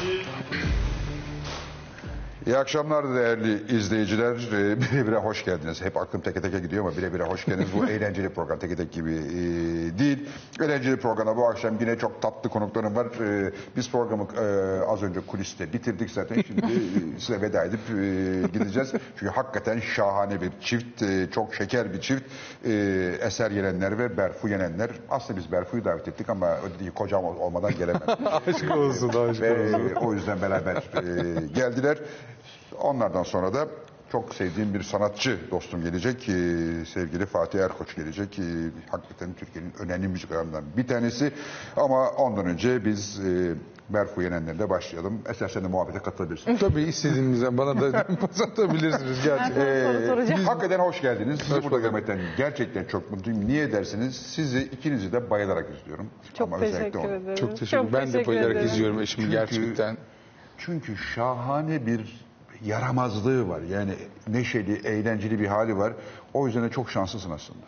[0.00, 0.39] 师。
[2.46, 4.34] İyi akşamlar değerli izleyiciler.
[4.52, 5.82] Ee, Bire bire hoş geldiniz.
[5.82, 7.68] Hep aklım teke teke gidiyor ama bire bire hoş geldiniz.
[7.76, 9.32] Bu eğlenceli program teke tek gibi e,
[9.98, 10.28] değil.
[10.60, 13.06] Eğlenceli programa bu akşam yine çok tatlı konuklarım var.
[13.20, 16.42] Ee, biz programı e, az önce kuliste bitirdik zaten.
[16.46, 16.68] Şimdi e,
[17.18, 18.92] size veda edip e, gideceğiz.
[19.18, 22.22] Çünkü hakikaten şahane bir çift, e, çok şeker bir çift.
[22.64, 22.72] E,
[23.20, 24.90] Eser Yenenler ve Berfu Yenenler.
[25.10, 26.56] Aslında biz Berfu'yu davet ettik ama
[26.94, 28.04] kocam ol- olmadan gelemedi.
[28.46, 29.94] Aşk olsun, aşk Ve olsun.
[29.94, 31.98] o yüzden beraber e, geldiler.
[32.80, 33.68] Onlardan sonra da
[34.12, 36.28] çok sevdiğim bir sanatçı dostum gelecek.
[36.28, 36.32] E,
[36.84, 38.38] sevgili Fatih Erkoç gelecek.
[38.38, 38.42] E,
[38.90, 41.32] hakikaten Türkiye'nin önemli müziklarından bir tanesi.
[41.76, 43.54] Ama ondan önce biz e,
[43.88, 45.22] Berfu Yenenler'le başlayalım.
[45.28, 46.56] Eser sen de muhabbete katılabilirsin.
[46.56, 49.92] Tabii istediğinizden bana da pas atabilirsiniz gerçekten.
[49.92, 50.44] Soru soracağım.
[50.44, 51.40] Hakikaten hoş geldiniz.
[51.40, 53.46] Sizi burada görmekten gerçekten çok mutluyum.
[53.46, 54.16] Niye dersiniz?
[54.16, 56.10] Sizi ikinizi de bayılarak izliyorum.
[56.34, 57.06] Çok Ama teşekkür onu.
[57.06, 57.34] ederim.
[57.34, 57.92] Çok teşekkür ederim.
[57.92, 58.66] Ben de bayılarak ederim.
[58.66, 59.96] izliyorum eşimi Çünkü- gerçekten.
[60.58, 62.29] Çünkü şahane bir
[62.64, 63.60] yaramazlığı var.
[63.60, 63.94] Yani
[64.28, 65.92] neşeli, eğlenceli bir hali var.
[66.34, 67.60] O yüzden de çok şanslısın aslında.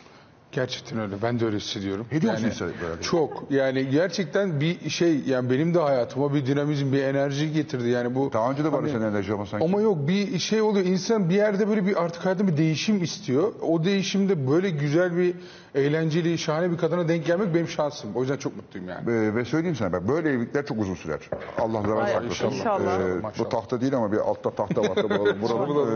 [0.52, 1.14] Gerçekten öyle.
[1.22, 2.06] Ben de öyle hissediyorum.
[2.10, 3.02] Ediyor musun Yani hissediyor böyle?
[3.02, 3.44] Çok.
[3.50, 7.88] Yani gerçekten bir şey yani benim de hayatıma bir dinamizm, bir enerji getirdi.
[7.88, 9.64] Yani bu Daha önce de var Hani- senin enerji ama sanki.
[9.66, 10.86] Ama yok bir şey oluyor.
[10.86, 13.52] İnsan bir yerde böyle bir artık hayatında bir değişim istiyor.
[13.62, 15.34] O değişimde böyle güzel bir
[15.74, 18.10] eğlenceli, şahane bir kadına denk gelmek benim şansım.
[18.14, 19.10] O yüzden çok mutluyum yani.
[19.10, 21.20] Ee, ve söyleyeyim sana bak böyle evlilikler çok uzun sürer.
[21.58, 22.46] Allah Ay, saklasın.
[22.50, 23.00] inşallah.
[23.00, 23.50] Ee, bu Maşallah.
[23.50, 24.96] tahta değil ama bir altta tahta var.
[25.42, 25.90] Buralı.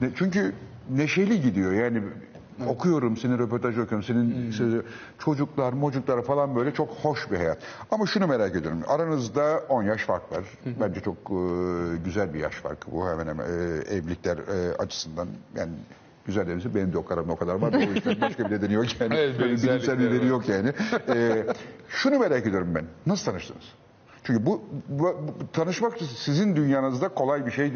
[0.00, 0.52] Ee, ne- çünkü
[0.90, 2.02] neşeli gidiyor yani.
[2.66, 4.82] Okuyorum, senin röportajı okuyorum, senin sözü,
[5.18, 7.58] çocuklar, mocuklar falan böyle çok hoş bir hayat.
[7.90, 10.44] Ama şunu merak ediyorum, aranızda 10 yaş fark var.
[10.80, 11.34] Bence çok e,
[12.04, 15.28] güzel bir yaş farkı bu hemen hemen e, evlilikler e, açısından.
[15.56, 15.72] Yani
[16.26, 17.72] güzel demişim, benim de o aramda o kadar var.
[17.72, 19.14] da O yüzden başka bir nedeni yok yani.
[19.14, 20.72] Evet, Böyle bilimsel benzerlikler bir nedeni yok yani.
[21.08, 21.46] Ee,
[21.88, 22.84] şunu merak ediyorum ben.
[23.06, 23.64] Nasıl tanıştınız?
[24.24, 27.72] Çünkü bu, bu- bu- tanışmak sizin dünyanızda kolay bir şey e,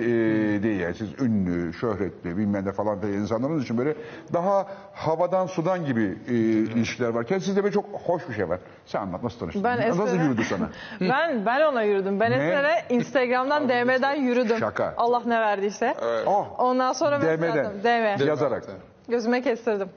[0.62, 0.94] değil yani.
[0.94, 3.94] Siz ünlü, şöhretli, bilmem ne falan diye insanlarınız için böyle
[4.32, 8.58] daha havadan sudan gibi e, ilişkiler varken sizde böyle çok hoş bir şey var.
[8.86, 9.64] Sen anlat nasıl tanıştın?
[9.64, 10.68] Ben nasıl Eser'e- yürüdü sana?
[11.00, 12.20] Ben ben ona yürüdüm.
[12.20, 12.34] Ben Ne?
[12.36, 14.58] Eser'e Instagram'dan DM'den yürüdüm.
[14.58, 14.94] Şaka.
[14.96, 15.94] Allah ne verdiyse.
[16.26, 17.64] Oh, Ondan sonra mesaj DM'den.
[17.64, 17.80] attım.
[18.20, 18.26] DM.
[18.26, 18.64] yazarak.
[19.08, 19.88] Gözüme kestirdim.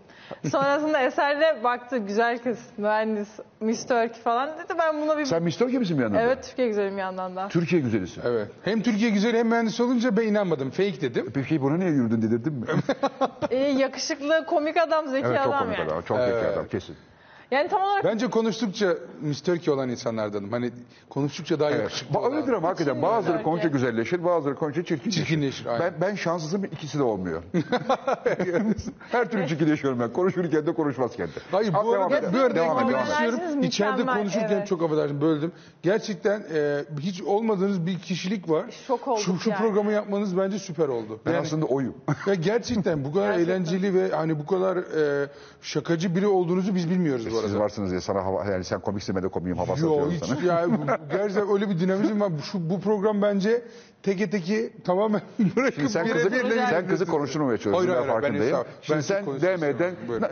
[0.51, 3.29] Sonrasında Eser'le baktı güzel kız, mühendis,
[3.59, 4.73] Miss Turkey falan dedi.
[4.79, 5.25] Ben buna bir...
[5.25, 5.51] Sen Mr.
[5.51, 6.19] Turkey misin bir yandan?
[6.19, 6.23] da?
[6.23, 7.47] Evet Türkiye güzelim bir yandan da.
[7.47, 8.21] Türkiye güzelisin.
[8.25, 8.47] Evet.
[8.63, 10.69] Hem Türkiye güzel hem mühendis olunca ben inanmadım.
[10.69, 11.31] Fake dedim.
[11.33, 12.65] Peki buna niye yürüdün dedirdin mi?
[13.49, 15.91] Ee, yakışıklı, komik adam, zeki evet çok adam komik yani.
[15.91, 16.01] adam.
[16.01, 16.53] Çok zeki Evet.
[16.57, 16.95] adam kesin.
[17.51, 18.95] Yani tam olarak Bence konuştukça.
[19.45, 20.51] Turkey olan insanlardanım.
[20.51, 20.71] Hani
[21.09, 21.79] konuştukça daha Evet.
[21.81, 22.33] yakışıklı Ba- olan.
[22.33, 25.11] Öyledir ama hakikaten bazıları konuşa güzelleşir, bazıları konuşa çirkinleşir.
[25.25, 25.81] Çirkinleşir, aynen.
[25.81, 27.43] Ben, ben şanssızım ikisi de olmuyor.
[29.11, 30.13] Her türlü çirkinleşiyorum ben.
[30.13, 31.31] Konuşurken de konuşmazken de.
[31.51, 32.33] Hayır bu devam arada edelim.
[32.33, 33.11] bir arada Devam eklemek edelim.
[33.11, 33.39] istiyorum.
[33.39, 34.67] Enerjiniz İçeride mükemmel, konuşurken evet.
[34.67, 35.51] çok affedersin böldüm.
[35.83, 38.65] Gerçekten e, hiç olmadığınız bir kişilik var.
[38.87, 39.59] Şok olduk şu, şu yani.
[39.59, 41.19] programı yapmanız bence süper oldu.
[41.25, 41.95] Ben Yani- aslında oyum.
[42.27, 43.53] ya gerçekten bu kadar Gerçekten.
[43.53, 45.27] eğlenceli ve hani bu kadar e,
[45.61, 47.63] şakacı biri olduğunuzu biz bilmiyoruz bu Siz arada.
[47.63, 50.53] varsınız diye sana hava, yani sen komiksin ben de komiyim havası Yo atıyorum hiç sana.
[50.53, 52.31] ya bu- bu- gerçekten öyle bir dinamizm var.
[52.51, 53.61] Şu, bu program bence
[54.03, 55.21] teke teki tamamen
[55.55, 57.87] bırakıp Şimdi sen kızı, birle sen kızı konuşturmaya çalışıyorsun.
[57.87, 58.57] Hayır, ben hayır, ben farkındayım.
[58.81, 59.41] Şimdi Ben sen siz.
[59.41, 59.95] DM'den...
[60.07, 60.23] Buyurun.
[60.23, 60.29] Na,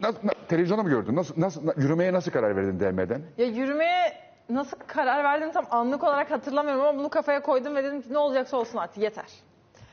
[0.00, 1.16] na, na, televizyonda mı gördün?
[1.16, 3.22] Nasıl, nasıl, na- yürümeye nasıl karar verdin DM'den?
[3.38, 4.12] ya yürümeye
[4.50, 8.18] nasıl karar verdim tam anlık olarak hatırlamıyorum ama bunu kafaya koydum ve dedim ki ne
[8.18, 9.24] olacaksa olsun artık yeter.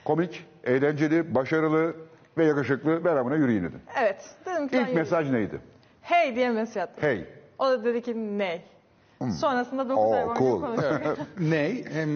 [0.06, 1.96] Komik, eğlenceli, başarılı
[2.38, 3.80] ve yakışıklı ben buna yürüyün dedin.
[4.02, 4.26] Evet.
[4.46, 5.60] Dedim ki İlk mesaj neydi?
[6.04, 7.04] Hey diye mesaj attım.
[7.04, 7.26] Hey.
[7.60, 8.62] O da dedi ki ne?
[9.40, 10.62] Sonrasında 9 ay Oh, boyunca cool.
[10.62, 11.18] konuştuk.
[11.40, 11.86] Ney?
[11.94, 12.10] Hem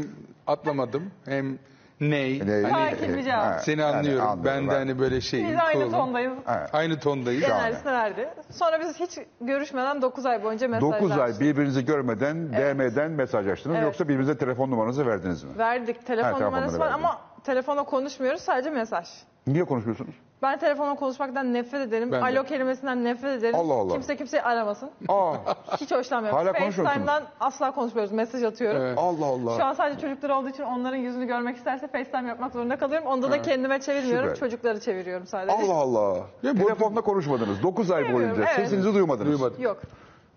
[0.48, 1.60] atlamadım hem
[2.02, 2.42] ney.
[2.48, 2.64] Ney?
[2.64, 3.62] Hani, Sakin bir cevap.
[3.62, 4.28] Seni yani anlıyorum.
[4.28, 4.76] anlıyorum, ben de ben.
[4.76, 5.44] hani böyle şey.
[5.48, 5.92] Biz aynı cool'um.
[5.92, 6.34] tondayız.
[6.74, 7.44] Aynı tondayız.
[7.44, 8.30] Enerjisini verdi.
[8.52, 11.10] Sonra biz hiç görüşmeden 9 ay boyunca mesajlaştık.
[11.10, 13.86] 9 ay birbirinizi görmeden DM'den mesajlaştınız Evet.
[13.86, 15.50] yoksa birbirinize telefon numaranızı verdiniz mi?
[15.58, 16.06] Verdik.
[16.06, 17.04] Telefon Ha, numarası var verdin.
[17.04, 19.08] ama telefona konuşmuyoruz sadece mesaj.
[19.48, 20.16] Niye konuşmuyorsunuz?
[20.42, 22.12] Ben telefonla konuşmaktan nefret ederim.
[22.12, 22.26] Ben de.
[22.26, 23.56] Alo kelimesinden nefret ederim.
[23.56, 23.94] Allah Allah.
[23.94, 24.90] Kimse kimseyi aramasın.
[25.10, 25.34] Aa,
[25.82, 26.40] Hiç hoşlanmıyorum.
[26.40, 26.54] Hala?
[26.54, 28.12] FaceTime'dan asla konuşmuyoruz.
[28.14, 28.82] Mesaj atıyorum.
[28.82, 28.98] Evet.
[28.98, 29.58] Allah Allah.
[29.58, 33.08] Şu an sadece çocuklar olduğu için onların yüzünü görmek isterse FaceTime yapmak zorunda kalıyorum.
[33.08, 34.30] Onda da kendime çevirmiyorum.
[34.30, 34.40] Süper.
[34.40, 35.54] Çocukları çeviriyorum sadece.
[35.58, 36.18] Allah Allah.
[36.44, 37.64] Ya bu- Telefonda konuşmadınız.
[37.64, 38.36] 9 ay boyunca.
[38.44, 38.56] evet.
[38.56, 39.32] Sesinizi duymadınız.
[39.40, 39.62] Duymadım.
[39.64, 39.78] Yok.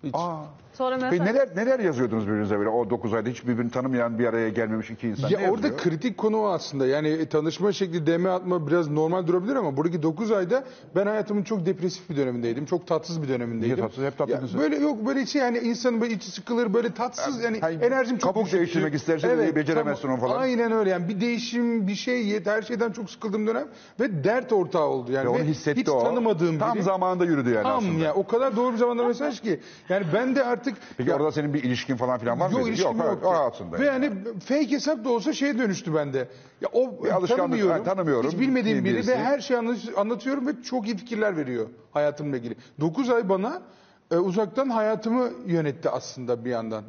[0.05, 0.15] Hiç.
[0.15, 0.37] Aa.
[0.81, 1.11] Sonra mesaj...
[1.11, 4.91] Peki neler neler yazıyordunuz birbirinize böyle o 9 ayda hiç birbirini tanımayan bir araya gelmemiş
[4.91, 5.31] iki insan?
[5.31, 5.79] ne Ya orada yazıyor?
[5.83, 6.87] kritik konu o aslında.
[6.87, 10.65] Yani e, tanışma şekli DM atma biraz normal durabilir ama buradaki 9 ayda
[10.97, 12.65] ben hayatımın çok depresif bir dönemindeydim.
[12.67, 13.77] Çok tatsız bir dönemindeydim.
[13.77, 14.05] Niye tatsız?
[14.05, 17.61] Hep tatlıydın Ya Böyle yok böyle şey yani insanın böyle içi sıkılır böyle tatsız yani
[17.61, 18.59] Hayır, enerjim çok kabuk düşüktü.
[18.59, 20.41] değiştirmek istersen de beceremezsin onu falan.
[20.41, 23.69] Aynen öyle yani bir değişim bir şey yet her şeyden çok sıkıldığım dönem
[24.01, 25.25] ve dert ortağı oldu yani.
[25.25, 26.03] Ve onu hissetti hiç o.
[26.03, 26.83] tanımadığım Tam biri.
[26.83, 28.05] zamanında yürüdü yani Tam aslında.
[28.05, 29.61] ya o kadar doğru bir zamanda mesaj ki.
[29.89, 32.59] Yani ben de artık artık Peki ya- orada senin bir ilişkin falan filan var mı?
[32.59, 33.19] Yok ilişkim yok.
[33.25, 33.79] o hayatında.
[33.81, 34.05] Ve yani.
[34.05, 36.29] yani fake hesap da olsa şeye dönüştü bende.
[36.61, 39.11] Ya o Bir alışkanlık, tanımıyorum, ha, tanımıyorum Hiç bilmediğim biri birisi.
[39.11, 42.57] ve her şeyi anlat- anlatıyorum ve çok iyi fikirler veriyor hayatımla ilgili.
[42.81, 43.63] 9 ay bana
[44.11, 46.85] e, uzaktan hayatımı yönetti aslında bir yandan.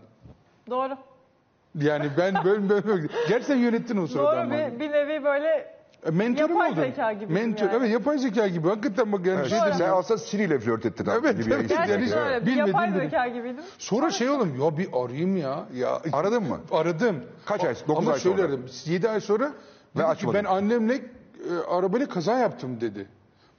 [0.70, 0.94] Doğru.
[1.76, 5.81] Yani ben böyle böyle, böyle gerçekten yönettin o sırada Doğru bir, bir nevi böyle E,
[6.12, 6.82] Mentorum Yapay oldun.
[6.82, 7.76] zeka gibisin Mentor, yani.
[7.78, 8.68] Evet yapay zeka gibi.
[8.68, 11.06] Hakikaten bak yani Evet, şey sen aslında Siri ile flört ettin.
[11.06, 11.70] abi, Evet, gibi bir evet.
[11.70, 12.42] gerçekten Yani- öyle.
[12.42, 13.02] Bir Bilmedim yapay dedim.
[13.10, 13.64] zeka gibiydim.
[13.78, 15.66] Sonra şey oldum ya bir arayayım ya.
[15.74, 16.60] ya Aradın mı?
[16.72, 17.24] Aradım.
[17.46, 17.76] Kaç ay?
[17.88, 18.36] Dokuz Ama ay sonra.
[18.36, 18.66] şöyle aradım.
[18.86, 19.44] 7 ay sonra
[19.96, 20.40] dedi ki açmadın.
[20.40, 21.02] ben annemle e,
[21.72, 23.08] arabayla kaza yaptım dedi.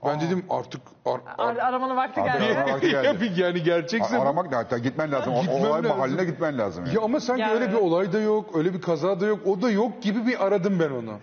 [0.07, 2.45] Ben dedim artık ar, ar- Ar- aramanın vakti Abi, geldi.
[2.59, 3.33] arama vakti geldi.
[3.41, 5.35] yani gerçekse bu- Aramak ne hatta gitmen lazım.
[5.35, 5.97] O, Gitmem olay lazım.
[5.99, 6.85] mahalline gitmen lazım.
[6.87, 6.95] Yani.
[6.97, 7.83] Ya ama sanki Yani öyle bir evet.
[7.83, 10.91] olay da yok, öyle bir kaza da yok, o da yok gibi bir aradım ben
[10.91, 11.13] onu.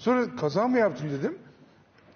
[0.00, 1.38] Sonra kaza mı yaptım dedim.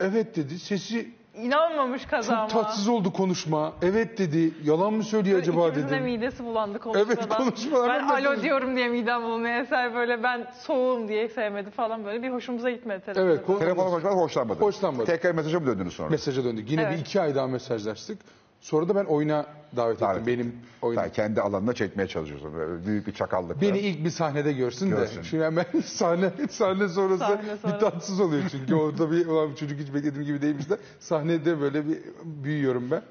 [0.00, 0.58] Evet dedi.
[0.58, 2.46] Sesi İnanmamış çok kazama.
[2.46, 3.72] tatsız oldu konuşma.
[3.82, 4.54] Evet dedi.
[4.64, 6.04] Yalan mı söylüyor acaba İkimizin de dedim.
[6.04, 7.16] midesi bulandı konuşmadan.
[7.16, 9.54] Evet, konuşmalardan Ben alo diyorum diye midem bulanıyor.
[9.54, 13.04] Eser böyle ben soğuğum diye sevmedi falan böyle bir hoşumuza gitmedi.
[13.04, 13.22] telefon.
[13.26, 14.60] Evet, Telefona konuşmadan hoşlanmadın.
[14.60, 15.06] Hoşlanmadım.
[15.06, 16.08] Tekrar mesaja mı döndünüz sonra?
[16.08, 16.70] mesaja döndük.
[16.70, 17.00] Yine bir Evet.
[17.00, 18.19] iki ay daha mesajlaştık.
[18.64, 19.46] Sonra da ben oyuna
[19.76, 20.08] davet ettim.
[20.08, 20.52] Davet Benim
[20.82, 21.00] oyuna.
[21.02, 22.55] Sen kendi alanına çekmeye çalışıyorsun.
[22.55, 23.61] Böyle büyük bir çakallık.
[23.61, 25.19] Beni ilk bir sahnede görsün, Görsün.
[25.19, 25.25] de.
[25.25, 27.75] Şimdi hemen sahne sahne sonrası Sahne sonra.
[27.75, 31.61] bir tatsız oluyor çünkü orada bir ulan bu çocuk hiç beklediğim gibi değilmiş de sahnede
[31.61, 33.02] böyle bir büyüyorum ben.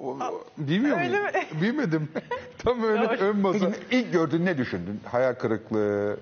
[0.00, 0.18] O,
[0.58, 1.24] bilmiyor öyle muyum?
[1.24, 1.60] mi?
[1.60, 2.08] Büyümedim.
[2.58, 3.16] Tam öyle Doğru.
[3.24, 3.58] ön masa.
[3.70, 5.00] Peki ilk gördüğün ne düşündün?
[5.04, 6.16] Hayal kırıklığı,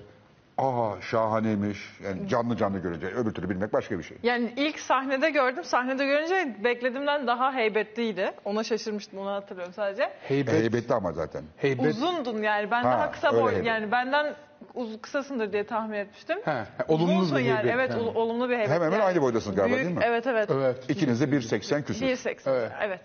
[0.57, 1.77] aa şahaneymiş.
[2.03, 4.17] Yani canlı canlı görünce öbür türlü bilmek başka bir şey.
[4.23, 5.63] Yani ilk sahnede gördüm.
[5.63, 8.31] Sahnede görünce beklediğimden daha heybetliydi.
[8.45, 10.09] Ona şaşırmıştım onu hatırlıyorum sadece.
[10.21, 10.53] Heybet.
[10.53, 11.43] Heybetli ama zaten.
[11.57, 11.85] Heybet.
[11.85, 12.71] Uzundun yani.
[12.71, 13.65] Ben Ha, daha kısa öyle boy heybet.
[13.67, 14.33] yani benden
[14.73, 16.37] uz kısasındır diye tahmin etmiştim.
[16.45, 17.57] He, he, olumlu Uzunsun bir yani.
[17.57, 17.73] heybet.
[17.75, 18.69] Evet, ol- olumlu bir heybet.
[18.69, 19.03] Hemen hemen yani.
[19.07, 20.03] aynı boydasınız galiba, Büyük- değil mi?
[20.05, 20.49] Evet, evet.
[20.51, 20.89] Evet.
[20.89, 22.05] İkiniz de 1.80 küsür.
[22.05, 22.49] 1.80.
[22.51, 22.71] Evet.
[22.81, 23.01] Evet.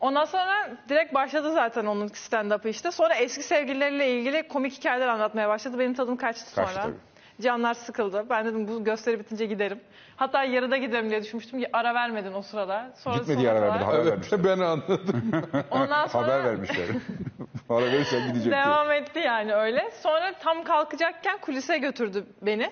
[0.00, 2.90] Ondan sonra direkt başladı zaten onun stand-up'ı işte.
[2.90, 5.78] Sonra eski sevgilileriyle ilgili komik hikayeler anlatmaya başladı.
[5.78, 6.66] Benim tadım kaçtı sonra.
[6.66, 6.94] Kaçtı tabii.
[7.42, 8.26] Canlar sıkıldı.
[8.30, 9.80] Ben dedim bu gösteri bitince giderim.
[10.16, 11.62] Hatta yarıda giderim diye düşünmüştüm.
[11.72, 12.92] Ara vermedin o sırada.
[12.96, 14.44] Sonra Gitmedi sonra ara vermedi, haber Evet vermişler.
[14.44, 15.30] ben anladım.
[15.70, 16.86] Ondan sonra Haber vermişler.
[17.68, 18.52] Para verirsen gidecek diye.
[18.64, 19.90] devam etti yani öyle.
[20.02, 22.70] Sonra tam kalkacakken kulise götürdü beni.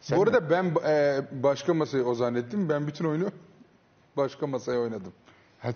[0.00, 0.30] Sen Bu mi?
[0.30, 2.68] arada ben e, başka masayı o zannettim.
[2.68, 3.28] Ben bütün oyunu
[4.16, 5.12] başka masaya oynadım.
[5.60, 5.68] Ha,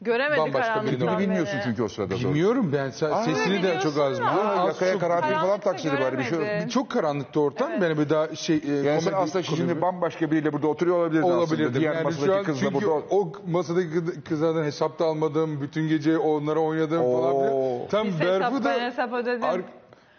[0.00, 2.10] Göremedik Bambaşka karanlıktan birini Beni bilmiyorsun çünkü o sırada.
[2.14, 2.20] doğru.
[2.20, 4.38] Bilmiyorum ben sa- sesini de çok az biliyorsun biliyorum.
[4.40, 4.56] ama.
[4.56, 6.40] Ha, Az yakaya çok- karanfil falan Karanlıkta taksidi bari bir şey yok.
[6.40, 6.70] göremedi.
[6.70, 7.70] Çok karanlıkta ortam.
[7.72, 7.82] Evet.
[7.82, 11.22] Beni bir daha şey e, Yani sen komedi aslında şimdi bambaşka biriyle burada oturuyor olabilirdin
[11.22, 11.38] aslında.
[11.38, 11.80] olabilirdim.
[11.80, 12.90] Diğer Yani şu masadaki an kızla çünkü burada...
[13.10, 15.60] o masadaki kız- kızlardan hesap da almadım.
[15.60, 17.34] Bütün gece onlara oynadım falan.
[17.34, 17.40] Oo.
[17.76, 17.88] filan.
[17.90, 19.44] Tam Biz hesap, Berfu ben da hesap ödedim.
[19.44, 19.60] ar-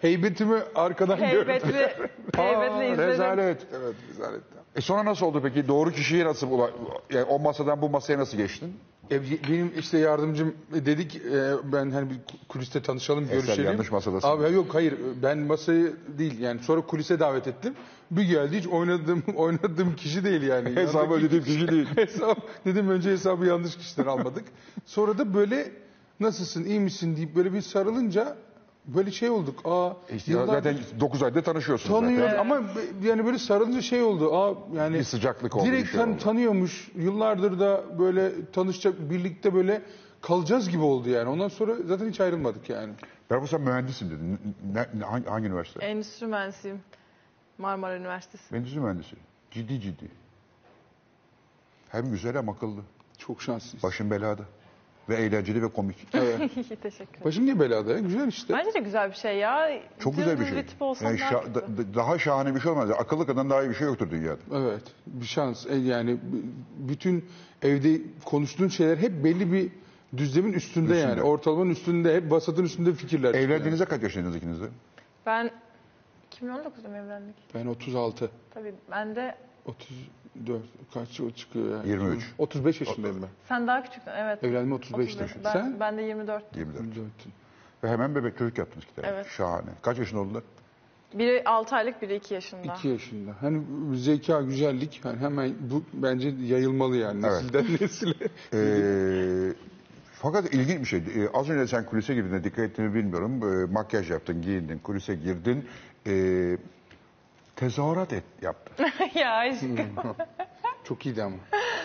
[0.01, 1.29] heybetimi arkadan gördü.
[1.49, 1.73] heybetli,
[2.37, 3.07] heybetli Aa, izledim.
[3.11, 3.57] rezalet.
[3.81, 4.41] Evet rezalet.
[4.77, 5.67] E sonra nasıl oldu peki?
[5.67, 6.71] Doğru kişiye nasıl ula-
[7.13, 8.73] yani o masadan bu masaya nasıl geçtin?
[9.11, 12.15] E, benim işte yardımcım dedik e, ben hani bir
[12.49, 13.65] kuliste tanışalım görüşelim.
[13.65, 14.27] yanlış masadasın.
[14.27, 17.73] Abi yok hayır ben masayı değil yani sonra kulise davet ettim.
[18.11, 20.75] Bir geldi hiç oynadığım oynadığım kişi değil yani.
[20.75, 21.87] Hesabı Yanındaki ödediğim kişi değil.
[21.95, 24.45] Hesap dedim önce hesabı yanlış kişiden almadık.
[24.85, 25.71] Sonra da böyle
[26.19, 28.37] nasılsın iyi misin deyip böyle bir sarılınca
[28.87, 29.59] böyle şey olduk.
[29.65, 32.39] Aa İşte yıllardır zaten 9 ayda tanışıyorsunuz tanıyor zaten.
[32.39, 34.35] ama be- yani böyle sarılınca şey oldu.
[34.35, 36.19] Aa yani Bir sıcaklık oldu, Direkt şey tan- oldu.
[36.19, 36.91] tanıyormuş.
[36.95, 39.81] Yıllardır da böyle tanışacak birlikte böyle
[40.21, 41.29] kalacağız gibi oldu yani.
[41.29, 42.93] Ondan sonra zaten hiç ayrılmadık yani.
[43.29, 44.39] Ben bu sen mühendisim dedin.
[44.73, 45.85] Ne, ne- hangi, hangi üniversite?
[45.85, 46.79] Endüstri mühendisiyim.
[47.57, 48.55] Marmara Üniversitesi.
[48.55, 49.15] Endüstri mühendisi.
[49.51, 50.11] Ciddi ciddi.
[51.89, 52.81] Hem güzel hem akıllı.
[53.17, 53.83] Çok şanslıyız.
[53.83, 54.43] Başın belada.
[55.09, 56.11] Ve eğlenceli ve komik.
[56.11, 56.99] Teşekkür ederim.
[57.25, 57.99] Başım niye belada ya?
[57.99, 58.53] Güzel işte.
[58.53, 59.69] Bence de güzel bir şey ya.
[59.99, 60.57] Çok güzel bir şey.
[60.57, 61.55] Bir tip olsam Yani daha şa- kötü.
[61.55, 62.89] da- da- daha şahane bir şey olmaz.
[62.91, 64.37] Akıllı kadın daha iyi bir şey yoktur dünyada.
[64.55, 64.81] Evet.
[65.07, 65.65] Bir şans.
[65.67, 66.19] E, Yani b-
[66.89, 67.25] bütün
[67.61, 69.69] evde konuştuğun şeyler hep belli bir
[70.17, 71.09] düzlemin üstünde, Üstünde.
[71.09, 71.21] yani.
[71.21, 73.33] Ortalamanın üstünde, hep vasatın üstünde fikirler.
[73.33, 74.65] Evlendiğinizde kaç yaşındaydınız ikiniz de?
[75.25, 75.51] Ben
[76.41, 77.35] 2019'da mı evlendik?
[77.55, 78.31] Ben 36.
[78.53, 79.35] Tabii ben de
[80.41, 80.61] 34
[80.93, 81.89] kaç o çıkıyor yani?
[81.89, 82.23] 23.
[82.37, 83.29] 35 yaşındayım ben.
[83.47, 84.43] sen daha küçüktün evet.
[84.43, 84.95] Evlenme 35'te.
[84.95, 85.35] 35.
[85.43, 85.79] Ben, Sen?
[85.79, 86.55] ben de 24.
[86.57, 86.81] 24.
[86.81, 87.11] 24.
[87.83, 89.07] Ve hemen bebek çocuk yaptınız iki tane.
[89.07, 89.27] Evet.
[89.29, 89.69] Şahane.
[89.81, 90.43] Kaç yaşında oldular?
[91.13, 92.73] Biri 6 aylık, biri 2 yaşında.
[92.77, 93.35] 2 yaşında.
[93.41, 93.61] Hani
[93.97, 97.41] zeka, güzellik hani hemen bu bence yayılmalı yani Evet.
[97.43, 98.13] nesilden nesile.
[98.53, 99.53] Ee,
[100.13, 100.99] fakat ilginç bir şey.
[100.99, 103.41] Ee, az önce sen kulise girdiğinde dikkat ettiğini bilmiyorum.
[103.43, 105.65] Ee, makyaj yaptın, giyindin, kulise girdin.
[106.07, 106.57] Ee,
[107.57, 108.85] tezahürat et, yaptın.
[109.19, 109.77] ya aşkım.
[110.83, 111.35] Çok iyiydi ama.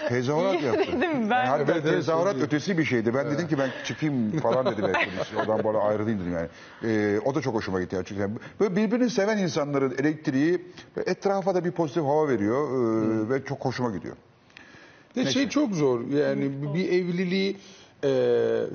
[0.09, 1.01] Tezahürat yaptın.
[1.01, 1.47] dedim ben.
[1.47, 3.15] Yani evet, tezahürat ötesi bir şeydi.
[3.15, 4.85] Ben dedim ki ben çıkayım falan dedim.
[4.85, 5.37] kulise.
[5.37, 6.49] Oradan böyle ayrılayım dedim yani.
[6.85, 7.95] Ee, o da çok hoşuma gitti.
[7.95, 8.05] Yani.
[8.05, 10.67] Çünkü yani böyle birbirini seven insanların elektriği
[11.07, 12.69] etrafa da bir pozitif hava veriyor.
[12.69, 14.17] ee, ve çok hoşuma gidiyor.
[15.17, 17.57] De şey çok zor yani bir evliliği
[18.05, 18.09] e,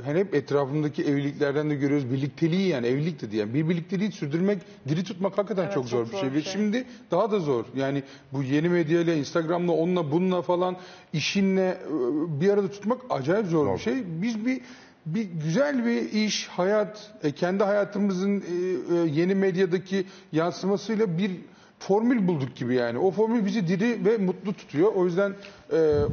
[0.06, 4.58] hani hep etrafımdaki evliliklerden de görüyoruz birlikteliği yani evlilik de diyen bir birlikteliği sürdürmek,
[4.88, 6.30] diri tutmak hakikaten Evet, çok çok zor bir zor şey.
[6.30, 6.54] bir Ve şey.
[6.54, 7.66] şimdi daha da zor.
[7.76, 8.04] Yani
[8.34, 10.78] bu yeni medyayla, Instagram'la, onunla, bununla falan
[11.14, 13.74] işinle e, bir arada tutmak acayip zor, Zor.
[13.76, 13.96] bir şey.
[14.22, 14.62] Biz bir
[15.06, 21.32] bir güzel bir iş, hayat, e, kendi hayatımızın e, yeni medyadaki yansımasıyla bir
[21.80, 22.98] formül bulduk gibi yani.
[23.00, 24.92] O formül bizi diri ve mutlu tutuyor.
[24.96, 25.34] O yüzden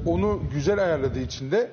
[0.06, 1.70] onu güzel ayarladığı için de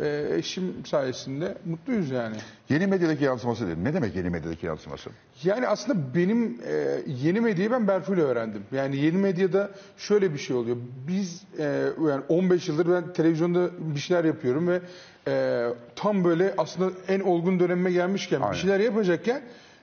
[0.00, 2.36] e, eşim sayesinde mutluyuz yani.
[2.68, 3.84] Yeni medyadaki yansıması dedim.
[3.84, 5.10] Ne demek yeni medyadaki yansıması?
[5.44, 8.62] Yani aslında benim e, yeni medyayı ben Berfu ile öğrendim.
[8.72, 10.76] Yani yeni medyada şöyle bir şey oluyor.
[11.08, 11.64] Biz e,
[12.08, 14.80] yani 15 yıldır ben televizyonda bir şeyler yapıyorum ve
[15.28, 15.66] e,
[15.96, 18.52] tam böyle aslında en olgun dönemime gelmişken Aynen.
[18.52, 19.42] bir şeyler yapacakken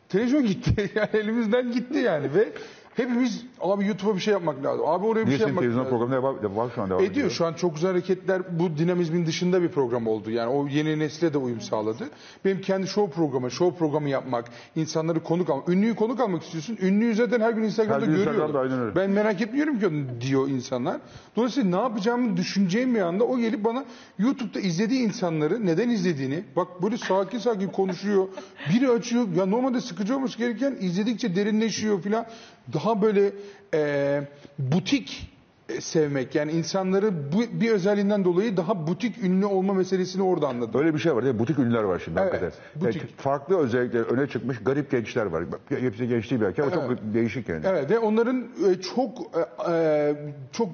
[0.09, 0.91] televizyon gitti.
[0.95, 2.49] Yani elimizden gitti yani ve
[2.97, 4.85] hepimiz abi YouTube'a bir şey yapmak lazım.
[4.87, 5.97] Abi oraya bir Niye şey senin yapmak televizyon lazım.
[5.97, 9.61] programı devam, var şu an devam Ediyor şu an çok güzel hareketler bu dinamizmin dışında
[9.61, 10.31] bir program oldu.
[10.31, 12.09] Yani o yeni nesle de uyum sağladı.
[12.45, 15.69] Benim kendi show programı, show programı yapmak, insanları konuk almak.
[15.69, 16.77] Ünlüyü konuk almak istiyorsun.
[16.81, 18.33] Ünlüyü zaten her gün Instagram'da Her gün görüyorum.
[18.33, 18.95] Instagram'da, aynen öyle.
[18.95, 20.97] Ben merak etmiyorum ki onu diyor insanlar.
[21.35, 23.85] Dolayısıyla ne yapacağımı düşüneceğim bir anda o gelip bana
[24.19, 28.27] YouTube'da izlediği insanları neden izlediğini bak böyle sakin sakin konuşuyor.
[28.73, 32.25] Biri açıyor ya normalde sıkıcı olması gereken izledikçe derinleşiyor filan.
[32.73, 33.31] Daha böyle
[33.73, 34.21] e,
[34.59, 35.29] butik
[35.69, 40.73] e, sevmek yani insanları bu bir özelliğinden dolayı daha butik ünlü olma meselesini orada anladım.
[40.73, 41.39] Böyle bir şey var değil mi?
[41.39, 42.59] Butik ünlüler var şimdi Evet, hakikaten.
[42.75, 43.01] butik.
[43.01, 45.43] Yani farklı özellikler öne çıkmış garip gençler var.
[45.69, 47.65] Hepsi genç değil belki ama çok değişik yani.
[47.67, 50.15] Evet ve onların e, çok e, e,
[50.51, 50.69] çok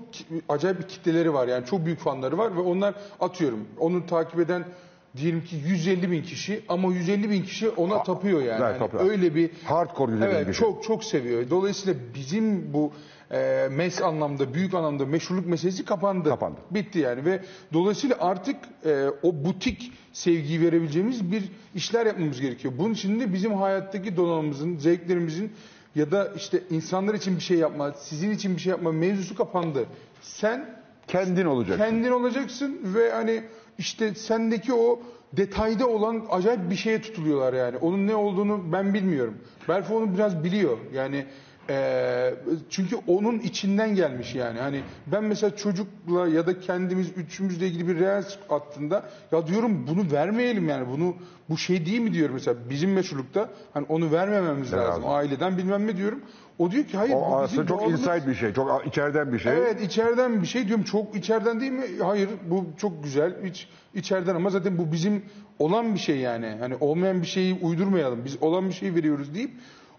[0.49, 4.65] acayip bir kitleleri var yani çok büyük fanları var ve onlar atıyorum onu takip eden
[5.17, 8.63] diyelim ki 150 bin kişi ama 150 bin kişi ona tapıyor yani.
[8.79, 10.67] evet, Yani öyle bir Hardcore güzel evet, bir şey.
[10.67, 11.49] çok çok seviyor.
[11.49, 12.91] Dolayısıyla bizim bu
[13.31, 16.29] e, mes anlamda büyük anlamda meşhurluk meselesi kapandı.
[16.29, 16.57] Kapandı.
[16.71, 17.39] Bitti yani ve
[17.73, 18.55] dolayısıyla artık
[18.85, 21.43] e, o butik sevgiyi verebileceğimiz bir
[21.75, 22.73] işler yapmamız gerekiyor.
[22.77, 25.51] Bunun için de bizim hayattaki donanımımızın, zevklerimizin
[25.95, 29.85] ya da işte insanlar için bir şey yapma, sizin için bir şey yapma mevzusu kapandı.
[30.21, 31.77] Sen Kendin olacak.
[31.77, 33.43] kendin olacaksın ve hani
[33.77, 34.99] işte sendeki o
[35.33, 37.77] detayda olan acayip bir şeye tutuluyorlar yani.
[37.77, 39.37] Onun ne olduğunu ben bilmiyorum.
[39.69, 40.77] Berfu onu biraz biliyor.
[40.93, 41.25] Yani
[41.69, 42.33] eee,
[42.69, 44.59] çünkü onun içinden gelmiş yani.
[44.59, 50.11] Hani ben mesela çocukla ya da kendimiz üçümüzle ilgili bir reels attığında ya diyorum bunu
[50.11, 50.87] vermeyelim yani.
[50.87, 51.15] Bunu
[51.49, 55.03] bu şey değil mi diyorum mesela bizim meşrulukta hani onu vermememiz lazım.
[55.05, 55.11] abi.
[55.13, 56.21] Aileden bilmem ne diyorum.
[56.59, 57.99] O diyor ki hayır O bu bizim aslında çok doğalımız.
[57.99, 58.53] inside bir şey.
[58.53, 59.53] Çok içeriden bir şey.
[59.53, 61.85] Evet içeriden bir şey diyorum çok içeriden değil mi?
[62.03, 65.25] Hayır bu çok güzel hiç içeriden ama zaten bu bizim
[65.59, 66.55] olan bir şey yani.
[66.59, 69.51] Hani olmayan bir şeyi uydurmayalım biz olan bir şey veriyoruz deyip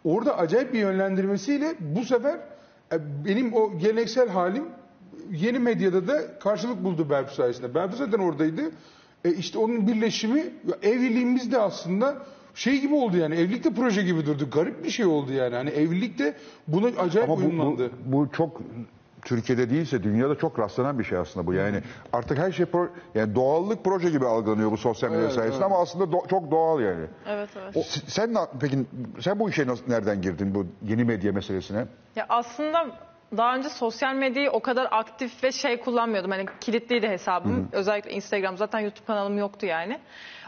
[0.04, 2.34] orada acayip bir yönlendirmesiyle bu sefer
[2.92, 4.64] e, benim o geleneksel halim
[5.30, 7.74] yeni medyada da karşılık buldu Berfu sayesinde.
[7.74, 8.62] Berfu zaten oradaydı.
[9.24, 10.44] E işte onun birleşimi
[10.82, 12.16] evliliğimiz de aslında
[12.54, 14.50] şey gibi oldu yani evlilik de proje gibi durdu.
[14.50, 15.54] Garip bir şey oldu yani.
[15.54, 16.34] Hani evlilik de
[16.68, 17.90] buna acayip Ama bu, bu, uyumlandı.
[18.04, 18.60] bu çok
[19.24, 21.54] Türkiye'de değilse dünyada çok rastlanan bir şey aslında bu.
[21.54, 21.80] Yani
[22.12, 25.72] artık her şey pro- yani doğallık proje gibi algılanıyor bu sosyal medya Evet, sayesinde evet.
[25.72, 27.04] ama aslında do- çok doğal yani.
[27.28, 27.76] Evet evet.
[27.76, 28.78] O- sen peki
[29.20, 31.86] sen bu işe nasıl, nereden girdin bu yeni medya meselesine?
[32.16, 32.86] Ya aslında
[33.36, 36.30] daha önce sosyal medyayı o kadar aktif ve şey kullanmıyordum.
[36.30, 37.68] Hani kilitliydi hesabım.
[37.72, 38.56] Özellikle Instagram.
[38.56, 39.98] Zaten YouTube kanalım yoktu yani.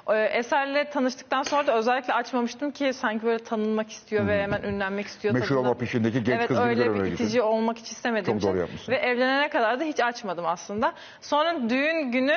[0.09, 5.07] Ee, Eser'le tanıştıktan sonra da özellikle açmamıştım ki sanki böyle tanınmak istiyor ve hemen ünlenmek
[5.07, 5.35] istiyor.
[5.35, 5.61] Meşhur tadında.
[5.61, 8.59] olma peşindeki genç evet, kız gibi öyle bir görünmeye itici olmak hiç istemediğim Çok doğru
[8.59, 8.93] yapmışsın.
[8.93, 10.93] Ve evlenene kadar da hiç açmadım aslında.
[11.21, 12.37] Sonra düğün günü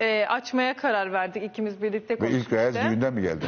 [0.00, 1.42] e, açmaya karar verdik.
[1.42, 2.40] ikimiz birlikte Ve konuştuk.
[2.40, 2.90] ilk beyaz işte.
[2.90, 3.44] düğünden mi geldi?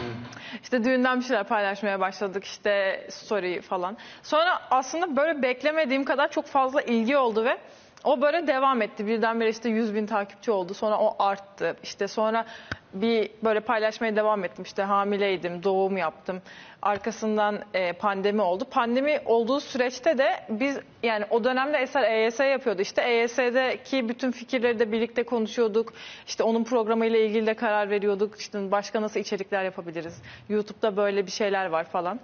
[0.63, 3.97] İşte düğünden bir şeyler paylaşmaya başladık işte story falan.
[4.23, 7.59] Sonra aslında böyle beklemediğim kadar çok fazla ilgi oldu ve
[8.05, 9.07] o böyle devam etti.
[9.07, 10.75] Birdenbire işte 100 bin takipçi oldu.
[10.75, 11.77] Sonra o arttı.
[11.83, 12.47] İşte sonra
[12.95, 14.65] bir böyle paylaşmaya devam ettim.
[14.65, 16.43] İşte hamileydim, doğum yaptım.
[16.83, 18.65] Arkasından e, pandemi oldu.
[18.71, 22.83] Pandemi olduğu süreçte de biz yani o dönemde Eser EYS yapıyordu.
[22.83, 25.93] İşte EYS'deki bütün fikirleri de birlikte konuşuyorduk.
[26.27, 28.41] İşte onun programıyla ilgili de karar veriyorduk.
[28.41, 30.23] İşte başka nasıl içerikler yapabiliriz?
[30.49, 32.21] YouTube'da böyle bir şeyler var falan.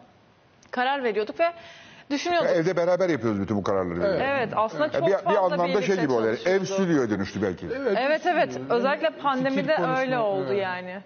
[0.71, 1.53] Karar veriyorduk ve
[2.11, 2.51] düşünüyorduk.
[2.51, 4.23] Evde beraber yapıyoruz bütün bu kararları.
[4.23, 6.39] Evet aslında Yani çok bir, fazla bir anlamda şey gibi oluyor.
[6.47, 7.67] Ev stüdyoya dönüştü belki.
[7.97, 10.63] Evet evet özellikle pandemide öyle oldu evet.
[10.63, 11.01] yani.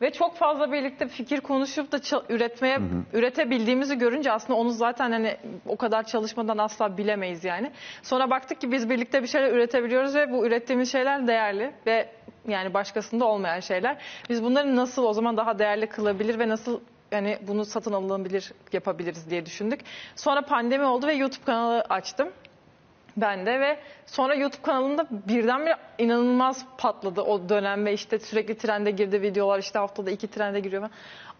[0.00, 2.78] Ve çok fazla birlikte fikir konuşup da üretmeye
[3.12, 7.72] üretebildiğimizi görünce aslında onu zaten hani o kadar çalışmadan asla bilemeyiz yani.
[8.02, 12.08] Sonra baktık ki biz birlikte bir şeyler üretebiliyoruz ve bu ürettiğimiz şeyler değerli ve
[12.48, 13.96] yani başkasında olmayan şeyler.
[14.30, 16.80] Biz bunları nasıl o zaman daha değerli kılabilir ve nasıl
[17.14, 19.80] yani bunu satın alınabilir yapabiliriz diye düşündük.
[20.16, 22.28] Sonra pandemi oldu ve YouTube kanalı açtım.
[23.16, 28.90] Ben de ve sonra YouTube kanalımda birdenbire inanılmaz patladı o dönem ve işte sürekli trende
[28.90, 30.92] girdi videolar işte haftada iki trende giriyor falan.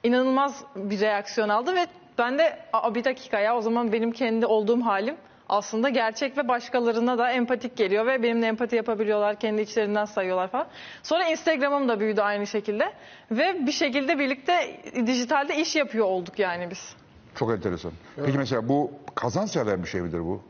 [0.02, 1.86] İnanılmaz bir reaksiyon aldı ve
[2.18, 2.58] ben de
[2.94, 5.16] bir dakika ya o zaman benim kendi olduğum halim
[5.48, 10.66] aslında gerçek ve başkalarına da empatik geliyor ve benimle empati yapabiliyorlar, kendi içlerinden sayıyorlar falan.
[11.02, 12.92] Sonra Instagram'ım da büyüdü aynı şekilde
[13.30, 16.96] ve bir şekilde birlikte dijitalde iş yapıyor olduk yani biz.
[17.34, 17.92] Çok enteresan.
[18.16, 20.42] Peki mesela bu kazanç sağlayan bir şey midir bu?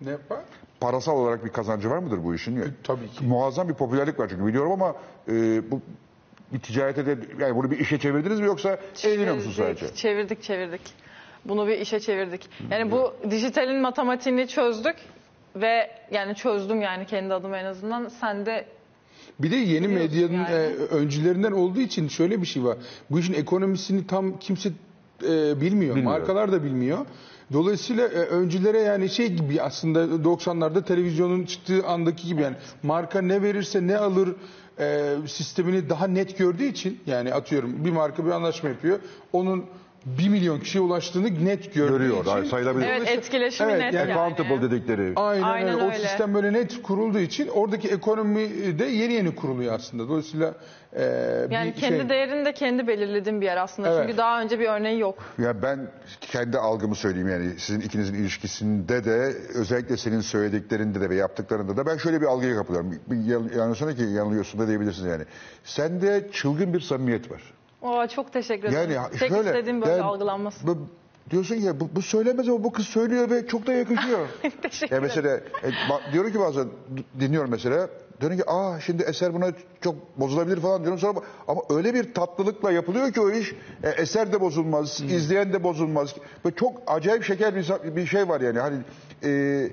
[0.00, 0.40] Ne yapar?
[0.80, 2.76] Parasal olarak bir kazancı var mıdır bu işin?
[2.84, 3.24] tabii ki.
[3.24, 4.96] Muazzam bir popülerlik var çünkü biliyorum ama
[5.28, 5.32] e,
[5.70, 5.80] bu
[6.52, 9.94] bir ticarete de yani bunu bir işe çevirdiniz mi yoksa eğleniyor musunuz sadece?
[9.94, 10.80] Çevirdik, çevirdik.
[11.48, 12.40] Bunu bir işe çevirdik.
[12.70, 14.96] Yani bu dijitalin matematiğini çözdük
[15.56, 18.08] ve yani çözdüm yani kendi adıma en azından.
[18.08, 18.66] Sen de
[19.38, 20.50] Bir de yeni Biliyorsun medyanın yani.
[20.50, 22.76] e, öncülerinden olduğu için şöyle bir şey var.
[23.10, 24.70] Bu işin ekonomisini tam kimse
[25.28, 25.96] e, bilmiyor.
[25.96, 26.98] Markalar da bilmiyor.
[27.52, 33.42] Dolayısıyla e, öncülere yani şey gibi aslında 90'larda televizyonun çıktığı andaki gibi yani marka ne
[33.42, 34.28] verirse ne alır
[34.78, 38.98] e, sistemini daha net gördüğü için yani atıyorum bir marka bir anlaşma yapıyor.
[39.32, 39.64] Onun
[40.06, 42.50] 1 milyon kişiye ulaştığını net Görüyor, için.
[42.50, 42.86] sayılabilir.
[42.86, 44.20] evet etkileşimi Evet, net yani yani.
[44.20, 45.12] Accountable dedikleri.
[45.16, 45.84] Aynen, Aynen öyle.
[45.84, 45.98] O öyle.
[45.98, 48.48] sistem böyle net kurulduğu için oradaki ekonomi
[48.78, 50.08] de yeni yeni kuruluyor aslında.
[50.08, 50.54] Dolayısıyla
[50.92, 51.02] e,
[51.50, 52.08] Yani bir kendi şey...
[52.08, 53.88] değerini de kendi belirlediğim bir yer aslında.
[53.88, 54.02] Evet.
[54.02, 55.18] Çünkü daha önce bir örneği yok.
[55.38, 61.14] Ya ben kendi algımı söyleyeyim yani sizin ikinizin ilişkisinde de özellikle senin söylediklerinde de ve
[61.14, 62.98] yaptıklarında da ben şöyle bir algıya kapılıyorum.
[63.56, 65.24] Yanılsana ki yanılıyorsun da diyebilirsiniz yani.
[65.64, 67.42] Sende çılgın bir samimiyet var.
[67.82, 68.90] Oo, çok teşekkür ederim.
[68.90, 70.66] Yani Tek şöyle istediğim böyle yani algılanması.
[70.66, 70.88] bu-
[71.30, 74.28] diyorsun ki ya bu, bu söylemez ama bu kız söylüyor ve çok da yakışıyor.
[74.62, 76.66] Teşekkür ya mesela e, diyorum ki bazen
[77.20, 77.88] dinliyorum mesela
[78.20, 79.46] diyorum ki aa şimdi eser buna
[79.80, 81.18] çok bozulabilir falan diyorum sonra
[81.48, 83.52] ama öyle bir tatlılıkla yapılıyor ki o iş
[83.82, 86.14] e, eser de bozulmaz, izleyen de bozulmaz.
[86.46, 88.76] Ve çok acayip şeker bir, bir şey var yani hani
[89.24, 89.70] e,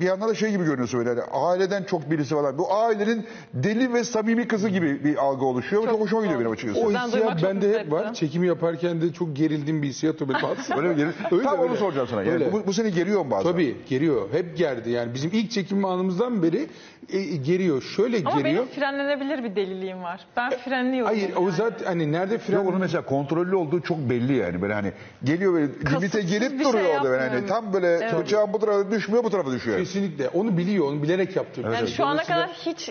[0.00, 2.58] bir yandan da şey gibi görünüyorsun böyle hani aileden çok birisi falan.
[2.58, 5.82] Bu ailenin deli ve samimi kızı gibi bir algı oluşuyor.
[5.82, 6.80] Çok, çok hoşuma gidiyor benim açıkçası.
[6.80, 8.14] O duymak hissiyat çok bende hep var.
[8.14, 10.80] Çekimi yaparken de çok gerildiğim bir hissiyat o benim aslında.
[10.82, 11.14] Öyle mi gelir?
[11.30, 11.76] Öyle, Tam onu öyle.
[11.76, 12.22] soracağım sana.
[12.22, 12.52] Yani Öyle.
[12.52, 13.52] bu, bu seni geriyor mu bazen?
[13.52, 14.28] Tabii geriyor.
[14.32, 14.90] Hep gerdi.
[14.90, 16.68] Yani bizim ilk çekim anımızdan beri
[17.12, 17.82] e, e, geriyor.
[17.82, 18.66] Şöyle Ama geriyor.
[18.66, 20.20] benim frenlenebilir bir deliliğim var.
[20.36, 21.06] Ben frenliyorum.
[21.06, 21.52] Hayır o yani.
[21.52, 22.56] zaten hani nerede fren...
[22.56, 24.62] Yok onun mesela kontrollü olduğu çok belli yani.
[24.62, 24.92] Böyle hani
[25.24, 27.08] geliyor böyle limite Kasıtsız gelip bir duruyor şey orada.
[27.08, 27.48] Yani yapmıyorum.
[27.48, 28.18] tam böyle Evet.
[28.18, 29.78] bıçağın bu tarafa düşmüyor bu tarafa düşüyor.
[29.84, 30.28] Kesinlikle.
[30.28, 30.86] Onu biliyor.
[30.86, 31.74] Onu bilerek yaptırıyor.
[31.74, 32.90] Yani şu ana kadar hiç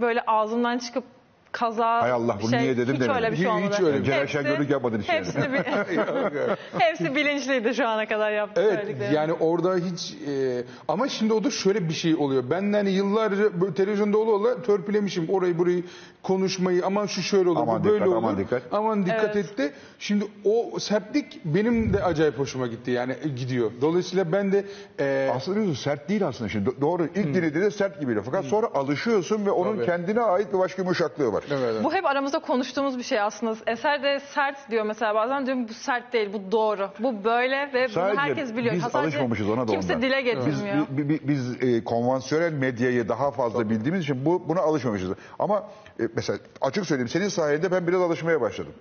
[0.00, 1.04] böyle ağzımdan çıkıp
[1.52, 3.16] kaza Hay Allah, bunu şey, niye dedim hiç demedim.
[3.16, 3.74] öyle bir şey Hiç- olmadı.
[3.74, 4.26] hiç öyle bir şey.
[4.26, 5.18] Şengör'lük yapmadın hiç yani.
[5.18, 5.64] Hepsini, bi-
[6.78, 11.50] hepsi bilinçliydi şu ana kadar yaptığı Evet yani orada hiç e, ama şimdi o da
[11.50, 12.44] şöyle bir şey oluyor.
[12.50, 15.82] Ben de hani yıllarca böyle televizyonda ola ola törpülemişim orayı burayı
[16.22, 18.16] konuşmayı aman şu şöyle olur Aman bu böyle dikkat, olur.
[18.16, 18.62] aman dikkat.
[18.72, 19.36] Aman dikkat Evet.
[19.36, 19.72] etti.
[19.98, 23.70] Şimdi o sertlik benim de acayip hoşuma gitti yani e, gidiyor.
[23.80, 24.64] Dolayısıyla ben de
[25.00, 26.68] e, Aslında biliyorsun sert değil aslında şimdi.
[26.70, 28.22] Do- Doğru ilk dinlediğinde sert gibi.
[28.24, 29.86] Fakat sonra alışıyorsun ve onun Tabii.
[29.86, 31.39] kendine ait bir başka yumuşaklığı var.
[31.50, 33.56] Evet, Bu hep aramızda konuştuğumuz bir şey aslında.
[33.66, 36.90] Eser de sert diyor mesela bazen diyorum bu sert değil bu doğru.
[36.98, 38.74] Bu böyle ve Sadece bunu herkes biliyor.
[38.74, 40.02] biz sadece alışmamışız ona da Kimse ondan.
[40.08, 40.86] dile Biz, getirmiyor.
[40.90, 45.10] bi- bi- biz e, konvansiyonel medyayı daha fazla bildiğimiz için bu, buna alışmamışız.
[45.38, 45.64] Ama
[46.00, 48.72] e, mesela açık söyleyeyim senin sayende ben biraz alışmaya başladım.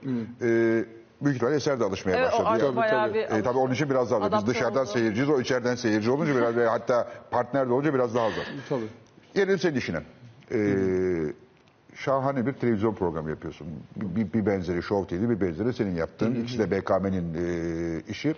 [0.41, 0.45] E,
[1.21, 2.65] büyük ihtimalle eser de alışmaya Evet o başladı.
[2.65, 2.75] yani.
[2.75, 3.13] bayağı tabii.
[3.17, 4.31] bir E, tabii onun için biraz daha.
[4.31, 4.89] Biz dışarıdan oldu.
[4.93, 8.41] seyirciyiz, o içeriden seyirci olunca biraz ve hatta partner de olunca biraz daha azal.
[8.69, 8.85] tabii.
[9.35, 9.97] Gelelim senin işine.
[10.51, 10.57] E,
[11.99, 13.67] şahane bir televizyon programı yapıyorsun.
[13.95, 16.35] Bir, bir, benzeri Show TV, bir benzeri senin yaptığın.
[16.35, 18.35] İkisi de BKM'nin e, işi.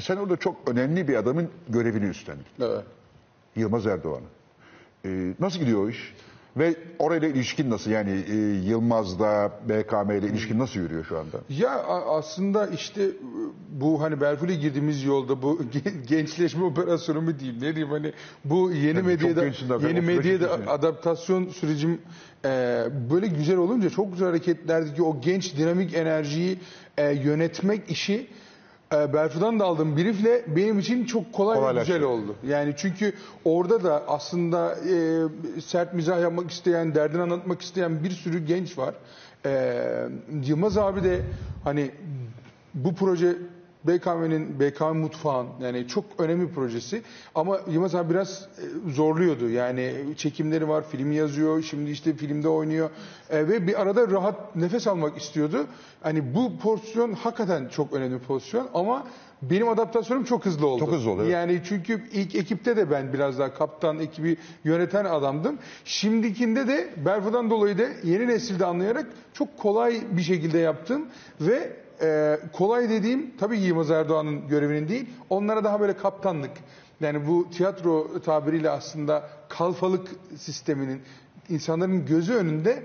[0.00, 2.46] Sen orada çok önemli bir adamın görevini üstlendin.
[2.60, 2.84] Evet.
[3.56, 4.26] Yılmaz Erdoğan'ı.
[5.04, 6.14] E, nasıl gidiyor o iş?
[6.56, 7.90] Ve orayla ilişkin nasıl?
[7.90, 8.34] Yani e,
[8.68, 11.36] Yılmaz'da BKM ile ilişkin nasıl yürüyor şu anda?
[11.48, 11.70] Ya
[12.08, 13.10] aslında işte e,
[13.70, 18.12] bu hani Belfur'a girdiğimiz yolda bu ge- gençleşme operasyonu mu diyeyim ne diyeyim hani
[18.44, 19.44] bu yeni çok medyada
[19.88, 22.00] yeni medyada adaptasyon sürecim
[22.44, 22.48] e,
[23.10, 26.58] böyle güzel olunca çok güzel hareketlerdeki o genç dinamik enerjiyi
[26.98, 28.26] e, yönetmek işi
[28.92, 31.92] e, Belfur'dan da aldığım briefle benim için çok kolay ve Kolaylaştı.
[31.92, 32.34] güzel oldu.
[32.46, 33.12] Yani çünkü
[33.44, 38.94] orada da aslında e, sert mizah yapmak isteyen, derdini anlatmak isteyen bir sürü genç var.
[39.46, 40.08] E,
[40.44, 41.20] Yılmaz abi de
[41.64, 41.90] hani
[42.74, 43.36] bu proje
[43.86, 47.02] BKM'nin, BKM Mutfağın yani çok önemli bir projesi.
[47.34, 48.48] Ama Yılmaz abi biraz
[48.88, 49.48] e, zorluyordu.
[49.50, 52.90] Yani çekimleri var, film yazıyor, şimdi işte filmde oynuyor.
[53.30, 55.66] E, ve bir arada rahat nefes almak istiyordu.
[56.02, 59.06] Hani bu pozisyon hakikaten çok önemli bir pozisyon ama
[59.42, 60.80] benim adaptasyonum çok hızlı oldu.
[60.80, 61.32] Çok hızlı oldu, evet.
[61.32, 65.58] Yani çünkü ilk ekipte de ben biraz daha kaptan ekibi yöneten adamdım.
[65.84, 71.06] Şimdikinde de Berfu'dan dolayı da yeni nesilde anlayarak çok kolay bir şekilde yaptım
[71.40, 75.06] ve e, kolay dediğim tabii Yılmaz Erdoğan'ın görevinin değil.
[75.30, 76.50] Onlara daha böyle kaptanlık,
[77.00, 81.02] Yani bu tiyatro tabiriyle aslında kalfalık sisteminin
[81.48, 82.82] insanların gözü önünde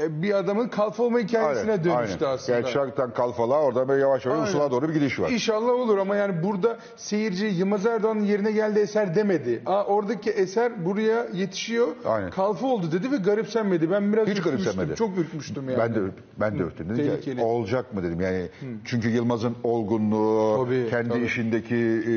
[0.00, 2.34] e, bir adamın kalfa olma hikayesine Aynen, dönüştü aynen.
[2.34, 2.58] aslında.
[2.58, 4.48] Yani şarktan kalfalığa oradan böyle yavaş yavaş Aynen.
[4.48, 5.30] usula doğru bir gidiş var.
[5.30, 9.62] İnşallah olur ama yani burada seyirci Yılmaz Erdoğan'ın yerine geldi eser demedi.
[9.66, 11.88] Aa, oradaki eser buraya yetişiyor.
[12.04, 12.30] Aynen.
[12.30, 13.90] Kalfa oldu dedi ve garipsenmedi.
[13.90, 14.96] Ben biraz Hiç ürkmüştüm, garipsenmedi.
[14.96, 15.78] Çok ürkmüştüm yani.
[15.78, 16.00] Ben de
[16.40, 16.88] ben de ürktüm.
[16.88, 17.42] Dedim ki, tehlikeli.
[17.42, 18.20] olacak mı dedim.
[18.20, 18.48] Yani
[18.84, 21.24] çünkü Yılmaz'ın olgunluğu, Tabii, kendi tabii.
[21.24, 22.14] işindeki e,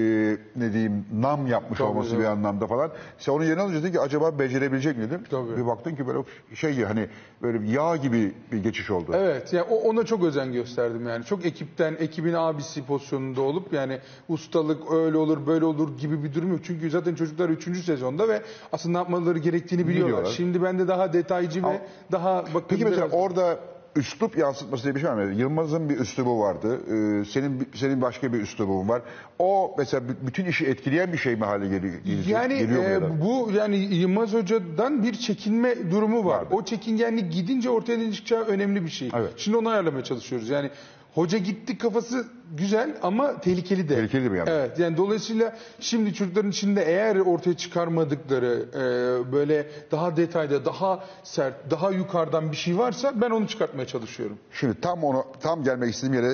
[0.55, 2.19] ne diyeyim nam yapmış Tabii, olması tabii.
[2.21, 2.91] bir anlamda falan.
[3.17, 5.21] Sen onun yerine alınca dedin ki acaba becerebilecek mi dedim.
[5.29, 5.57] Tabii.
[5.57, 6.19] Bir baktın ki böyle
[6.55, 7.07] şey hani
[7.41, 9.11] böyle bir yağ gibi bir geçiş oldu.
[9.15, 11.25] Evet yani ona çok özen gösterdim yani.
[11.25, 16.51] Çok ekipten, ekibin abisi pozisyonunda olup yani ustalık öyle olur böyle olur gibi bir durum
[16.51, 16.59] yok.
[16.63, 17.83] Çünkü zaten çocuklar 3.
[17.85, 20.07] sezonda ve aslında ne yapmaları gerektiğini biliyorlar.
[20.13, 20.35] Biliyorlar.
[20.35, 21.77] Şimdi bende daha detaycı ve Ama-
[22.11, 23.59] daha bakın Peki mesela orada
[23.95, 25.33] üslup yansıtması diye bir şey var mı?
[25.33, 26.79] Yılmaz'ın bir üslubu vardı.
[26.87, 29.01] Ee, senin senin başka bir üslubun var.
[29.39, 31.93] O mesela bütün işi etkileyen bir şey mi hale geliyor?
[32.27, 36.37] Yani Geliyor e, bu yani Yılmaz Hoca'dan bir çekinme durumu var.
[36.37, 36.47] Vardı.
[36.51, 39.09] O çekingenlik gidince ortaya ne çıkacağı önemli bir şey.
[39.15, 39.33] Evet.
[39.37, 40.49] Şimdi onu ayarlamaya çalışıyoruz.
[40.49, 40.69] Yani
[41.15, 43.95] hoca gitti kafası güzel ama tehlikeli de.
[43.95, 44.53] Tehlikeli bir yandan.
[44.53, 51.71] Evet yani dolayısıyla şimdi çocukların içinde eğer ortaya çıkarmadıkları e, böyle daha detayda, daha sert,
[51.71, 54.37] daha yukarıdan bir şey varsa ben onu çıkartmaya çalışıyorum.
[54.51, 56.33] Şimdi tam onu tam gelmek istediğim yere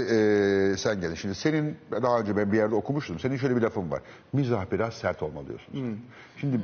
[0.72, 1.15] e, sen geldin.
[1.15, 3.20] Şimdi senin daha önce ben bir yerde okumuştum.
[3.20, 4.02] Senin şöyle bir lafın var.
[4.34, 5.74] Mizah biraz sert olmalı diyorsun.
[5.74, 5.98] Hmm.
[6.38, 6.60] Şimdi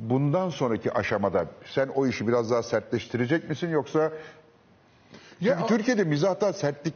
[0.00, 4.12] bundan sonraki aşamada sen o işi biraz daha sertleştirecek misin yoksa
[5.40, 6.94] Ya- Çünkü Türkiye'de mizahta sertlik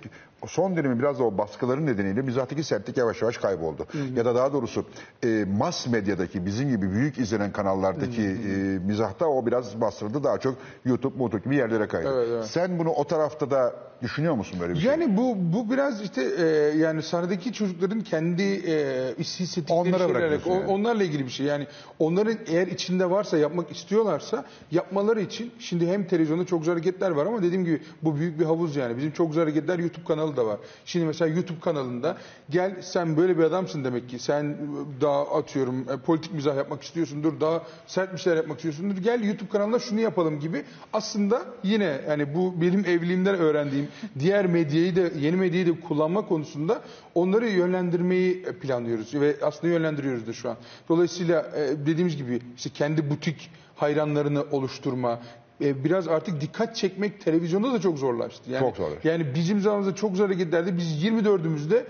[0.49, 3.87] son dönemin biraz da o baskıların nedeniyle mizahtaki sertlik yavaş yavaş kayboldu.
[4.17, 4.85] Ya da daha doğrusu
[5.25, 10.25] e, mass medyadaki bizim gibi büyük izlenen kanallardaki e, mizahta o biraz bastırıldı.
[10.25, 12.15] Daha çok YouTube, YouTube gibi yerlere kaydı.
[12.15, 12.45] Evet, evet.
[12.45, 14.91] Sen bunu o tarafta da düşünüyor musun böyle bir şey?
[14.91, 16.45] Yani bu bu biraz işte e,
[16.79, 20.67] yani sahnedeki çocukların kendi e, hissettikleri Onlara şeylerle, yani.
[20.67, 21.47] onlarla ilgili bir şey.
[21.47, 21.67] Yani
[21.99, 27.27] onların eğer içinde varsa yapmak istiyorlarsa yapmaları için şimdi hem televizyonda çok güzel hareketler var
[27.27, 28.97] ama dediğim gibi bu büyük bir havuz yani.
[28.97, 30.59] Bizim çok güzel hareketler YouTube kanalı da var.
[30.85, 32.17] Şimdi mesela YouTube kanalında
[32.51, 34.19] gel sen böyle bir adamsın demek ki.
[34.19, 34.57] Sen
[35.01, 37.41] daha atıyorum e, politik mizah yapmak istiyorsundur.
[37.41, 38.97] Daha sert bir şeyler yapmak istiyorsundur.
[38.97, 40.65] Gel YouTube kanalında şunu yapalım gibi.
[40.93, 46.81] Aslında yine yani bu benim evliliğimden öğrendiğim diğer medyayı da yeni medyayı da kullanma konusunda
[47.15, 50.57] onları yönlendirmeyi planlıyoruz ve aslında yönlendiriyoruz da şu an.
[50.89, 55.21] Dolayısıyla e, dediğimiz gibi işte kendi butik hayranlarını oluşturma,
[55.61, 58.51] e, biraz artık dikkat çekmek televizyonda da çok zorlaştı.
[58.51, 59.09] Yani, Çok zorlaştı.
[59.09, 61.85] Yani bizim zamanımızda çok güzel hareketlerde biz 24'ümüzde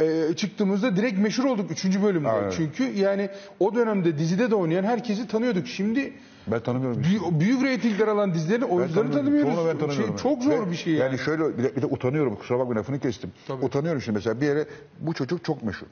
[0.00, 2.02] e, çıktığımızda direkt meşhur olduk 3.
[2.02, 2.28] bölümde.
[2.28, 2.50] Aynen.
[2.50, 3.28] Çünkü yani
[3.60, 5.66] o dönemde dizide de oynayan herkesi tanıyorduk.
[5.66, 6.12] Şimdi
[6.46, 7.02] Ben tanımıyorum.
[7.02, 9.54] büyük, büyük reytingler alan dizilerin oyuncularını tanımıyoruz.
[9.54, 10.18] Çoğunu ben tanımıyorum.
[10.18, 11.02] Şey, çok zor Ve bir şey yani.
[11.02, 13.32] Yani şöyle bir de, bir de utanıyorum kusura bakma lafını kestim.
[13.48, 13.64] Tabii.
[13.64, 14.66] Utanıyorum şimdi mesela bir yere
[15.00, 15.86] bu çocuk çok meşhur.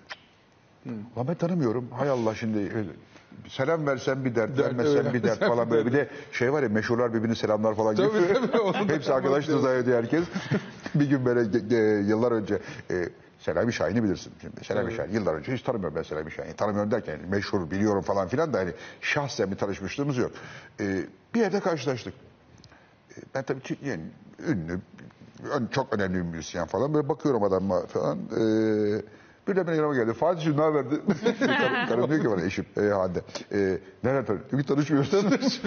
[1.18, 1.88] Lan ben tanımıyorum.
[1.90, 2.72] Hay Allah şimdi
[3.48, 5.12] selam versen bir dert, Dert, vermezsen öyle.
[5.14, 5.86] bir dert falan böyle.
[5.86, 8.34] Bir de şey var ya meşhurlar birbirini selamlar falan Tabii, gibi.
[8.52, 10.24] tabii, Hepsi arkadaştır zannediyor herkes.
[10.94, 12.58] bir gün böyle ge- ge- yıllar önce
[12.90, 14.64] e, Selami Şahin'i bilirsin şimdi.
[14.64, 16.54] Selami Şahin yıllar önce hiç tanımıyorum ben Selami Şahin'i.
[16.54, 18.70] Tanımıyorum derken meşhur biliyorum falan filan da hani
[19.00, 20.30] şahsen bir tanışmışlığımız yok.
[20.80, 21.00] E,
[21.34, 22.14] bir yerde karşılaştık.
[23.10, 24.00] E, Ben tabii ki yani
[24.48, 24.78] ünlü,
[25.52, 26.94] ön- çok önemli bir müzisyen falan.
[26.94, 28.18] Böyle bakıyorum adama falan.
[28.18, 28.42] E,
[29.48, 30.12] bir de benim yanıma geldi.
[30.12, 31.00] Fatih'cim ne haberdi?
[31.38, 33.22] karım, karım diyor ki bana eşim e, Hande.
[33.52, 34.44] E, nereden tanıyor?
[34.50, 35.14] Çünkü tanışmıyoruz.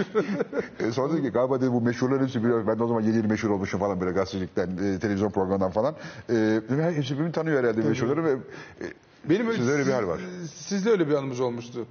[0.80, 2.68] e, sonra dedi ki galiba dedi bu meşhurların hepsi biliyor.
[2.68, 5.96] Ben de o zaman yeni yeni meşhur olmuşum falan böyle gazetecilikten, e, televizyon programından falan.
[6.30, 8.86] E, dedim, "Ha, hepsi birbirini tanıyor herhalde meşhurları ve e,
[9.30, 10.20] Benim Sizde öyle bir hal var.
[10.56, 11.86] Sizde öyle bir anımız olmuştu.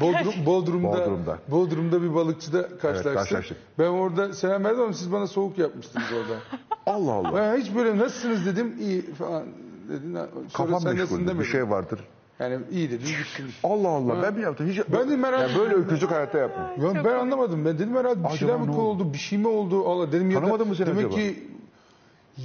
[0.00, 1.38] Bodrum, Bodrum'da, Bodrum'da.
[1.48, 3.14] Bodrum'da bir balıkçıda karşılaştık.
[3.14, 3.56] karşılaştık.
[3.78, 6.40] Ben orada selam verdim ama siz bana soğuk yapmıştınız orada.
[6.86, 7.34] Allah Allah.
[7.34, 9.44] ben hiç böyle nasılsınız dedim iyi falan
[9.90, 10.14] dedin.
[10.14, 11.38] Sonra Kafam sen.
[11.40, 12.00] Bir şey vardır.
[12.38, 13.54] Yani iyi dedim gittiniz.
[13.64, 14.22] Allah Allah.
[14.22, 14.68] Ben mi yaptım?
[14.68, 16.64] Hiç, Ben de merak yani böyle öküzlük hayatta yaptım.
[16.94, 17.64] Ben, ben anlamadım.
[17.64, 18.80] Ben dedim herhalde bir Acaba şeyler mi ne oldu?
[18.80, 19.88] oldu, bir şey mi oldu?
[19.88, 21.16] Allah dedim ya da Tanımadın mı seni demek acaba?
[21.16, 21.48] ki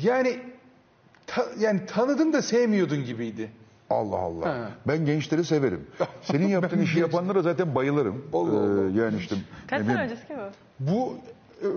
[0.03, 0.39] yani
[1.27, 3.49] ta- yani tanıdın da sevmiyordun gibiydi.
[3.89, 4.45] Allah Allah.
[4.49, 4.69] Ha.
[4.87, 5.87] Ben gençleri severim.
[6.21, 8.25] Senin yaptığın işi yapanlara zaten bayılırım.
[8.33, 8.89] Allah Allah.
[8.89, 9.35] Ee, yani işte.
[9.67, 10.33] Kaç ne sene bileyim, öncesi ki
[10.79, 10.91] bu?
[10.91, 11.13] Bu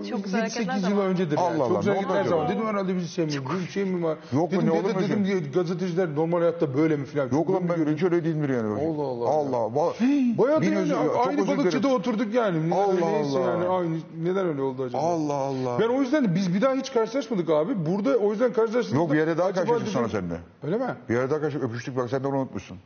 [0.09, 1.37] Çok güzel hareketler 7-8 yıl öncedir.
[1.37, 1.61] Allah yani.
[1.63, 2.49] Allah, Çok güzel hareketler zaman.
[2.49, 3.43] Dedim herhalde bizi sevmiyor.
[3.65, 4.17] Bir şey mi var?
[4.33, 7.29] Yok mu, dedim, ne olur mu dedim ki gazeteciler normal hayatta böyle mi filan.
[7.31, 8.81] Yok lan ben hiç öyle değildir yani.
[8.81, 9.57] Allah Allah.
[9.57, 9.93] Allah.
[10.37, 10.93] Bayağı Bin yani,
[11.27, 12.75] aynı balıkçıda oturduk yani.
[12.75, 13.49] Allah Neyse Allah.
[13.49, 15.01] Yani, aynı, neden öyle oldu acaba?
[15.01, 15.79] Allah Allah.
[15.79, 17.85] Ben o yüzden de biz bir daha hiç karşılaşmadık abi.
[17.85, 18.95] Burada o yüzden karşılaştık.
[18.95, 20.39] Yok bir yere daha karşılaştık sonra dedim- seninle.
[20.63, 20.95] Öyle mi?
[21.09, 22.77] Bir yere daha karşılaştık öpüştük bak sen de onu unutmuşsun.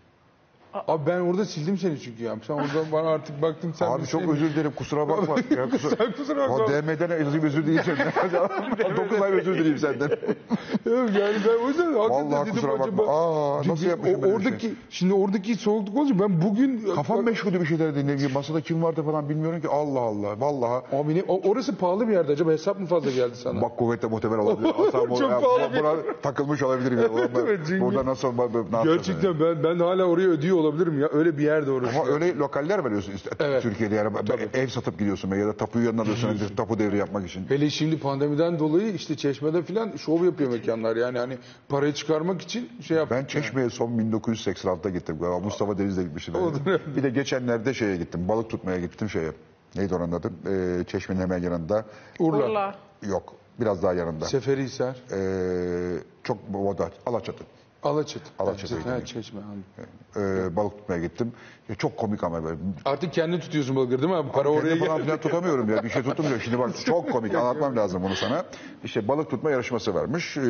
[0.87, 2.35] Abi ben orada sildim seni çünkü ya.
[2.47, 5.35] Sen orada bana artık baktım sen Abi bir çok şey- özür dilerim kusura bakma.
[5.57, 6.55] Ya, kusura, Sen kusura bakma.
[6.65, 8.11] O DM'den özür, özür dileyim senden.
[8.97, 10.09] 9 ay özür dileyim senden.
[10.85, 12.85] Yani ben o yüzden hakikaten Vallahi dedim kusura bakma.
[12.85, 14.73] acaba- Aa, nasıl Çünkü yapmışım o- böyle bir oradaki şey?
[14.89, 18.31] şimdi oradaki soğukluk olunca ben bugün Kafam meşgulü bir şeyler dinleyeyim.
[18.33, 19.67] Masada kim vardı falan bilmiyorum ki.
[19.67, 20.39] Allah Allah.
[20.39, 20.83] Vallahi.
[20.95, 23.61] Abi ne, o- orası pahalı bir yerde acaba hesap mı fazla geldi sana?
[23.61, 24.71] Bak kuvvetle muhtemel olabilir.
[24.87, 26.99] Asam Çok pahalı buna, buna takılmış olabilirim.
[26.99, 27.09] Ya.
[27.09, 28.33] Ulan ben Evet, çünkü- burada nasıl?
[28.83, 31.09] Gerçekten ben ben hala oraya ödüyor olabilirim ya.
[31.11, 31.99] Öyle bir yerde orası.
[31.99, 33.63] Ama öyle lokaller veriyorsun işte Evet.
[33.63, 34.17] Türkiye'de yani
[34.53, 37.45] ev satıp gidiyorsun ya da tapuyu yanına alıyorsun tapu devri yapmak için.
[37.49, 40.95] Hele şimdi pandemiden dolayı işte Çeşme'de falan şov yapıyor mekanlar.
[40.95, 41.37] Yani hani
[41.69, 43.07] parayı çıkarmak için şey yap.
[43.11, 45.39] Ben Çeşme'ye son 1986'da gittim galiba.
[45.39, 46.33] Mustafa Deniz'le gitmiştim.
[46.95, 48.27] bir de geçenlerde şeye gittim.
[48.27, 49.31] Balık tutmaya gittim şeye.
[49.75, 50.31] Neydi oranın adı?
[50.47, 51.85] Ee, Çeşme'nin hemen yanında.
[52.19, 52.45] Urla.
[52.45, 52.75] Urla.
[53.01, 53.35] Yok.
[53.59, 54.25] Biraz daha yanında.
[54.25, 54.95] Seferihisar.
[55.11, 57.43] Ee, çok Voda, Alaçatı.
[57.83, 58.25] Alaçatı.
[58.39, 59.05] Alaçatı'ya gittim.
[59.05, 59.39] Çeşme.
[60.17, 61.31] Ee, balık tutmaya gittim.
[61.69, 62.57] Ya çok komik ama böyle.
[62.85, 64.31] Artık kendin tutuyorsun balıkları değil mi abi?
[64.31, 65.83] Para oraya Kendi falan filan tutamıyorum ya.
[65.83, 66.39] Bir şey tutmuyor.
[66.39, 67.35] Şimdi bak çok komik.
[67.35, 68.45] Anlatmam lazım bunu sana.
[68.83, 70.37] İşte balık tutma yarışması varmış.
[70.37, 70.41] Ee,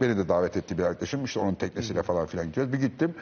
[0.00, 1.24] beni de davet etti bir arkadaşım.
[1.24, 2.72] İşte onun teknesiyle falan filan gidiyoruz.
[2.72, 3.14] Bir gittim.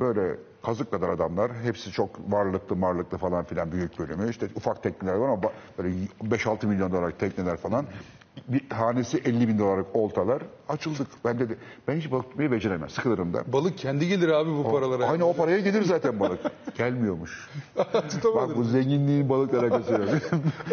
[0.00, 1.52] Böyle kazık kadar adamlar.
[1.62, 4.30] Hepsi çok varlıklı marlıklı falan filan büyük bölümü.
[4.30, 5.94] İşte ufak tekneler var ama ba- böyle
[6.24, 7.86] 5-6 milyon dolarlık tekneler falan.
[8.48, 10.42] Bir hanesi 50 bin dolarlık oltalar.
[10.68, 11.06] Açıldık.
[11.24, 12.88] Ben dedi ben hiç balık tutmayı beceremem.
[12.88, 13.52] Sıkılırım da.
[13.52, 15.06] Balık kendi gelir abi bu paralara.
[15.06, 16.40] Aynı o paraya gelir zaten balık.
[16.78, 17.48] Gelmiyormuş.
[18.34, 20.00] Bak bu zenginliğin balıkla alakası yok.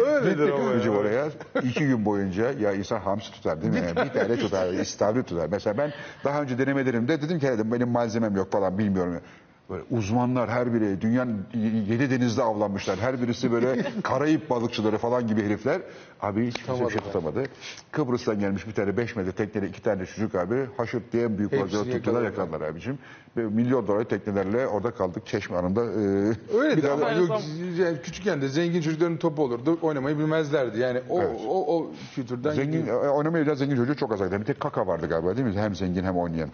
[0.06, 0.92] Öyledir ama Gittik ya.
[0.92, 1.26] oraya.
[1.62, 3.78] iki gün boyunca ya insan hamsi tutar değil mi?
[3.86, 5.48] Yani bir tane tutar, istavrit tutar.
[5.50, 5.92] Mesela ben
[6.24, 9.20] daha önce denemelerimde dedim ki benim malzemem yok falan bilmiyorum.
[9.70, 11.46] Böyle uzmanlar her biri dünyanın
[11.88, 12.98] yedi denizde avlanmışlar.
[12.98, 15.80] Her birisi böyle Karayip balıkçıları falan gibi herifler.
[16.20, 17.42] Abi hiç kimse bir şey tutamadı.
[17.92, 21.90] Kıbrıs'tan gelmiş bir tane 5 metre teknede iki tane çocuk abi haşırt diye büyük balıkları
[21.90, 22.60] tuttular yakaladılar.
[22.60, 22.98] abicim.
[23.36, 25.84] Ve milyon dolar teknelerle orada kaldık Çeşme Hanı'nda.
[25.84, 27.40] E, Öyle de ama yok,
[27.78, 29.78] yani küçükken de zengin çocukların topu olurdu.
[29.82, 30.78] Oynamayı bilmezlerdi.
[30.80, 31.40] Yani o Evet.
[31.48, 33.04] o, o kültürden Zengin, gidiyor.
[33.04, 34.40] e, oynamayı bilen zengin çocuğu çok azaydı.
[34.40, 35.54] Bir tek kaka vardı galiba değil mi?
[35.60, 36.50] Hem zengin hem oynayan.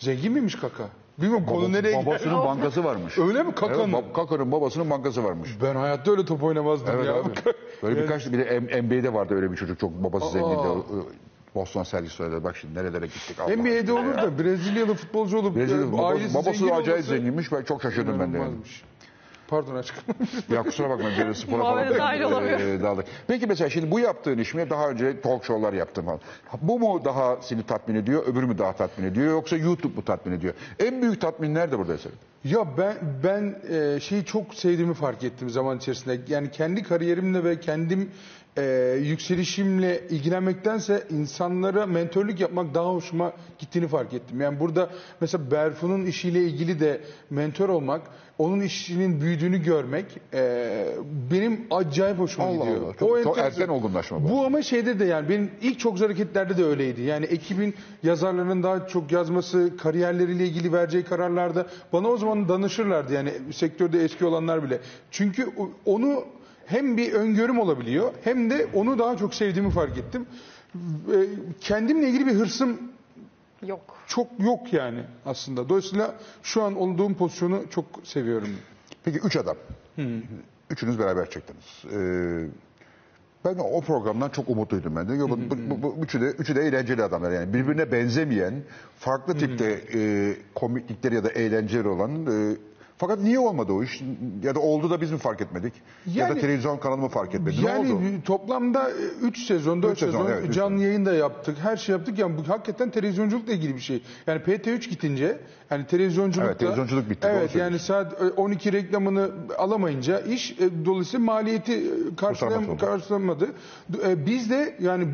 [0.00, 0.84] Zengin miymiş kaka?
[1.20, 2.06] Bilmiyorum konu Baba- nereye gider.
[2.06, 3.18] Babasının bankası varmış.
[3.18, 3.92] Öyle mi kakanın?
[3.92, 5.50] Evet, bab- kakanın babasının bankası varmış.
[5.62, 7.14] Ben hayatta öyle top oynamazdım Evet ya.
[7.14, 7.28] abi.
[7.82, 10.54] Böyle birkaç bir de M- NBA'de vardı öyle bir çocuk çok babası zengindi.
[10.56, 11.06] O- o-
[11.54, 12.44] Boston Celtics söyledi.
[12.44, 13.40] Bak şimdi nerelere gittik.
[13.40, 17.08] Allah NBA'de olur da Brezilyalı futbolcu olup Brezilya, e, baba- ailesi babası zengin acayip olması
[17.08, 17.52] zenginmiş.
[17.52, 18.22] Ben çok şaşırdım ben de.
[18.22, 18.36] yani.
[18.36, 18.82] inanılmazmış.
[19.50, 20.02] Pardon aşkım.
[20.54, 21.98] Ya kusura bakma böyle spora falan.
[21.98, 22.66] dahil olamıyorum.
[22.68, 23.04] e, daldık.
[23.26, 24.70] Peki mesela şimdi bu yaptığın iş mi?
[24.70, 26.20] Daha önce talk show'lar yaptım falan.
[26.62, 28.26] Bu mu daha seni tatmin ediyor?
[28.26, 29.26] Öbürü mü daha tatmin ediyor?
[29.30, 30.54] Yoksa YouTube mu tatmin ediyor?
[30.78, 32.16] En büyük tatmin nerede burada senin?
[32.44, 36.20] Ya ben ben e, şeyi çok sevdiğimi fark ettim zaman içerisinde.
[36.28, 38.10] Yani kendi kariyerimle ve kendim
[38.58, 44.40] e, yükselişimle ilgilenmektense insanlara mentörlük yapmak daha hoşuma gittiğini fark ettim.
[44.40, 48.02] Yani burada mesela Berfu'nun işiyle ilgili de mentör olmak,
[48.40, 50.84] onun işinin büyüdüğünü görmek e,
[51.30, 52.82] benim acayip hoşuma Allah gidiyor.
[52.82, 52.92] Allah.
[52.92, 53.44] Çok- çok enteresan.
[53.62, 54.28] erken olgunlaşma bu.
[54.30, 57.02] Bu ama şeyde de yani benim ilk çok zor hareketlerde de öyleydi.
[57.02, 63.12] Yani ekibin yazarlarının daha çok yazması, kariyerleriyle ilgili vereceği kararlarda bana o zaman danışırlardı.
[63.14, 64.80] Yani sektörde eski olanlar bile.
[65.10, 66.24] Çünkü o- onu
[66.66, 70.26] hem bir öngörüm olabiliyor hem de onu daha çok sevdiğimi fark ettim.
[71.08, 71.26] Ve
[71.60, 72.78] Kendimle ilgili bir hırsım
[73.66, 73.80] Yok.
[74.06, 75.68] çok yok yani aslında.
[75.68, 78.48] Dolayısıyla şu an olduğum pozisyonu çok seviyorum.
[79.04, 79.56] Peki üç adam.
[80.70, 81.84] Üçünüz beraber çektiniz.
[81.92, 82.48] Ee,
[83.44, 85.20] ben o programdan çok umutluydum ben de.
[85.20, 85.38] Bu,
[85.70, 88.54] bu, bu, üçü de üçü de eğlenceli adamlar yani birbirine benzemeyen,
[88.98, 92.26] farklı tipte e, komiklikleri ya da eğlenceli olan.
[92.26, 92.56] e,
[93.00, 94.02] fakat niye olmadı o iş?
[94.42, 95.72] Ya da oldu da biz mi fark etmedik?
[96.06, 97.56] ya da Yani- televizyon kanalı mı fark etmedi?
[97.66, 98.02] Yani ne oldu?
[98.24, 98.90] toplamda
[99.22, 100.86] 3 sezon, 4 Üç sezon, sezon evet, canlı sezon.
[100.88, 101.56] yayın da yaptık.
[101.62, 102.18] Her şey yaptık.
[102.18, 104.02] Yani bu hakikaten televizyonculukla ilgili bir şey.
[104.26, 105.38] Yani PT3 gitince
[105.70, 111.24] yani televizyonculukta Evet, televizyonculuk bitti, Evet yani saat e, 12 reklamını alamayınca iş e, dolayısıyla
[111.26, 113.48] maliyeti e, karşılayam- karşılamadı.
[114.06, 115.06] E, Biz de yani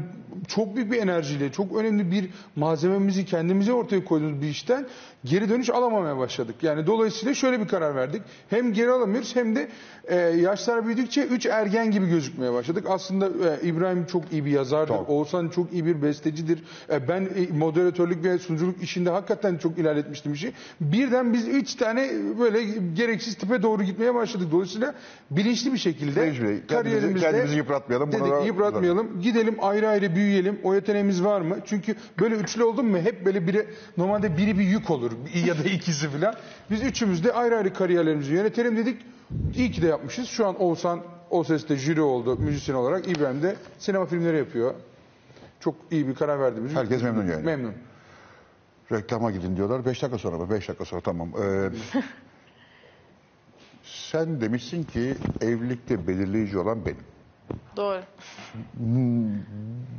[0.49, 4.87] çok büyük bir enerjiyle, çok önemli bir malzememizi kendimize ortaya koyduğumuz bir işten
[5.31, 6.55] geri dönüş alamamaya başladık.
[6.63, 8.23] Yani dolayısıyla şöyle bir karar verdik.
[8.51, 9.69] Hem geri alamıyoruz hem de
[10.05, 12.85] e, yaşlar büyüdükçe üç ergen gibi gözükmeye başladık.
[12.89, 14.95] Aslında e, İbrahim çok iyi bir yazardır.
[14.95, 15.09] Çok.
[15.11, 16.63] Oğuzhan çok iyi bir bestecidir.
[16.93, 20.53] E, ben e, moderatörlük ve sunuculuk işinde hakikaten çok ilerletmiştim işi.
[20.81, 22.63] Birden biz üç tane böyle
[22.95, 24.49] gereksiz tipe doğru gitmeye başladık.
[24.53, 24.95] Dolayısıyla
[25.31, 29.21] bilinçli bir şekilde kendimizi- kariyerimizde kendimizi yıpratmayalım, Dedik bunlara- yıpratmayalım.
[29.21, 30.59] Gidelim ayrı ayrı büyüyelim.
[30.65, 31.57] O yeteneğimiz var mı?
[31.67, 35.13] Çünkü böyle üçlü oldun mu hep böyle biri normalde biri bir yük olur
[35.47, 36.35] ya da ikisi falan.
[36.71, 39.03] Biz üçümüz de ayrı ayrı kariyerlerimizi yönetelim dedik.
[39.55, 40.29] İyi ki de yapmışız.
[40.29, 43.09] Şu an Oğuzhan o seste jüri oldu müzisyen olarak.
[43.09, 44.75] İbrahim de sinema filmleri yapıyor.
[45.61, 46.75] Çok iyi bir karar verdiğimiz.
[46.75, 47.45] Herkes memnun yani.
[47.45, 47.75] Memnun.
[48.93, 49.85] Reklama gidin diyorlar.
[49.85, 50.51] Beş dakika sonra mı?
[50.51, 51.31] Beş dakika sonra tamam.
[51.43, 51.71] Ee,
[53.83, 57.16] sen demişsin ki evlilikte belirleyici olan benim.
[57.77, 58.01] Doğru.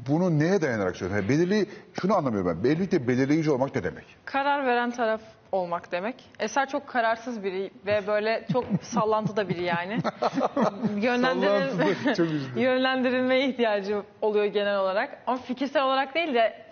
[0.08, 1.28] Bunu neye dayanarak söylüyorsun?
[1.28, 1.66] Yani belirli,
[2.02, 2.70] şunu anlamıyorum ben.
[2.70, 4.06] Evlilikte belirleyici olmak ne demek?
[4.26, 6.16] Karar veren taraf olmak demek.
[6.40, 9.98] Eser çok kararsız biri ve böyle çok sallantıda biri yani.
[11.02, 11.70] Yönlendirin...
[11.70, 15.18] Sallantıda, çok yönlendirilmeye ihtiyacı oluyor genel olarak.
[15.28, 16.68] Ama fikirsel olarak değil de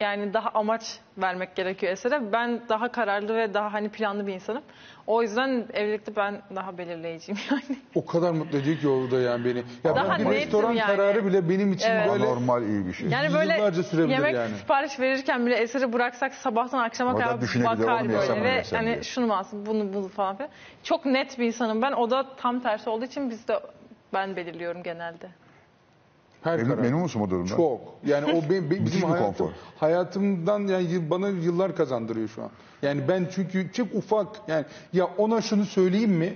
[0.00, 2.32] yani daha amaç vermek gerekiyor esere.
[2.32, 4.62] Ben daha kararlı ve daha hani planlı bir insanım.
[5.06, 7.78] O yüzden evlilikte ben daha belirleyiciyim yani.
[7.94, 9.62] O kadar mutlu ediyor ki orada yani beni.
[9.84, 10.96] Ya Daha ben bir netim restoran yani.
[10.96, 12.08] kararı bile benim için Evet.
[12.12, 13.08] böyle Normal iyi bir şey.
[13.08, 14.54] Yani böyle Yıllarca sürebilir yemek yani.
[14.56, 18.92] sipariş verirken bile eseri bıraksak sabahtan akşama kadar düşünebiliyor, bakar yesem böyle ve yesem diye.
[18.94, 20.50] hani şunu mu alsın bunu bunu falan filan.
[20.82, 21.92] Çok net bir insanım ben.
[21.92, 23.60] O da tam tersi olduğu için biz de
[24.14, 25.28] ben belirliyorum genelde.
[26.44, 26.82] Her Memnun, karar.
[26.82, 27.56] memnun musun bu durumdan?
[27.56, 27.80] Çok.
[28.06, 29.50] Yani o be- be- Müthiş bizim hayatım, konfor.
[29.78, 32.50] hayatımdan yani bana yıllar kazandırıyor şu an.
[32.82, 36.34] Yani ben çünkü çok ufak yani ya ona şunu söyleyeyim mi?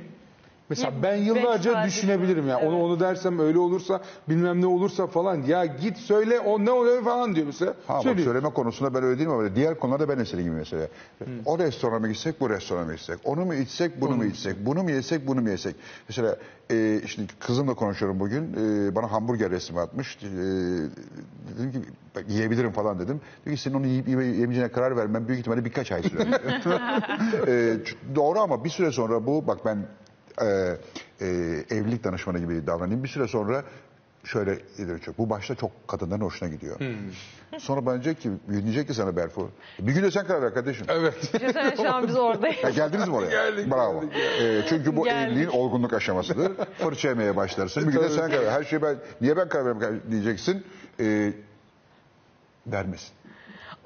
[0.68, 2.58] Mesela Ya ben yıllarca düşünebilirim ya.
[2.58, 2.84] Onu evet.
[2.84, 5.42] onu dersem öyle olursa bilmem ne olursa falan.
[5.42, 7.74] Ya git söyle o ne oluyor falan diyor mesela.
[7.86, 10.88] Ha bak söyleme konusunda ben öyle değilim ama böyle diğer konularda ben senin gibi mesela.
[11.18, 11.26] Hmm.
[11.44, 13.18] O restorana mı gitsek, bu restorana mı gitsek?
[13.24, 14.66] Onu mu içsek, bunu mu içsek?
[14.66, 15.76] Bunu mu yesek, bunu mu yesek?
[16.08, 16.36] Mesela
[16.70, 18.52] e, şimdi kızımla konuşuyorum bugün.
[18.52, 20.16] E, bana hamburger resmi atmış.
[20.16, 20.28] E,
[21.58, 21.78] dedim ki
[22.28, 23.20] yiyebilirim falan dedim.
[23.44, 26.26] Diyor ki senin onu yiyip yeme- yemeyeceğine karar vermem büyük ihtimalle birkaç ay sürer.
[27.48, 27.76] e,
[28.14, 29.78] doğru ama bir süre sonra bu bak ben
[30.40, 30.76] e,
[31.20, 31.26] e,
[31.70, 33.04] evlilik danışmanı gibi davranayım.
[33.04, 33.64] Bir süre sonra
[34.24, 34.58] şöyle
[35.04, 35.18] çok.
[35.18, 36.80] Bu başta çok kadınların hoşuna gidiyor.
[37.58, 39.50] Sonra bana diyecek ki, diyecek ki sana Berfu.
[39.78, 40.86] Bir gün de sen karar ver kardeşim.
[40.88, 41.34] Evet.
[41.34, 42.56] Düşünsene şu an biz oradayız.
[42.64, 43.30] Ya geldiniz mi oraya?
[43.30, 44.00] Geldik, Bravo.
[44.00, 45.28] geldik Ee, çünkü bu Geldik.
[45.28, 46.52] evliliğin olgunluk aşamasıdır.
[46.78, 47.88] Fırça yemeye başlarsın.
[47.88, 48.52] Bir gün de sen karar ver.
[48.52, 50.64] Her şeyi ben, niye ben karar vereyim diyeceksin.
[51.00, 51.32] Ee,
[52.66, 53.17] vermesin.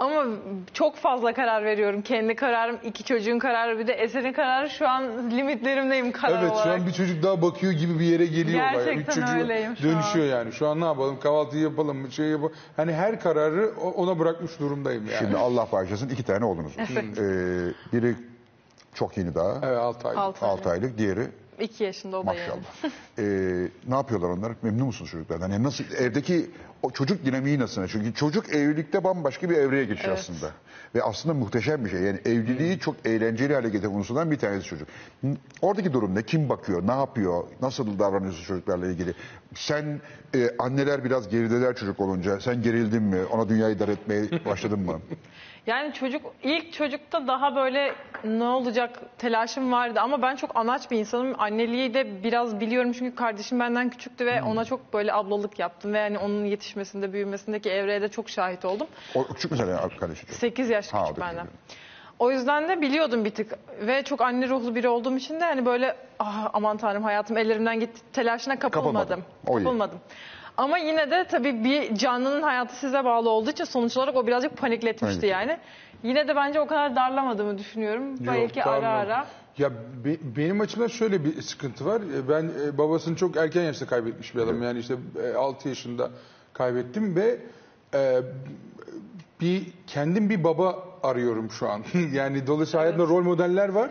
[0.03, 0.25] Ama
[0.73, 2.03] çok fazla karar veriyorum.
[2.03, 6.55] Kendi kararım, iki çocuğun kararı bir de eserin kararı şu an limitlerimdeyim karar Evet şu
[6.55, 6.81] olarak.
[6.81, 8.61] an bir çocuk daha bakıyor gibi bir yere geliyor.
[8.61, 8.73] olay.
[8.73, 10.53] Gerçekten Üç çocuğu öyleyim şu Dönüşüyor yani.
[10.53, 12.53] Şu an ne yapalım kahvaltıyı yapalım mı şey yapalım.
[12.77, 15.19] Hani her kararı ona bırakmış durumdayım yani.
[15.19, 16.85] Şimdi Allah bağışlasın iki tane oğlunuz var.
[17.19, 18.15] Ee, biri
[18.95, 19.55] çok yeni daha.
[19.62, 20.17] Evet 6 ay.
[20.17, 20.99] Altı 6 aylık.
[20.99, 21.27] Diğeri
[21.61, 22.41] İki yaşında o da yani.
[22.49, 22.93] maşallah.
[23.19, 24.53] Ee, ne yapıyorlar onlar?
[24.62, 25.51] Memnun musunuz çocuklardan?
[25.51, 26.51] Yani nasıl evdeki
[26.83, 27.88] o çocuk dinamiği nasıl?
[27.88, 30.19] Çünkü çocuk evlilikte bambaşka bir evreye geçiyor Evet.
[30.19, 30.53] aslında.
[30.95, 32.01] Ve aslında muhteşem bir şey.
[32.01, 34.88] Yani evliliği çok eğlenceli hale getiren unsurlardan bir tanesi çocuk.
[35.62, 36.23] Oradaki durum ne?
[36.23, 36.87] Kim bakıyor?
[36.87, 37.45] Ne yapıyor?
[37.62, 39.15] Nasıl davranıyorsun çocuklarla ilgili?
[39.55, 40.01] Sen
[40.35, 42.41] e, anneler biraz gerideler çocuk olunca.
[42.41, 43.25] Sen gerildin mi?
[43.25, 45.01] Ona dünyayı dar etmeye başladın mı?
[45.66, 47.94] Yani çocuk ilk çocukta daha böyle
[48.25, 51.35] ne olacak telaşım vardı ama ben çok anaç bir insanım.
[51.38, 55.98] Anneliği de biraz biliyorum çünkü kardeşim benden küçüktü ve ona çok böyle ablalık yaptım ve
[55.98, 58.87] yani onun yetişmesinde, büyümesindeki evreye de çok şahit oldum.
[59.14, 60.27] O küçük mesela kardeşi.
[60.27, 61.46] 8 yaş Ha, o küçük da benden.
[61.46, 61.79] küçük.
[62.18, 65.66] O yüzden de biliyordum bir tık ve çok anne ruhlu biri olduğum için de hani
[65.66, 68.94] böyle ah, aman tanrım hayatım ellerimden gitti telaşına kapılmadım.
[68.94, 69.25] Kapılmadın.
[69.46, 69.64] O iyi.
[69.64, 69.98] Kapılmadım.
[70.57, 74.57] Ama yine de tabii bir canlının hayatı size bağlı olduğu için sonuç olarak o birazcık
[74.57, 75.31] panikletmişti Evet.
[75.33, 75.59] yani.
[76.03, 78.03] Yine de bence o kadar darlamadığımı düşünüyorum.
[78.27, 78.93] Belki ara darlam.
[79.01, 79.27] ara.
[79.59, 79.71] Ya
[80.05, 82.01] be- benim açımdan şöyle bir sıkıntı var.
[82.01, 84.62] E, Ben e, babasını çok erken yaşta kaybetmiş bir adamım.
[84.62, 84.95] Yani işte
[85.38, 86.11] 6 yaşında
[86.53, 87.38] kaybettim ve
[87.95, 88.21] e,
[89.41, 91.85] bir kendim bir baba arıyorum şu an.
[92.12, 93.91] yani dolayısıyla hayatımda rol modeller var.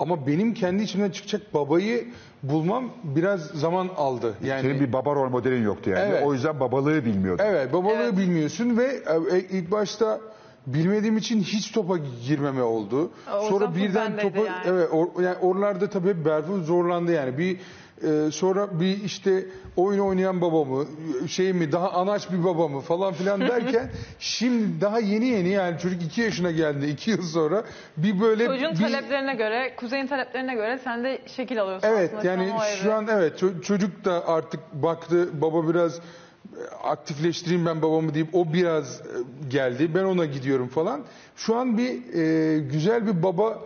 [0.00, 2.08] Ama benim kendi içimden çıkacak babayı
[2.42, 4.34] bulmam biraz zaman aldı.
[4.44, 6.08] Yani Senin bir baba rol modelin yoktu yani.
[6.10, 6.22] Evet.
[6.26, 7.44] O yüzden babalığı bilmiyordun.
[7.46, 8.16] Evet babalığı Evet.
[8.16, 10.20] bilmiyorsun ve e, ilk başta
[10.66, 13.10] bilmediğim için hiç topa girmeme oldu.
[13.40, 14.62] O sonra birden bendeydi topa yani.
[14.66, 17.38] evet or, yani oralarda tabii Berfu zorlandı yani.
[17.38, 17.56] Bir
[18.02, 19.44] e, sonra bir işte
[19.76, 20.86] oyun oynayan baba mı
[21.28, 25.78] şey mi daha anaç bir baba mı falan filan derken şimdi daha yeni yeni yani
[25.78, 27.64] çocuk iki yaşına geldi iki yıl sonra
[27.96, 32.32] bir böyle Çocuğun bir, taleplerine göre, kuzeyin taleplerine göre sen de şekil alıyorsun Evet aslında
[32.32, 36.00] yani şu an evet ço- çocuk da artık baktı baba biraz e,
[36.84, 39.04] aktifleştireyim ben babamı deyip o biraz e,
[39.48, 41.02] geldi ben ona gidiyorum falan.
[41.36, 43.58] Şu an bir e, güzel bir baba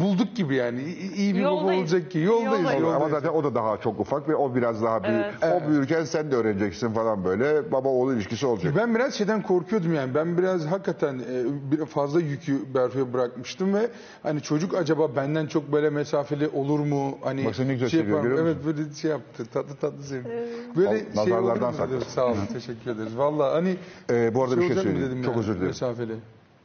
[0.00, 1.80] bulduk gibi yani İ- iyi bir baba Yoldayız.
[1.92, 2.64] olacak ki yoldayız.
[2.64, 2.84] Yoldayız.
[2.94, 5.24] Ama zaten o da daha çok ufak ve o biraz daha büyük.
[5.42, 5.62] Evet.
[5.62, 7.72] O büyürken sen de öğreneceksin falan böyle.
[7.72, 8.74] Baba oğul ilişkisi olacak.
[8.76, 10.14] Ben biraz şeyden korkuyordum yani.
[10.14, 13.88] Ben biraz hakikaten e, bir- fazla yükü Berfu'ya bırakmıştım ve
[14.22, 17.18] hani çocuk acaba benden çok böyle mesafeli olur mu?
[17.24, 18.36] Hani Bak seni ne güzel şey seviyor, yapar mı?
[18.36, 19.46] görüyor Evet böyle şey yaptı.
[19.52, 20.34] Tatlı tatlı seviyor.
[20.76, 21.84] Böyle Al- şey olur mu nazarlardan dedim.
[21.86, 22.08] saklasın.
[22.10, 23.18] Sağ olun teşekkür ederiz.
[23.18, 23.76] Vallahi hani
[24.10, 25.10] Ee, bu arada bir şey olacak mı söyleyeyim.
[25.10, 25.66] dedim Çok yani, özür dilerim.
[25.68, 26.14] Mesafeli.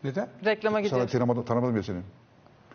[0.03, 0.27] Neden?
[0.45, 1.11] Reklama Sana gidiyoruz.
[1.11, 1.97] tanımadım, tanımadım ya seni.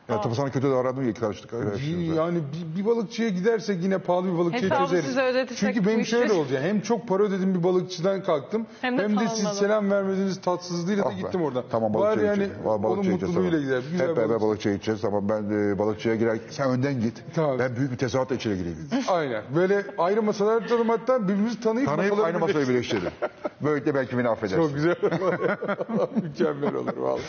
[0.09, 1.53] Ya tabii sana kötü davrandım ya ilk tanıştık.
[1.55, 2.15] arkadaşlarımızla.
[2.23, 5.05] Yani bir, bir balıkçıya gidersek yine pahalı bir balıkçıya Hesabı çözeriz.
[5.05, 6.63] size ödetirsek Çünkü bu benim işi- şöyle olacak.
[6.63, 8.67] Hem çok para ödedim bir balıkçıdan kalktım.
[8.81, 11.21] Hem Hem de de, siz selam vermediğiniz tatsızlığıyla da Ah be.
[11.21, 11.65] gittim oradan.
[11.71, 12.65] Tamam Bari balıkçıya yani gideceğiz.
[12.65, 13.81] Vallahi onun balıkçıya gideceğiz mutluluğuyla tamam.
[13.83, 13.91] gider.
[13.93, 14.47] Güzel Hep beraber balıkçı.
[14.47, 15.43] balıkçıya gideceğiz ama ben
[15.73, 16.39] e, balıkçıya girer.
[16.51, 17.23] Sen önden git.
[17.35, 17.59] Tamam.
[17.59, 18.79] Ben büyük bir tezahüratla içeri gireyim.
[19.09, 19.43] Aynen.
[19.57, 23.03] Böyle ayrı masalar tutalım hatta birbirimizi tanıyıp, Tanıyıp masaları aynı masayı birleştirelim.
[23.07, 23.35] birleştirelim.
[23.65, 24.63] Böylelikle belki beni affedersin.
[24.63, 24.97] Çok güzel.
[26.23, 27.23] Mükemmel olur vallahi.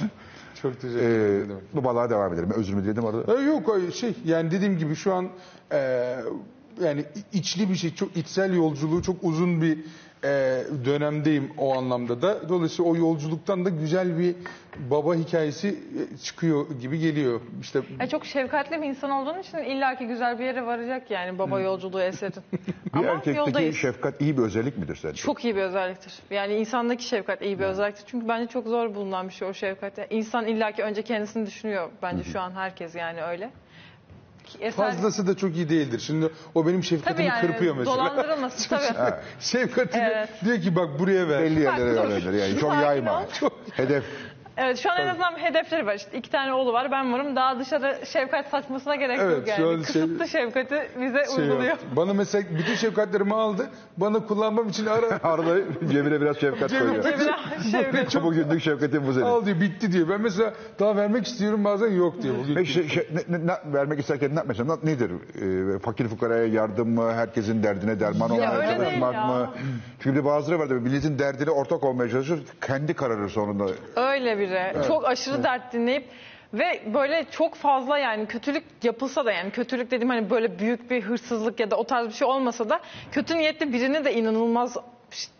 [0.61, 1.59] Çok teşekkür Ee, ederim.
[1.73, 2.49] bu balığa devam edelim.
[2.55, 3.39] Özür diledim arada?
[3.41, 5.29] E, Yok ay- şey yani dediğim gibi şu an
[5.71, 5.77] e,
[6.81, 9.79] yani içli bir şey çok içsel yolculuğu çok uzun bir
[10.23, 12.49] e, dönemdeyim o anlamda da.
[12.49, 14.35] Dolayısıyla o yolculuktan da güzel bir
[14.91, 17.41] baba hikayesi e, çıkıyor gibi geliyor.
[17.61, 21.59] İşte Ya çok şefkatli bir insan olduğun için illaki güzel bir yere varacak yani baba
[21.59, 22.33] yolculuğu eserin.
[22.93, 23.75] Bir Ama erkekteki yoldayız.
[23.77, 25.15] şefkat iyi bir özellik midir sence?
[25.15, 26.13] Çok iyi bir özelliktir.
[26.31, 28.03] Yani insandaki şefkat iyi bir özelliktir.
[28.07, 29.97] Çünkü bence çok zor bulunan bir şey o şefkat.
[29.97, 31.89] Yani İnsan illaki önce kendisini düşünüyor.
[32.01, 33.49] Bence şu an herkes yani öyle.
[34.59, 35.99] Eser, fazlası da çok iyi değildir.
[35.99, 37.95] Şimdi o benim tabii şefkatimi yani kırpıyor mesela.
[37.95, 39.13] dolandırılmasın tabii.
[39.39, 40.29] Şefkatini Evet.
[40.45, 41.43] diyor ki bak buraya ver.
[41.43, 42.59] Belli yerlere yönlendir yani.
[42.59, 43.19] Çok yayma.
[43.21, 43.25] ol.
[43.71, 44.03] Hedef.
[44.57, 45.95] Evet şu an en azından hedefleri var.
[45.95, 47.35] İşte iki tane oğlu var ben varım.
[47.35, 49.73] Daha dışarı şefkat saçmasına gerek Evet, yok şu yani.
[49.73, 51.63] an şey- Kısıtlı şefkati bize Şey uyguluyor.
[51.63, 51.85] yaptı.
[51.95, 53.67] Bana mesela bütün şefkatlerimi aldı.
[53.97, 55.59] Bana kullanmam için ara Arada
[55.91, 57.03] cebine biraz şefkat koyuyor.
[57.03, 57.31] Cebine
[57.71, 58.09] şefkat.
[58.11, 59.25] Çabuk günlük şefkatin bu senin.
[59.25, 60.09] al diyor bitti diyor.
[60.09, 62.35] Ben mesela daha vermek istiyorum bazen yok diyor.
[62.43, 64.79] Bugün Peki şey, şey, ne, ne- ne- vermek isterken ne yapmayacağım?
[64.83, 65.11] Ne- Nedir?
[65.75, 67.13] Ee, fakir fukaraya yardım mı?
[67.13, 69.25] Herkesin derdine derman olmaya öyle değil çalışmak ya.
[69.27, 69.49] mı?
[69.99, 72.39] Çünkü bazıları var da milletin derdine ortak olmaya çalışır.
[72.67, 73.65] Kendi kararır sonunda.
[73.95, 74.87] Öyle biri.
[74.87, 76.05] Çok aşırı dert dinleyip
[76.53, 81.01] ve böyle çok fazla yani kötülük yapılsa da yani kötülük dediğim hani böyle büyük bir
[81.01, 82.79] hırsızlık ya da o tarz bir şey olmasa da
[83.11, 84.77] kötü niyetli birini de inanılmaz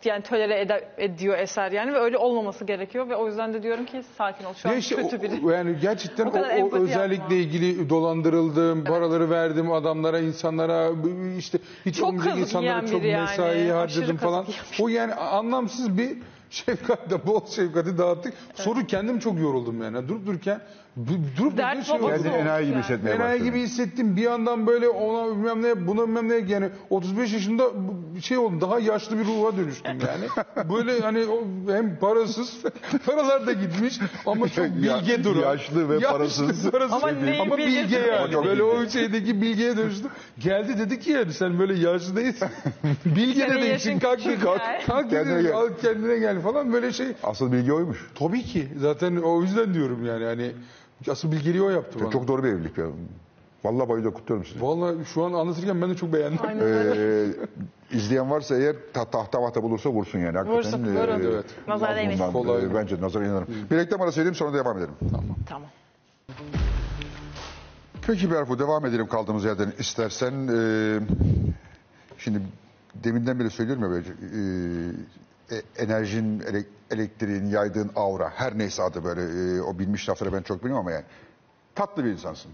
[0.05, 3.85] yani tolere ede- ediyor eser yani ve öyle olmaması gerekiyor ve o yüzden de diyorum
[3.85, 5.45] ki sakin ol şu an işte kötü biri.
[5.45, 7.35] o- yani gerçekten O o, o özellikle yapma.
[7.35, 10.89] ilgili dolandırıldım, paraları verdim adamlara, insanlara
[11.37, 13.21] işte hiç Çok olmayacak insanlara çok yani.
[13.21, 14.45] mesai Aşırı harcadım kazık falan.
[14.81, 16.17] O yani anlamsız bir
[16.49, 18.33] şefkatle bol şefkati dağıttık.
[18.55, 20.07] Sonra kendim çok yoruldum yani.
[20.07, 20.61] Durup dururken du-
[21.37, 22.11] durup Dert şey babası oldu.
[22.13, 22.83] Kendini olmuş enayi gibi yani.
[22.83, 23.45] hissetmeye Enayi başladın.
[23.45, 24.15] gibi hissettim.
[24.15, 28.61] Bir yandan böyle ona bilmem ne, buna bilmem ne yani 35 yaşında bu- şey oldum.
[28.61, 30.25] Daha yaşlı bir ruha dönüştüm yani.
[30.73, 31.43] Böyle hani o
[31.73, 32.57] hem parasız,
[33.05, 35.41] paralar da gitmiş ama çok Ya- bilge duran.
[35.51, 36.69] yaşlı ve parasız.
[36.71, 38.31] parasız Ama neyin ama bilge yani.
[38.31, 38.63] Çok Böyle bilge.
[38.63, 40.09] o şeydeki bilgeye dönüştüm.
[40.39, 42.47] Geldi dedi ki yani sen böyle yaşlı değilsin.
[43.05, 43.71] bilge de Senin değilsin.
[43.89, 44.83] yaşın Kalk küçük kalk, yani.
[44.87, 45.53] kalk Kendine dedi, gel.
[45.53, 47.07] al kendine gel falan böyle şey.
[47.23, 48.05] Asıl bilgi oymuş.
[48.15, 48.67] Tabii ki.
[48.77, 50.25] Zaten o yüzden diyorum yani.
[50.25, 50.51] Hani
[51.11, 52.11] asıl bilgeliği o yaptı bana.
[52.11, 52.77] Çok doğru bir evlilik.
[52.77, 52.85] Ya.
[53.63, 54.61] Vallahi bayılıyorum kutluyorum sizi.
[54.61, 56.39] Vallahi şu an anlatırken ben de çok beğendim.
[56.47, 57.25] Aynen öyle.
[57.25, 60.37] Ee, izleyen varsa eğer ta, tahta mahta bulursa vursun yani.
[60.37, 61.31] Hakikaten, Vursun, e, vurun.
[61.33, 61.45] Evet.
[61.67, 62.19] Nazar değmesin.
[62.33, 62.63] bundan, Kolay.
[62.65, 63.47] e, bence nazar inanırım.
[63.71, 64.93] Bir reklam arası verelim sonra devam edelim.
[65.49, 65.67] Tamam.
[68.07, 70.47] Peki Berfu devam edelim kaldığımız yerden istersen.
[70.47, 70.99] Ee,
[72.17, 72.41] şimdi
[73.03, 74.41] deminden beri söylüyorum ya böyle e,
[75.51, 79.21] e, enerjin, ele- elektriğin, yaydığın aura her neyse adı böyle
[79.57, 81.05] e, o bilmiş lafları ben çok bilmiyorum ama yani
[81.75, 82.51] tatlı bir insansın.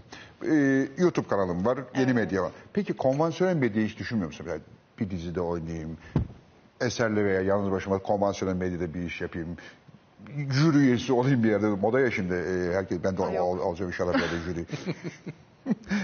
[0.50, 2.52] Ee, YouTube kanalım var, yeni medya var.
[2.72, 4.46] Peki konvansiyonel medyayı hiç düşünmüyor musun?
[4.48, 4.60] Yani
[5.00, 5.96] bir dizide oynayayım,
[6.80, 9.56] eserle veya yalnız başıma konvansiyonel medyada bir iş yapayım.
[10.50, 11.66] Jüri üyesi olayım bir yerde.
[11.66, 12.34] Moda ya şimdi.
[12.34, 14.66] e, herkes ben de al, alacağım inşallah böyle jüri.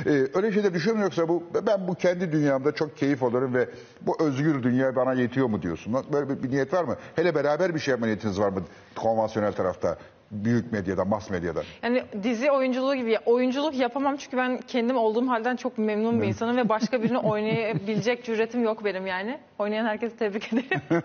[0.06, 3.68] Ee, öyle şeyler düşünüyor musun yoksa bu ben bu kendi dünyamda çok keyif alırım ve
[4.00, 5.96] bu özgür dünya bana yetiyor mu diyorsun?
[6.12, 6.96] Böyle bir, bir niyet var mı?
[7.16, 8.62] Hele beraber bir şey yapma niyetiniz var mı
[8.96, 9.98] konvansiyonel tarafta?
[10.30, 11.62] Büyük medyada, mas medyada.
[11.82, 16.56] Yani dizi oyunculuğu gibi oyunculuk yapamam çünkü ben kendim olduğum halden çok memnun bir insanım
[16.56, 17.18] ve başka birini
[17.58, 19.38] oynayabilecek cüretim yok benim yani.
[19.58, 20.80] Oynayan herkesi tebrik ederim.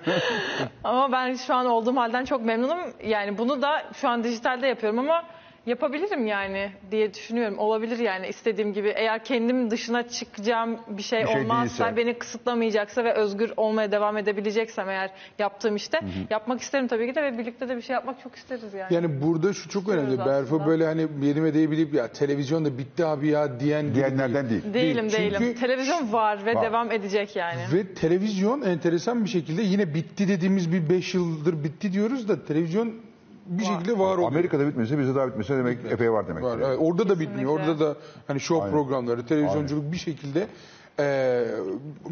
[0.83, 2.79] ama ben şu an olduğum halden çok memnunum.
[3.05, 5.23] Yani bunu da şu an dijitalde yapıyorum ama
[5.65, 7.57] yapabilirim yani diye düşünüyorum.
[7.59, 8.87] Olabilir yani istediğim gibi.
[8.95, 11.97] Eğer kendim dışına çıkacağım bir şey, Bir şey olmazsa, değilse.
[11.97, 15.99] beni kısıtlamayacaksa ve özgür olmaya devam edebileceksem eğer yaptığım işte
[16.29, 18.93] yapmak isterim tabii ki de ve birlikte de bir şey yapmak çok isteriz yani.
[18.93, 20.17] Yani burada şu çok önemli.
[20.17, 20.65] Berfu aslında.
[20.67, 24.61] böyle hani yeni medyayı bilip ya televizyon da bitti abi ya diyen biri Diyenlerden değil.
[24.73, 25.21] Değilim Değil.
[25.21, 25.39] değilim.
[25.39, 26.63] Çünkü- Televizyon var ve Var.
[26.63, 27.59] devam edecek yani.
[27.73, 32.93] Ve televizyon enteresan bir şekilde yine bitti dediğimiz bir 5 yıldır bitti diyoruz da televizyon
[33.45, 34.27] bir şekilde var oluyor.
[34.27, 36.43] Amerika'da bitmese bizde daha bitmese demek epey var demek.
[36.43, 36.59] Var.
[36.65, 37.57] Evet, orada da bitmiyor.
[37.57, 37.83] Kesinlikle.
[37.83, 40.47] Orada da hani show programları, televizyonculuk bir şekilde
[40.99, 41.45] Ee,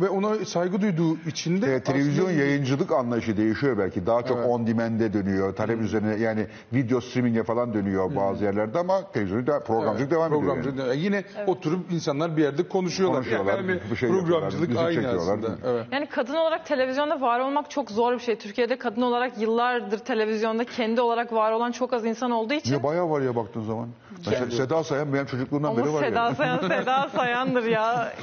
[0.01, 4.05] ve ona saygı duyduğu için de E, televizyon aslında- yayıncılık anlayışı değişiyor belki.
[4.05, 4.47] Daha çok Evet.
[4.49, 5.55] on demand'e dönüyor.
[5.55, 10.41] Talep üzerine yani video streaming'e falan dönüyor bazı yerlerde ama televizyon da programcılık devam ediyor.
[10.41, 10.88] Programcılık yani.
[10.88, 13.17] devam- Yine oturup insanlar bir yerde konuşuyorlar.
[13.17, 15.34] Konuşuyorlar, Yani bir şey programcılık müzik aynı çekiyorlar.
[15.34, 15.47] aslında.
[15.65, 15.86] Evet.
[15.91, 18.36] Yani kadın olarak televizyonda var olmak çok zor bir şey.
[18.38, 22.73] Türkiye'de kadın olarak yıllardır televizyonda kendi olarak var olan çok az insan olduğu için.
[22.73, 23.88] Ya bayağı var ya baktığın zaman.
[24.25, 26.36] Mesela Seda Sayan benim çocukluğumdan Ama beri var Seda ya.
[26.36, 28.13] Sayan Seda Sayan'dır ya.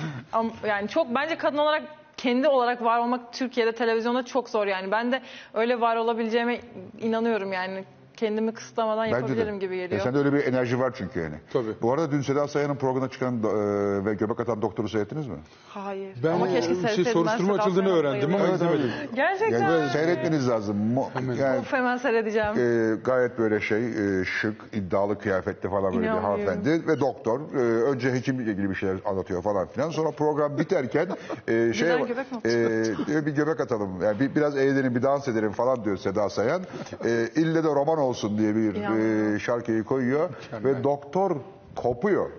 [0.66, 1.82] Yani çok bence kadın olarak
[2.16, 4.90] kendi olarak var olmak Türkiye'de televizyonda çok zor yani.
[4.90, 5.20] Ben de
[5.54, 6.60] öyle var olabileceğime
[7.00, 7.84] inanıyorum yani.
[8.20, 9.20] Kendimi kısıtlamadan Bence de.
[9.20, 10.00] yapabilirim gibi geliyor.
[10.00, 11.34] sende öyle bir enerji var çünkü yani.
[11.52, 11.72] Tabii.
[11.82, 15.36] Bu arada dün Seda Sayan'ın programına çıkan e, ve göbek atan doktoru seyrettiniz mi?
[15.68, 16.16] Hayır.
[16.24, 17.06] Ben ama e, keşke şey, seyretseydim.
[17.06, 18.90] Ben soruşturma açıldığını öğrendim ama izlemedim.
[19.14, 19.60] Gerçekten.
[19.60, 20.76] Yani seyretmeniz lazım.
[20.96, 22.48] Mo- Yani Of hemen seyredeceğim.
[22.58, 23.86] e, gayet böyle şey
[24.20, 26.46] e, şık, iddialı kıyafetli falan böyle bir İnanmıyorum.
[26.46, 27.40] hanımefendi ve doktor.
[27.54, 29.90] E, önce hekimle ilgili bir şeyler anlatıyor falan filan.
[29.90, 31.06] Sonra program biterken
[31.48, 34.02] e, şey Birden göbek mi e, diyor bir göbek atalım.
[34.02, 36.62] Yani bir, biraz eğlenelim, bir dans edelim falan diyor Seda Sayan.
[37.04, 40.30] E, ille de roman olsun diye bir e, şarkıyı koyuyor
[40.64, 41.36] ve doktor
[41.76, 42.30] kopuyor.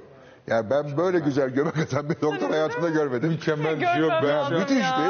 [0.47, 3.30] Yani ben böyle güzel göbek atan bir doktor hayatımda görmedim.
[3.30, 4.11] Mükemmel bir şey yok.
[4.24, 5.01] Ben lazım Müthişti.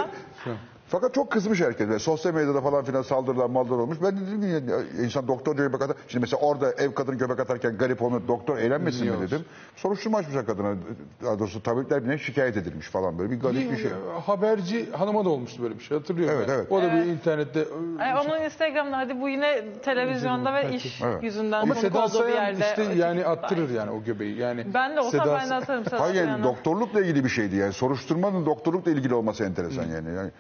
[0.92, 1.90] Fakat çok kızmış herkes.
[1.90, 3.98] Ve sosyal medyada falan filan saldırılar maldırılar olmuş.
[4.04, 5.98] Ben de dedim ki ya, insan doktor göbek atar.
[6.08, 9.46] Şimdi mesela orada ev kadını göbek atarken garip onu doktor eğlenmesin mi dedim.
[9.76, 10.76] Soruşturma açmışlar kadına.
[11.24, 13.32] Daha doğrusu tabipler bile şikayet edilmiş falan böyle.
[13.32, 13.92] Bir garip bir şey.
[14.26, 16.36] Haberci hanıma da olmuştu böyle bir şey hatırlıyorum.
[16.38, 16.54] Evet, ben.
[16.54, 16.72] evet.
[16.72, 17.66] O da bir internette
[18.00, 21.24] Ay, onun Instagram'da hadi bu yine televizyonda ve iş Evet.
[21.24, 22.66] yüzünden ama konuk Seda olduğu bir Sayan yerde.
[22.70, 24.38] işte yani attırır yani o göbeği.
[24.38, 26.44] Yani Ben de olsam Seda ben de atarım Seda Hayır yani Sayan'a.
[26.44, 27.74] doktorlukla ilgili bir şeydi yani.
[27.74, 30.16] Soruşturmanın doktorlukla ilgili olması enteresan yani.
[30.16, 30.32] yani.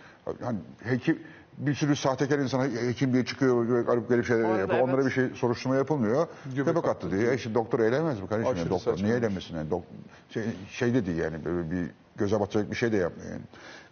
[0.41, 1.19] Hani hekim
[1.57, 4.81] bir sürü sahtekar insana hekim diye çıkıyor, garip garip şeyler Orada yapıyor.
[4.81, 5.05] Onlara evet.
[5.05, 6.27] bir şey soruşturma yapılmıyor.
[6.55, 7.31] Göbek Göbek, attı diye.
[7.31, 8.53] E şimdi doktor eğlenmez mi kardeşim?
[8.53, 9.07] Aşırı doktor saçma.
[9.07, 9.55] niye eğlenmesin?
[9.55, 9.83] Yani dok
[10.29, 13.41] şey, şey de değil yani böyle bir göze batacak bir şey de yapmıyor yani.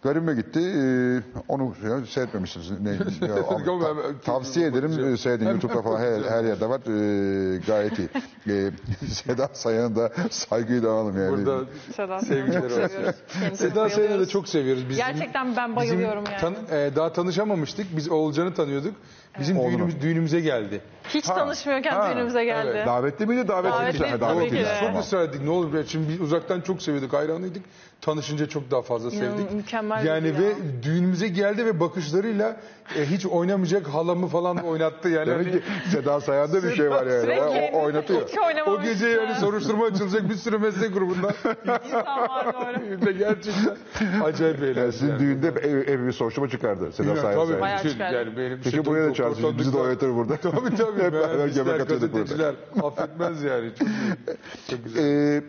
[0.02, 0.60] Garibime gitti.
[0.60, 2.70] Ee, onu ya, seyretmemişsiniz.
[2.80, 2.90] Ne,
[3.28, 5.18] ya, ta- tavsiye ederim.
[5.18, 5.48] Seyredin.
[5.48, 6.80] YouTube'da falan her, her yerde var.
[6.80, 8.08] Ee, gayet iyi.
[8.48, 8.70] Ee,
[9.06, 11.30] Seda Sayan'ı da saygıyla analım yani.
[11.46, 11.64] burada
[11.96, 12.86] Seda Sayan'ı Sevgiler çok olsun.
[12.88, 13.58] seviyoruz.
[13.58, 14.88] Seda Sayan'ı da çok seviyoruz.
[14.88, 16.66] Bizim, Gerçekten ben bayılıyorum bizim yani.
[16.68, 17.86] tan- e, daha tanışamamıştık.
[17.96, 18.94] Biz Oğulcan'ı tanıyorduk.
[19.40, 19.72] Bizim Oğlunu.
[19.72, 20.80] düğünümüz, düğünümüze geldi.
[21.08, 21.34] Hiç Ha.
[21.34, 22.10] tanışmıyorken Ha.
[22.10, 22.70] düğünümüze geldi.
[22.74, 22.86] Evet.
[22.86, 23.48] Davetli miydi?
[23.48, 24.16] Davetli Davetli, miydi?
[24.20, 24.74] Tabii ki de.
[24.80, 25.42] Çok ısrar ettik.
[25.42, 25.84] Ne olur?
[25.86, 27.62] Şimdi biz uzaktan çok seviyorduk, hayranıydık.
[28.00, 29.52] Tanışınca çok daha fazla İnanın sevdik.
[29.52, 30.34] mükemmel bir Yani ya.
[30.34, 32.56] ve düğünümüze geldi ve bakışlarıyla
[32.98, 35.26] e, hiç oynamayacak halamı falan da oynattı yani.
[35.26, 35.62] Demek Hani ki
[35.92, 37.20] Seda Sayan'da bir şey var yani.
[37.20, 38.20] Sürekli O, oynatıyor.
[38.28, 41.32] Hiç o gece yani soruşturma açılacak bir sürü meslek grubundan.
[41.84, 43.06] İnsan var doğru.
[43.06, 43.76] Ve gerçekten
[44.24, 44.92] acayip Yani eğlenceli.
[44.92, 46.92] sizin düğünde ev, ev bir soruşturma çıkardı.
[46.92, 47.60] Seda Sayan tabii, sayesinde.
[47.60, 48.16] Bayağı şey, çıkardı.
[48.16, 49.58] yani benim Peki şey, buraya da çağırsın.
[49.58, 50.36] Bizi de oynatır burada.
[50.42, 51.02] Tabii tabii.
[51.02, 52.54] Hep beraber göbek atıyorduk burada.
[52.82, 53.70] affetmez yani.
[53.78, 54.36] Çok, iyi.
[54.70, 55.04] çok güzel.
[55.04, 55.42] Ee,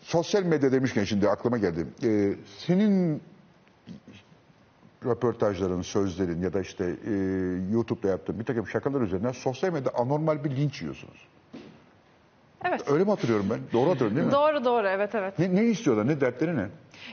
[0.00, 1.86] sosyal medya demişken şimdi aklıma geldi.
[2.04, 3.22] Ee, senin
[5.04, 7.12] röportajların, sözlerin ya da işte e,
[7.72, 11.28] YouTube'da yaptığın bir takım şakalar üzerinden sosyal medyada anormal bir linç yiyorsunuz.
[12.64, 12.90] Evet.
[12.90, 13.60] Öyle mi hatırlıyorum ben?
[13.72, 14.32] Doğru hatırlıyorum değil mi?
[14.32, 15.38] Doğru doğru evet evet.
[15.38, 16.08] Ne, ne istiyorlar?
[16.08, 16.66] Ne dertleri ne?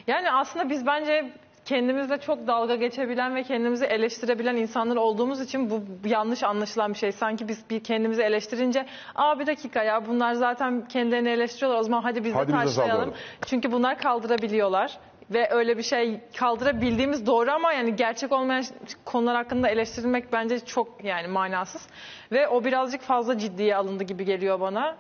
[0.07, 1.34] Yani aslında biz bence
[1.70, 7.11] kendimizle çok dalga geçebilen ve kendimizi eleştirebilen insanlar olduğumuz için bu yanlış anlaşılan bir şey.
[7.11, 12.01] Sanki biz bir kendimizi eleştirince aa bir dakika ya bunlar zaten kendilerini eleştiriyorlar o zaman
[12.01, 12.91] hadi biz de Hadi biz de taşlayalım.
[12.91, 13.13] saldıralım.
[13.45, 14.97] Çünkü bunlar kaldırabiliyorlar.
[15.34, 18.63] Ve öyle bir şey kaldırabildiğimiz doğru ama yani gerçek olmayan
[19.05, 21.88] konular hakkında eleştirilmek bence çok yani manasız.
[22.32, 24.97] Ve o birazcık fazla ciddiye alındı gibi geliyor bana.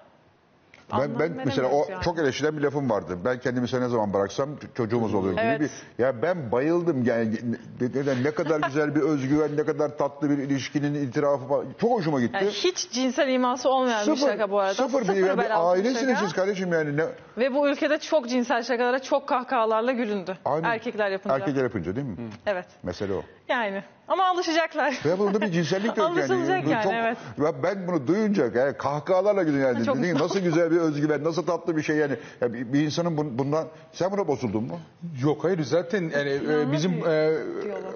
[0.97, 2.03] Ben, ben mesela o yani.
[2.03, 3.17] çok eleştirilen bir lafım vardı.
[3.25, 5.59] Ben kendimi sen ne zaman bıraksam çocuğumuz oluyor gibi Evet.
[5.97, 6.03] bir.
[6.03, 7.39] Ya ben bayıldım yani
[7.81, 11.65] ne, ne- kadar güzel bir özgüven, ne kadar tatlı bir ilişkinin itirafı falan.
[11.81, 12.35] Çok hoşuma gitti.
[12.41, 14.73] Yani hiç cinsel iması olmayan bir şaka bu arada.
[14.73, 16.97] Sıfır, bir, yani bir ailesiniz siz kardeşim yani.
[16.97, 17.05] Ne,
[17.37, 20.37] Ve bu ülkede çok cinsel şakalara çok kahkahalarla gülündü.
[20.45, 20.69] Aynen.
[20.69, 21.35] Erkekler yapınca.
[21.35, 22.15] Erkekler yapınca değil mi?
[22.45, 22.65] Evet.
[22.83, 23.23] Mesele o.
[23.49, 23.83] Yani.
[24.07, 24.99] Ama alışacaklar.
[25.05, 26.19] Ve bunda bir cinsellik yok yani.
[26.19, 27.17] Alışılacak yani, çok- evet.
[27.37, 29.85] Ya ben bunu duyunca yani kahkahalarla gülüyorum yani.
[29.85, 30.23] Çok ol.
[30.23, 32.13] nasıl güzel bir özgüven, nasıl tatlı bir şey yani.
[32.41, 33.67] Ya bir, bir insanın bun- bundan...
[33.91, 34.79] Sen buna bozuldun mu?
[35.23, 37.31] Yok hayır zaten yani e, bizim e,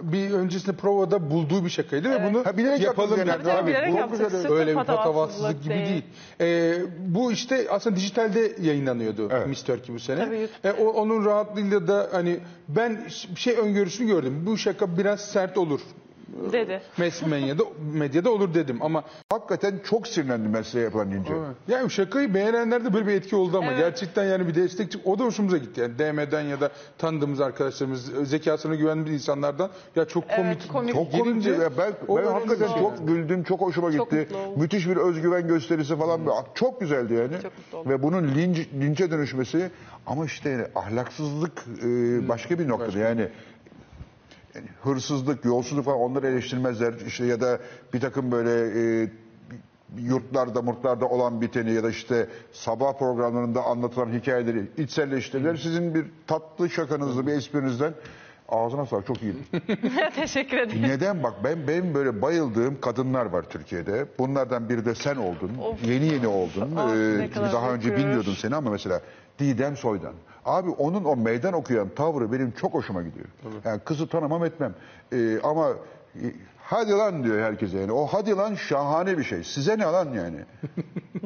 [0.02, 3.44] bir öncesinde provada bulduğu bir şakaydı ve bunu Ha, bilerek yapalım yani.
[3.44, 4.52] Tabii bilerek Çok yaptık.
[4.52, 6.04] Öyle bir patavatsızlık gibi değil.
[6.42, 9.48] E, bu işte aslında dijitalde yayınlanıyordu Evet.
[9.48, 10.26] Miss Turkey bu sene.
[10.26, 14.44] Tabii, E, o, onun rahatlığıyla da hani ben bir şey öngörüsünü gördüm.
[14.46, 15.80] Bu şaka biraz sert olur
[16.52, 16.82] Dedi.
[16.98, 17.64] Mes medyada,
[17.94, 21.34] medyada olur dedim ama Hakikaten çok sinirlendim mesleğe yapılan deyince.
[21.68, 23.80] yani şakayı beğenenlerde böyle bir etki oldu ama Evet.
[23.80, 25.82] gerçekten yani bir destekçi o da hoşumuza gitti.
[25.82, 30.40] Yani DM'den ya da tanıdığımız arkadaşlarımız zekasına güvendiğimiz insanlardan ya çok komik.
[30.46, 30.94] Evet, komik.
[30.96, 31.30] Çok komikti.
[31.30, 32.80] Girince Ya Ben, o ben böyle hakikaten güzel.
[32.80, 34.22] çok güldüm, çok hoşuma Çok gitti.
[34.22, 34.62] mutlu oldum.
[34.62, 36.22] Müthiş bir özgüven gösterisi falan.
[36.56, 37.42] Çok güzeldi yani.
[37.44, 37.92] Çok mutlu oldum.
[37.92, 39.70] Ve bunun linç, linçe dönüşmesi
[40.08, 41.88] ama işte yani ahlaksızlık e,
[42.30, 43.30] başka bir noktada yani.
[44.56, 46.94] Yani hırsızlık, yolsuzluk falan onları eleştirmezler.
[47.08, 47.60] İşte ya da
[47.94, 49.10] bir takım böyle e,
[49.98, 55.56] yurtlarda, murtlarda olan biteni ya da işte sabah programlarında anlatılan hikayeleri içselleştirirler.
[55.56, 57.94] Sizin bir tatlı şakanızla, bir esprinizden
[58.50, 59.38] ağzına sağlık çok iyiydi.
[60.16, 60.82] Teşekkür ederim.
[60.82, 64.06] Neden bak ben benim böyle bayıldığım kadınlar var Türkiye'de.
[64.20, 65.52] Bunlardan biri de sen oldun.
[65.86, 66.76] Yeni yeni oldun.
[66.78, 69.02] Ah, Ee, daha önce bilmiyordum seni ama mesela
[69.40, 70.14] Didem Soydan.
[70.46, 73.26] Abi onun o meydan okuyan tavrı benim çok hoşuma gidiyor.
[73.66, 74.74] Yani kızı tanımam etmem.
[75.14, 75.70] Ee, ama
[76.16, 76.26] e,
[76.64, 77.92] hadi lan diyor herkese yani.
[77.92, 79.44] O hadi lan şahane bir şey.
[79.44, 80.40] Size ne lan yani?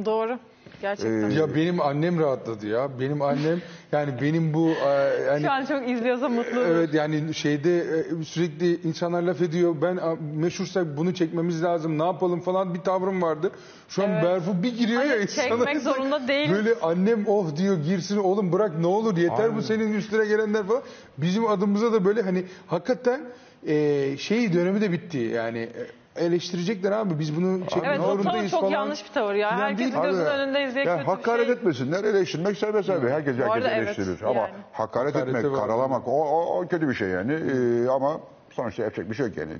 [0.05, 0.39] Doğru.
[0.81, 1.29] Gerçekten.
[1.29, 2.99] Ya benim annem rahatladı ya.
[2.99, 3.61] Benim annem
[3.91, 4.89] yani benim bu e,
[5.27, 6.67] yani Şu an çok izliyorsa mutlu olur.
[6.69, 9.75] Evet yani şeyde e, sürekli insanlar laf ediyor.
[9.81, 11.99] Ben a, meşhursak bunu çekmemiz lazım.
[11.99, 13.51] Ne yapalım falan bir tavrım vardı.
[13.89, 14.23] Şu an Evet.
[14.23, 15.93] Berfu bir giriyor Hani ya çekmek insana.
[15.93, 16.55] zorunda değiliz.
[16.55, 20.81] Böyle annem oh diyor girsin oğlum bırak ne olur yeter bu senin üstüne gelenler falan.
[21.17, 23.21] Bizim adımıza da böyle hani hakikaten
[23.67, 25.17] e, şey dönemi de bitti.
[25.17, 25.87] Yani e,
[26.17, 28.71] eleştirecekler abi biz bunu çekmek Evet o zorundayız çok falan.
[28.71, 29.49] yanlış bir tavır ya.
[29.49, 30.03] Falan Herkesin değil.
[30.03, 31.53] gözünün Abi, önünde izleyip ya kötü bir hakaret şey.
[31.53, 33.09] etmesinler, eleştirmek serbest abi.
[33.09, 34.21] Herkes herkes arada evet, eleştirir.
[34.21, 34.49] Ama yani.
[34.73, 35.59] hakaret Hakarete etmek, var.
[35.59, 37.33] karalamak o, o, o kötü bir şey yani.
[37.33, 38.19] Ee, ama
[38.51, 39.53] sonuçta yapacak bir şey yok yani.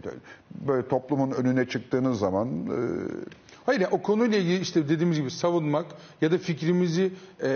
[0.51, 2.77] Böyle toplumun önüne çıktığınız zaman e,
[3.67, 5.85] Hayır yani o konuyla ilgili işte dediğimiz gibi savunmak
[6.21, 7.11] ya da fikrimizi
[7.43, 7.49] e,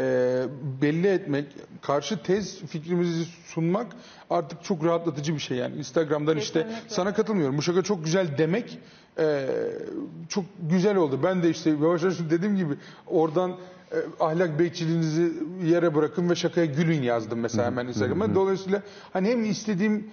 [0.82, 1.46] belli etmek,
[1.82, 3.88] karşı tez fikrimizi sunmak
[4.30, 5.76] artık çok rahatlatıcı bir şey yani.
[5.76, 6.96] Instagram'dan işte Kesinlikle.
[6.96, 7.58] sana katılmıyorum.
[7.58, 8.80] Bu şaka çok güzel demek
[9.20, 9.48] e,
[10.30, 11.20] çok güzel oldu.
[11.24, 12.74] Ben de işte yavaş yavaş dediğim gibi
[13.08, 13.52] oradan
[13.92, 15.34] e, ahlak bekçiliğinizi
[15.66, 18.36] yere bırakın ve şakaya gülün yazdım mesela hemen Instagram'a.
[18.36, 18.82] Dolayısıyla
[19.14, 20.12] hani hem istediğim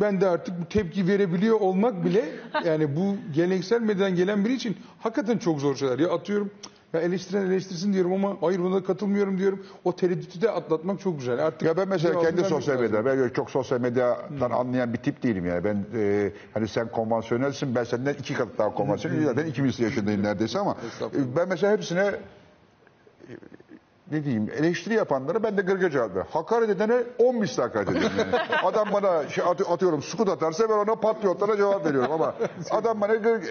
[0.00, 2.24] ben de artık bu tepki verebiliyor olmak bile
[2.64, 5.98] yani bu geleneksel medyadan gelen biri için hakikaten çok zor şeyler.
[5.98, 6.50] Ya atıyorum
[6.92, 9.66] ya eleştiren eleştirsin diyorum ama hayır buna katılmıyorum diyorum.
[9.84, 11.46] O tereddütü de atlatmak çok güzel.
[11.46, 15.46] Artık Ya ben mesela kendi sosyal medya, ben çok sosyal medyadan anlayan bir tip değilim
[15.46, 15.64] yani.
[15.64, 19.24] Ben e, hani sen konvansiyonelsin, ben senden iki kat daha konvansiyonelim.
[19.24, 22.14] Zaten ikimiz yaşındayım neredeyse ama e, ben mesela hepsine
[24.12, 26.30] ne diyeyim eleştiri yapanlara ben de gırgır cevap veriyorum.
[26.32, 28.42] Hakaret edene 10 misli hakaret ediyorum yani.
[28.64, 32.34] adam bana şey at- atıyorum sukut atarsa ben ona patriotlara cevap veriyorum ama
[32.70, 33.42] adam bana gır,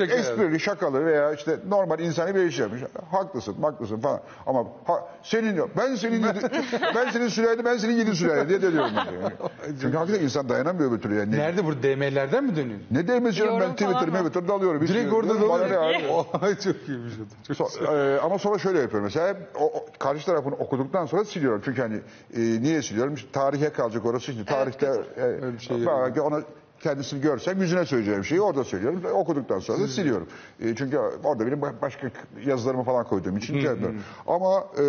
[0.00, 2.80] e, esprili, şakalı veya işte normal insani bir iş yapmış.
[3.10, 4.20] Haklısın, haklısın falan.
[4.46, 5.70] Ama ha, senin yok.
[5.78, 6.40] Ben senin yedi,
[6.94, 8.90] ben senin sülale, ben senin yedi sülale diye de diyorum.
[8.96, 9.32] Yani.
[9.80, 11.32] Çünkü hakikaten insan dayanamıyor bir türlü yani.
[11.32, 12.86] Ne, Nerede bu DM'lerden mi dönüyorsun?
[12.90, 14.18] ne demez canım ben Twitter, mı?
[14.18, 14.82] Twitter dalıyorum.
[14.82, 16.44] Hiç Direkt orada abi?
[16.46, 17.54] Ay çok iyiymiş o da.
[17.54, 21.62] Çok So- e, ama sonra şöyle yapıyorum mesela o, o- karşı tarafını okuduktan sonra siliyorum.
[21.64, 21.96] Çünkü hani
[22.36, 23.14] e, niye siliyorum?
[23.14, 24.86] İşte tarihe kalacak orası işte tarihte
[25.16, 26.40] e, bir şey belki ona
[26.80, 29.02] kendisini görsem yüzüne söyleyeceğim şeyi orada söylüyorum.
[29.14, 30.26] Okuduktan sonra da siliyorum.
[30.60, 32.10] E, çünkü orada benim ba- başka
[32.46, 34.00] yazılarımı falan koyduğum için yapıyorum.
[34.26, 34.80] ama e,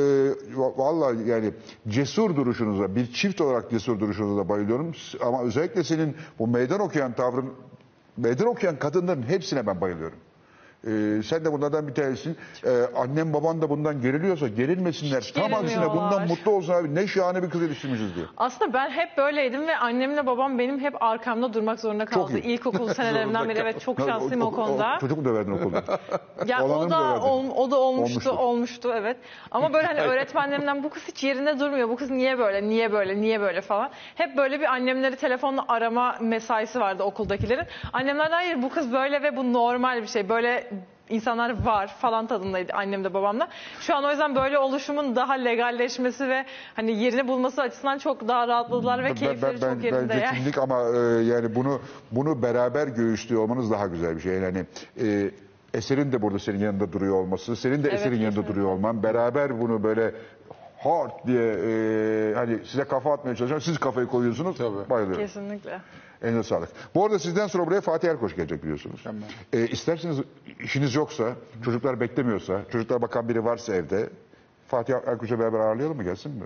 [0.56, 1.54] va- vallahi yani
[1.88, 4.92] cesur duruşunuza bir çift olarak cesur duruşunuza da bayılıyorum.
[5.22, 7.54] Ama özellikle senin bu meydan okuyan tavrın
[8.18, 10.18] meydan okuyan kadınların hepsine ben bayılıyorum.
[10.86, 12.38] Ee, sen de bunlardan bir tanesin.
[12.66, 15.32] Ee, annem baban da bundan geriliyorsa gerilmesinler.
[15.36, 16.12] Tam aksine gerilmiyorlar.
[16.12, 16.96] bundan mutlu olsun abi.
[16.96, 18.28] Ne şahane bir kız yetiştirmişiz diyor.
[18.38, 22.38] Aslında ben hep böyleydim ve annemle babam benim hep arkamda durmak zorunda kaldı.
[22.40, 22.44] iyi.
[22.44, 24.98] İlkokul senelerimden beri evet çok şanslıyım o, konuda.
[25.02, 25.84] Çocuk mu döverdin okulda?
[26.48, 27.22] Ya Olanı o mı da döverdin?
[27.22, 28.32] ol- o da olmuştu, Olmuştu.
[28.32, 29.18] olmuştu evet.
[29.52, 31.90] Ama böyle hani öğretmenlerimden bu kız hiç yerinde durmuyor.
[31.90, 32.68] Bu kız niye böyle?
[32.70, 33.22] Niye böyle?
[33.22, 33.90] Niye böyle falan.
[34.16, 37.66] Hep böyle bir annemleri telefonla arama mesaisi vardı okuldakilerin.
[37.94, 40.30] Annemler de hayır bu kız böyle ve bu normal bir şey.
[40.30, 40.70] Böyle
[41.10, 43.48] insanlar var falan tadındaydı annem de babam da.
[43.80, 46.46] Şu an o yüzden böyle oluşumun daha legalleşmesi ve
[46.76, 50.10] hani yerini bulması açısından çok daha rahatladılar ve keyifleri çok yerinde.
[50.10, 50.38] bence yani.
[50.38, 51.82] kimlik ama e, yani bunu
[52.12, 54.34] bunu beraber göğüslüyor olmanız daha güzel bir şey.
[54.34, 54.66] Yani
[55.02, 55.32] e,
[55.74, 58.54] eserin de burada senin yanında duruyor olması, senin de Evet, eserin yanında kesinlikle.
[58.56, 60.12] duruyor olman, beraber bunu böyle
[60.80, 64.58] hard diye e, hani size kafa atmaya çalışan siz kafayı koyuyorsunuz.
[64.58, 64.90] Tabii.
[64.90, 65.22] Bayılıyorum.
[65.26, 65.80] Kesinlikle.
[66.26, 66.70] Elinize sağlık.
[66.96, 69.02] Bu arada sizden sonra buraya Fatih Erkoç gelecek biliyorsunuz.
[69.04, 69.22] Tamam.
[69.54, 70.18] Ee, isterseniz
[70.60, 74.10] işiniz yoksa, çocuklar beklemiyorsa, çocuklar bakan biri varsa evde
[74.68, 76.46] Fatih Erkoç'a beraber ağırlayalım mı gelsin mi?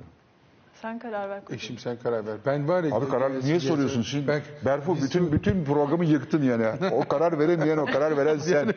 [0.81, 1.41] Sen karar ver.
[1.49, 2.37] Eşim sen karar ver.
[2.45, 2.95] Ben var ya.
[2.95, 4.01] Abi karar niye soruyorsun?
[4.01, 6.65] Şimdi Ben, Berfu bütün bütün programı yıktın yani.
[6.91, 8.67] O karar veremeyen o karar veren sen.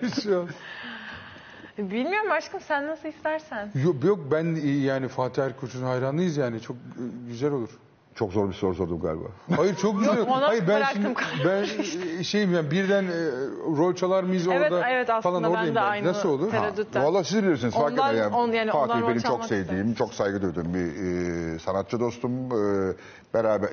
[1.78, 3.70] Bilmiyorum aşkım sen nasıl istersen.
[3.84, 7.70] Yok, yok ben e, yani Fatih Erkoç'un hayranıyız yani çok e, güzel olur.
[8.14, 9.24] Çok zor bir soru sordum galiba.
[9.56, 10.20] Hayır çok güzel.
[10.20, 11.64] ona Hayır ben şimdi ben
[12.22, 13.08] şeyim yani birden e,
[13.76, 15.82] rol çalar mıyız Evet, orada evet, aslında falan ben oradayım de ben.
[15.86, 16.50] aynı Nasıl olur?
[16.50, 17.04] tereddüt- Cidden.
[17.04, 17.74] Valla siz bilirsiniz.
[17.74, 19.94] fark Ondan- etmez on- yani Fatih benim çok sevdiğim, isterim.
[19.94, 20.86] çok saygı duyduğum bir
[21.54, 22.32] e, sanatçı dostum.
[22.32, 22.92] E,
[23.34, 23.70] beraber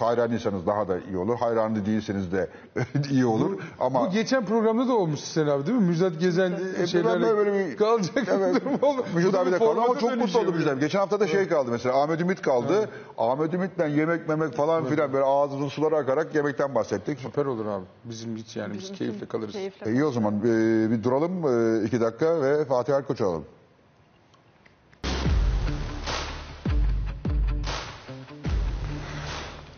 [0.00, 1.36] hayranıysanız daha da iyi olur.
[1.36, 2.48] Hayranı değilseniz de
[3.10, 3.58] iyi olur.
[3.80, 5.84] Ama Bu geçen programda da olmuştu sen abi değil mi?
[5.84, 8.54] Müjdat Gezen ben şeylerle böyle bir- kalacak Evet.
[8.64, 9.04] durum oldu.
[9.14, 10.80] Müjdat Bu abi bir de kaldı ama çok mutlu oldum Müjdat.
[10.80, 12.88] Geçen hafta da şey kaldı mesela Ahmet Ümit kaldı.
[13.18, 17.18] Ahmet Ümit'le yemek memek falan filan böyle ağzının suları akarak yemekten bahsettik.
[17.18, 17.84] Süper olur abi.
[18.04, 19.52] Bizim hiç yani biz keyifle kalırız.
[19.52, 19.90] Keyifle.
[19.90, 23.44] E, iyi o zaman e, bir duralım e, iki dakika ve Fatih Erkoç'u alalım.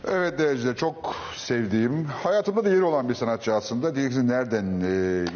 [0.09, 3.95] Evet değerli çok sevdiğim, hayatımda da yeri olan bir sanatçı aslında.
[3.95, 4.87] Diyeceksiniz nereden e,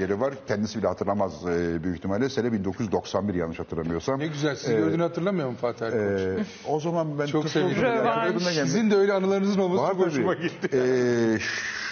[0.01, 0.35] yeri var?
[0.49, 2.29] Kendisi bile hatırlamaz e, büyük ihtimalle.
[2.29, 4.19] Sene 1991 yanlış hatırlamıyorsam.
[4.19, 4.57] Ne güzel.
[4.57, 6.21] Sizi gördüğünü hatırlamıyor musun Fatih Erkoç?
[6.21, 7.77] E, o zaman ben Çok sevindim.
[8.51, 10.69] Sizin de öyle anılarınızın olması Var çok hoşuma gitti.
[10.73, 11.39] Ee,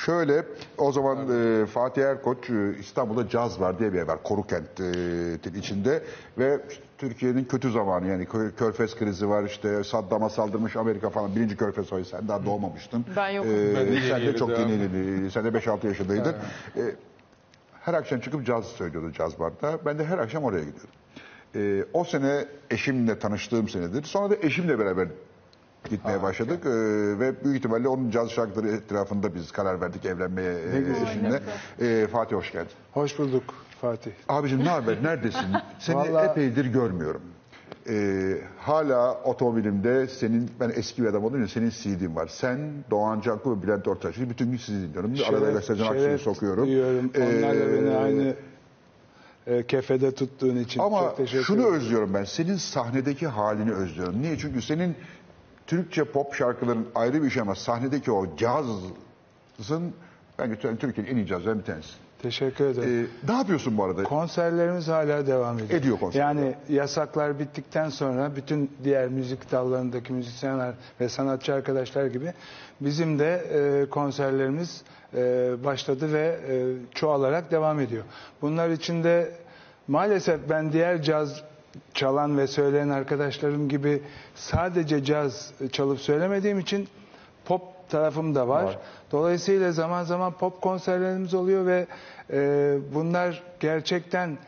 [0.07, 0.45] şöyle
[0.79, 1.19] o zaman
[1.63, 6.03] e, Fatih Erkoç e, İstanbul'da Caz var diye bir yer var Korukent'in içinde
[6.39, 11.37] ve işte Türkiye'nin kötü zamanı yani Kö- Körfez krizi var işte Saddam'a saldırmış Amerika falan
[11.37, 13.05] birinci Körfez oyu sen daha doğmamıştın.
[13.17, 13.51] Ben yokum.
[13.51, 14.61] Ben de yeni sen de çok daha.
[14.61, 16.35] yeni, yeni sen de 5-6 yaşındaydın.
[16.77, 16.81] Ee,
[17.81, 19.79] her akşam çıkıp caz söylüyordu caz barda.
[19.87, 20.91] Ben de her akşam oraya gidiyordum.
[21.55, 24.03] Ee, o sene eşimle tanıştığım senedir.
[24.05, 25.09] Sonra da eşimle beraber
[25.91, 26.67] gitmeye başladık.
[26.67, 26.71] Ee,
[27.21, 31.41] ve büyük ihtimalle onun caz şarkıları etrafında biz karar verdik evlenmeye e, eşimle.
[31.81, 32.71] Ee, Fatih hoş geldin.
[32.93, 33.45] Hoş bulduk
[33.81, 34.11] Fatih.
[34.29, 34.97] Abicim ne haber?
[35.03, 35.47] Neredesin?
[35.79, 37.21] Seni Vallahi- epeydir görmüyorum.
[37.89, 42.27] Ee, hala otomobilimde senin, ben eski bir adam olduğum için senin CD'in var.
[42.27, 42.59] Sen,
[42.91, 45.15] Doğan Canku ve Bülent Ortaç'ı bütün gün sizi dinliyorum.
[45.29, 46.67] Arada da Sezen Aksu'yu şeref sokuyorum.
[46.67, 47.11] duyuyorum.
[47.15, 48.35] Ee, Onlarla beni aynı
[49.47, 51.75] e, kefede tuttuğun için Ama çok teşekkür şunu ederim.
[51.75, 52.25] özlüyorum ben.
[52.25, 54.23] Senin sahnedeki halini özlüyorum.
[54.23, 54.39] Niye?
[54.39, 54.95] Çünkü senin
[55.67, 59.95] Türkçe pop şarkıların ayrı bir şey ama sahnedeki o cazın
[60.39, 62.07] bence Türkiye'nin en iyi cazlarından bir tanesi.
[62.23, 63.09] Teşekkür ederim.
[63.25, 64.03] Ee, ne yapıyorsun bu arada?
[64.03, 65.81] Konserlerimiz hala devam ediyor.
[65.81, 66.25] Ediyor konserler.
[66.25, 72.33] Yani yasaklar bittikten sonra bütün diğer müzik dallarındaki müzisyenler ve sanatçı arkadaşlar gibi
[72.81, 74.83] bizim de e, konserlerimiz
[75.15, 76.55] e, başladı ve e,
[76.95, 78.05] çoğalarak devam ediyor.
[78.43, 79.33] Bunlar içinde
[79.89, 81.43] maalesef ben diğer caz
[81.95, 84.03] çalan ve söyleyen arkadaşlarım gibi
[84.35, 86.89] sadece caz çalıp söylemediğim için
[87.45, 88.65] pop tarafım da var.
[88.65, 88.79] Var.
[89.13, 91.87] Dolayısıyla zaman zaman pop konserlerimiz oluyor ve
[92.33, 94.39] e, bunlar gerçekten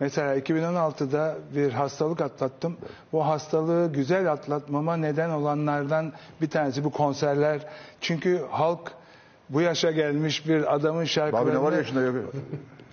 [0.00, 2.76] mesela 2016'da bir hastalık atlattım.
[3.12, 7.66] Bu hastalığı güzel atlatmama neden olanlardan bir tanesi bu konserler.
[8.00, 8.92] Çünkü halk
[9.48, 12.24] bu yaşa gelmiş bir adamın şarkılarını ne var yaşında yapıyor?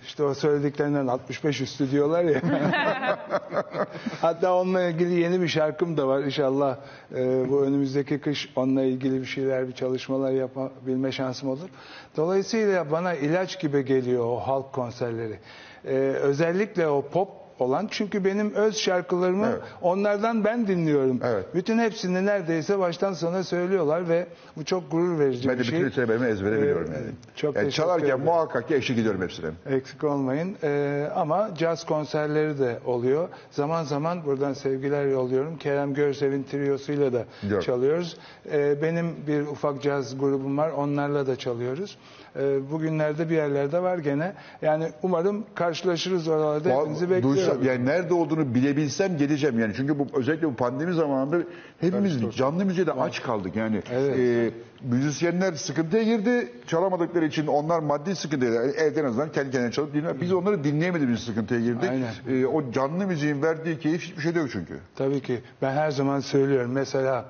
[0.06, 2.40] İşte o söylediklerinden 65 üstü diyorlar ya.
[4.20, 6.22] Hatta onunla ilgili yeni bir şarkım da var.
[6.22, 6.76] İnşallah
[7.14, 11.68] e, bu önümüzdeki kış onunla ilgili bir şeyler, bir çalışmalar yapabilme şansım olur.
[12.16, 15.38] Dolayısıyla bana ilaç gibi geliyor o halk konserleri.
[15.84, 19.60] E, özellikle o pop olan çünkü benim öz şarkılarımı Evet.
[19.82, 21.20] onlardan ben dinliyorum.
[21.24, 21.44] Evet.
[21.54, 25.74] Bütün hepsini neredeyse baştan sona söylüyorlar ve bu çok gurur verici Ben de bir şey.
[25.78, 27.06] bütün listelerimi ezbere biliyorum Ee, yani.
[27.36, 28.24] çok yani çalarken ederim.
[28.24, 29.50] muhakkak ki eşlik ediyorum hepsine.
[29.70, 30.56] Eksik olmayın.
[30.62, 33.28] Ee, ama caz konserleri de oluyor.
[33.50, 35.56] Zaman zaman buradan sevgiler yolluyorum.
[35.58, 37.64] Kerem Görsev'in triyosuyla da Biliyorum.
[37.66, 38.16] çalıyoruz.
[38.52, 40.70] Ee, benim bir ufak caz grubum var.
[40.70, 41.98] Onlarla da çalıyoruz.
[42.36, 44.32] Ee, bugünlerde bir yerlerde var gene.
[44.62, 46.80] Yani umarım karşılaşırız oralarda.
[46.80, 47.42] Hepinizi bekliyorum.
[47.58, 49.72] Duysam, yani nerede olduğunu bilebilsem geleceğim yani.
[49.76, 51.36] Çünkü bu özellikle bu pandemi zamanında
[51.80, 53.82] hepimiz canlı müziğe aç kaldık yani.
[53.92, 54.18] Evet.
[54.18, 54.50] e,
[54.82, 56.52] müzisyenler sıkıntıya girdi.
[56.66, 60.20] Çalamadıkları için onlar maddi sıkıntıya yani evde en azından kendi kendine çalıp dinler.
[60.20, 61.90] Biz onları dinleyemediğimiz sıkıntıya girdik.
[61.90, 62.40] Aynen.
[62.40, 64.78] E, o canlı müziğin verdiği keyif hiçbir şey yok çünkü.
[64.96, 65.40] Tabii ki.
[65.62, 66.72] Ben her zaman söylüyorum.
[66.72, 67.24] Mesela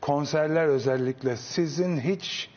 [0.00, 2.50] konserler özellikle sizin hiç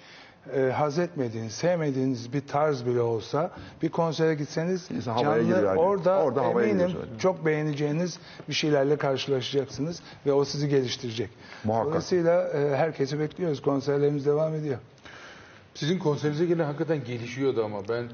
[0.56, 5.64] e, haz etmediğiniz, sevmediğiniz bir tarz bile olsa bir konsere gitseniz İnsan havaya canlı giriyor
[5.64, 5.80] yani.
[5.80, 7.18] orada, Orada havaya eminim giriyor zaten.
[7.18, 8.20] çok beğeneceğiniz
[8.50, 11.30] bir şeylerle karşılaşacaksınız ve o sizi geliştirecek.
[11.64, 11.88] Muhakkak.
[11.90, 13.62] Dolayısıyla e, herkesi bekliyoruz.
[13.62, 14.78] Konserlerimiz devam ediyor.
[15.74, 18.06] Sizin konserinize gelen hakikaten gelişiyordu ama ben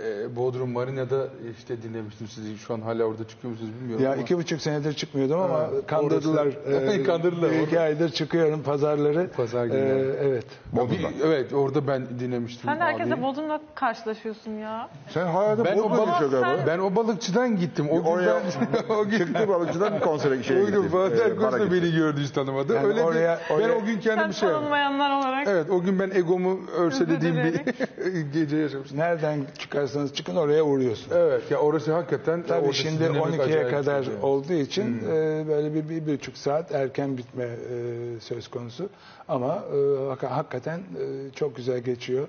[0.00, 1.28] e, Bodrum Marina'da
[1.58, 2.58] işte dinlemiştim sizi.
[2.58, 4.22] Şu an hala orada çıkıyor musunuz bilmiyorum Ya ama.
[4.22, 6.46] iki buçuk senedir çıkmıyordum ama Ha, kandırdılar.
[6.46, 7.80] orası- Kandırdılar, Bir iki orada.
[7.80, 9.30] aydır çıkıyorum pazarları.
[9.36, 10.14] Pazar E, günleri.
[10.20, 10.44] evet.
[10.72, 10.92] Bodrum'da.
[11.08, 12.70] Bir- evet orada ben dinlemiştim.
[12.70, 13.22] Sen de herkese abiyi.
[13.26, 14.88] Bodrum'la karşılaşıyorsun ya.
[15.08, 16.66] Sen hayatım Ben o, Bodrum'a balık, geçiyor galiba.
[16.66, 17.86] ben o balıkçıdan gittim.
[17.90, 18.42] O gün Oraya
[18.88, 20.88] ben, o gün, çıktı balıkçıdan konsere şeye o gün gittim.
[20.92, 21.82] Fatih E, Erkoç bara da gittim.
[21.82, 22.74] beni gördü hiç tanımadı.
[22.74, 24.48] Yani Öyle bir- oraya- ben o gün Sen kendimi şey yaptım.
[24.62, 25.46] tanınmayanlar olarak.
[25.48, 27.60] Evet o gün ben egomu örselediğim bir
[27.96, 28.98] Özür gece yaşamıştım.
[28.98, 31.12] Nereden çıkar çıkarsanız çıkın oraya uğruyorsunuz.
[31.16, 34.14] Evet ya orası hakikaten Tabii şimdi dinlemek 12'ye acayip kadar bir şey.
[34.22, 38.88] olduğu için e, böyle bir, bir, bir buçuk saat erken bitme e, söz konusu.
[39.28, 42.28] Ama e, hak- hakikaten e, çok güzel geçiyor.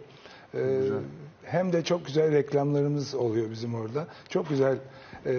[0.55, 0.59] E,
[1.43, 4.07] hem de çok güzel reklamlarımız oluyor bizim orada.
[4.29, 4.77] Çok güzel
[5.25, 5.33] e,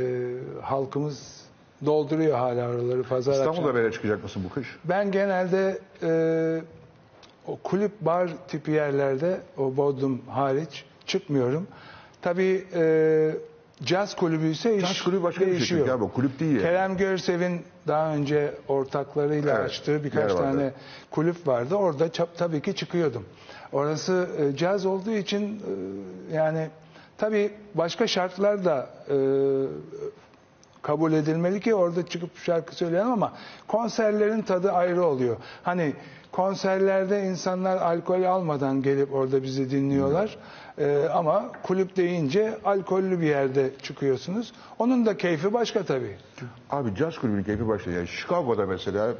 [0.63, 1.41] halkımız
[1.87, 3.33] dolduruyor hala oraları pazar.
[3.33, 4.77] İstanbul'da böyle çıkacak mısın bu kış?
[4.85, 6.61] Ben genelde e,
[7.47, 11.67] o kulüp bar tipi yerlerde o Bodrum hariç çıkmıyorum.
[12.25, 13.31] Tabii e,
[13.85, 16.01] caz kulübü ise iş Caz kulübü başka bir şey değişiyor.
[16.01, 16.63] bu kulüp değil yani.
[16.63, 20.43] Kerem Görsev'in daha önce ortaklarıyla Evet, açtığı birkaç yer vardı.
[20.43, 20.73] tane
[21.11, 21.75] kulüp vardı.
[21.75, 23.25] Orada çap, tabii ki çıkıyordum.
[23.73, 25.63] Orası e, caz olduğu için
[26.31, 26.69] e, yani
[27.19, 29.17] tabii başka şartlar da e,
[30.83, 33.33] kabul edilmeli ki orada çıkıp şarkı söyleyelim ama
[33.69, 35.37] konserlerin tadı ayrı oluyor.
[35.63, 35.95] Hani
[36.35, 40.37] konserlerde insanlar alkol almadan gelip orada bizi dinliyorlar.
[40.79, 44.53] Ee, ama kulüp deyince alkollü bir yerde çıkıyorsunuz.
[44.79, 46.17] Onun da keyfi başka tabii.
[46.71, 47.91] Abi caz kulübünün keyfi başka.
[47.91, 49.15] Yani Chicago'da mesela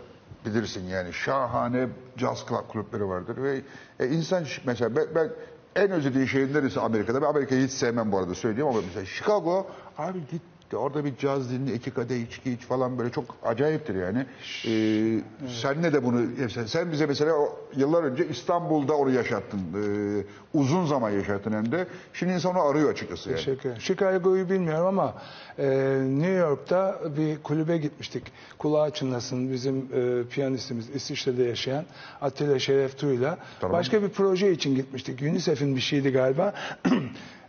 [0.47, 3.61] bilirsin yani şahane caz club kulüpleri vardır ve
[4.01, 5.31] e, insan mesela ben, ben
[5.77, 7.23] en özlediği şehir neresi Amerika'da?
[7.23, 9.67] Ben Amerika'yı hiç sevmem bu arada söyleyeyim ama mesela Chicago
[9.99, 10.43] abi git
[10.73, 14.27] de orada bir caz dinle, iki kadeh içki iç falan böyle çok acayiptir yani.
[14.67, 19.61] Ee, Senle de bunu, sen, sen bize mesela o, yıllar önce İstanbul'da onu yaşattın.
[19.61, 21.87] Ee, uzun zaman yaşattın hem de.
[22.13, 23.37] Şimdi insan onu arıyor açıkçası yani.
[23.37, 23.83] Teşekkür ederim.
[23.83, 25.15] Chicago'yu bilmiyorum ama
[25.59, 25.67] e,
[26.09, 28.23] New York'ta bir kulübe gitmiştik.
[28.59, 31.85] Kulağı çınlasın bizim e, piyanistimiz İsviçre'de yaşayan
[32.21, 33.39] Atilla Şeref Tuğ'yla.
[33.61, 33.79] Tamam.
[33.79, 35.23] Başka bir proje için gitmiştik.
[35.23, 36.55] UNICEF'in bir şeydi galiba.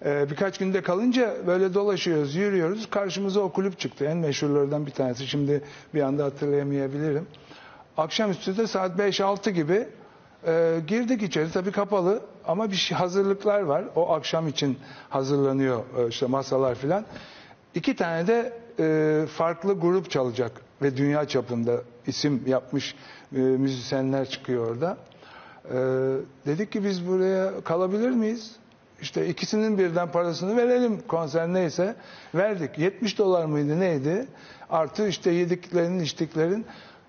[0.05, 2.89] E, birkaç günde kalınca böyle dolaşıyoruz, yürüyoruz.
[2.89, 4.05] Karşımıza o kulüp çıktı.
[4.05, 5.27] En meşhurlardan bir tanesi.
[5.27, 5.61] Şimdi
[5.93, 7.27] bir anda hatırlayamayabilirim.
[7.97, 9.87] Akşamüstü de saat 5-6 gibi
[10.47, 11.51] e, girdik içeri.
[11.51, 13.83] Tabii kapalı ama bir şey, hazırlıklar var.
[13.95, 14.77] O akşam için
[15.09, 17.05] hazırlanıyor e, işte masalar filan.
[17.75, 20.51] İki tane de e, farklı grup çalacak
[20.81, 22.95] ve dünya çapında isim yapmış
[23.35, 24.97] e, müzisyenler çıkıyor orada.
[25.65, 25.75] E,
[26.45, 28.55] dedik ki biz buraya kalabilir miyiz?
[29.05, 31.95] İşte ikisinin birden parasını verelim konser neyse.
[32.35, 32.77] Verdik.
[32.79, 34.25] 70 dolar mıydı neydi?
[34.69, 36.65] Artı işte yediklerin içtiklerin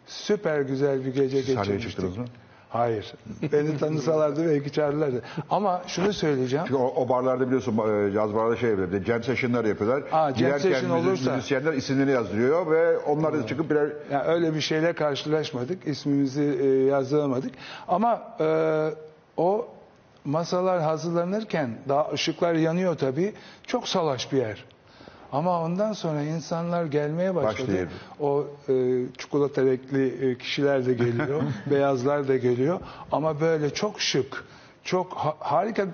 [0.07, 2.19] süper güzel bir gece Sahneye geçirmiştik.
[2.19, 2.25] mı?
[2.69, 3.15] Hayır.
[3.53, 5.23] Beni tanısalardı belki çağırırlardı.
[5.51, 6.65] Ama şunu söyleyeceğim.
[6.69, 9.01] Çünkü o, o barlarda biliyorsun e, caz barlarda şey yapıyorlar.
[9.05, 10.03] Jam session'lar yapıyorlar.
[10.13, 14.61] Aa, jam session olursa- Müzisyenler isimlerini yazdırıyor ve onlar da çıkıp birer Yani öyle bir
[14.61, 15.87] şeyle karşılaşmadık.
[15.87, 17.51] İsmimizi e, yazdıramadık.
[17.89, 18.47] Ama e,
[19.37, 19.69] o
[20.27, 23.33] masalar hazırlanırken daha ışıklar yanıyor tabii.
[23.67, 24.65] Çok salaş bir yer.
[25.33, 27.89] Ama ondan sonra insanlar gelmeye başladı.
[28.21, 32.81] O e, çikolata renkli e, kişiler de geliyor, beyazlar da geliyor.
[33.13, 34.45] Ama böyle çok şık,
[34.85, 35.87] çok ha- harika,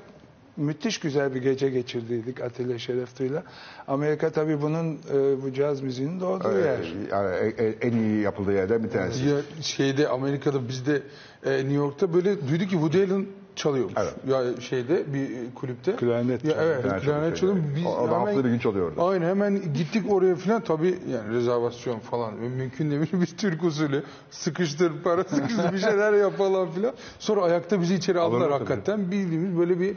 [0.57, 3.43] müthiş güzel bir gece geçirdiydik Atilla Şeref Tuğ'yla.
[3.89, 6.78] Amerika tabii bunun e, bu caz müziğinin doğduğu e, yer.
[7.11, 9.28] yani e- e- en iyi yapıldığı yerden bir tanesi.
[9.28, 11.03] Ya şeyde Amerika'da bizde
[11.47, 13.26] e, New York'ta böyle duyduk ki Woody Allen
[13.57, 13.95] çalıyormuş.
[13.97, 14.15] Evet.
[14.29, 15.97] Ya şeyde bir e, kulüpte.
[15.97, 16.59] Klarnet çalıyor.
[16.63, 17.57] evet, Klarnet klarnet çalıyor.
[17.77, 19.03] Biz O- hemen- haftada bir gün çalıyor orada.
[19.09, 24.93] Aynen hemen gittik oraya falan tabii yani rezervasyon falan mümkün değil biz Türk usulü sıkıştır
[25.05, 26.93] para sıkıştır bir şeyler yap falan filan.
[27.19, 28.53] Sonra ayakta bizi içeri aldılar tabii.
[28.53, 29.97] hakikaten bildiğimiz böyle bir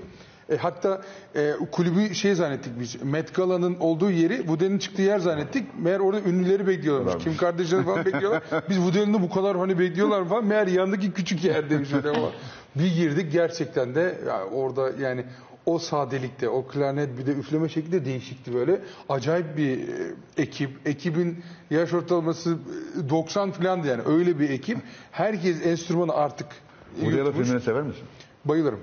[0.49, 1.01] e, hatta
[1.36, 3.03] e, kulübü şey zannettik biz.
[3.03, 5.64] Met Gala'nın olduğu yeri Woody'nin çıktığı yer zannettik.
[5.80, 7.12] Meğer orada ünlüleri bekliyorlarmış.
[7.14, 7.24] Varmış.
[7.24, 8.43] Kim kardeşleri falan bekliyorlar.
[8.70, 10.45] Biz Woody'nin bu kadar hani bekliyorlar falan.
[10.45, 12.28] Meğer yandaki küçük yerdeymiş öyle ama.
[12.76, 15.26] Bir girdik gerçekten de ya orada yani
[15.65, 18.82] o sadelikte, o klarnet bir de üfleme şekli de değişikti böyle.
[19.09, 20.88] Acayip bir e, ekip.
[20.88, 22.57] Ekibin yaş ortalaması
[23.05, 24.01] e, 90 falandı yani.
[24.05, 24.78] Öyle bir ekip.
[25.11, 26.47] Herkes enstrümanı artık
[26.95, 27.43] Woody Allen yutmuş.
[27.45, 28.03] filmlerini sever misin?
[28.45, 28.80] Bayılırım.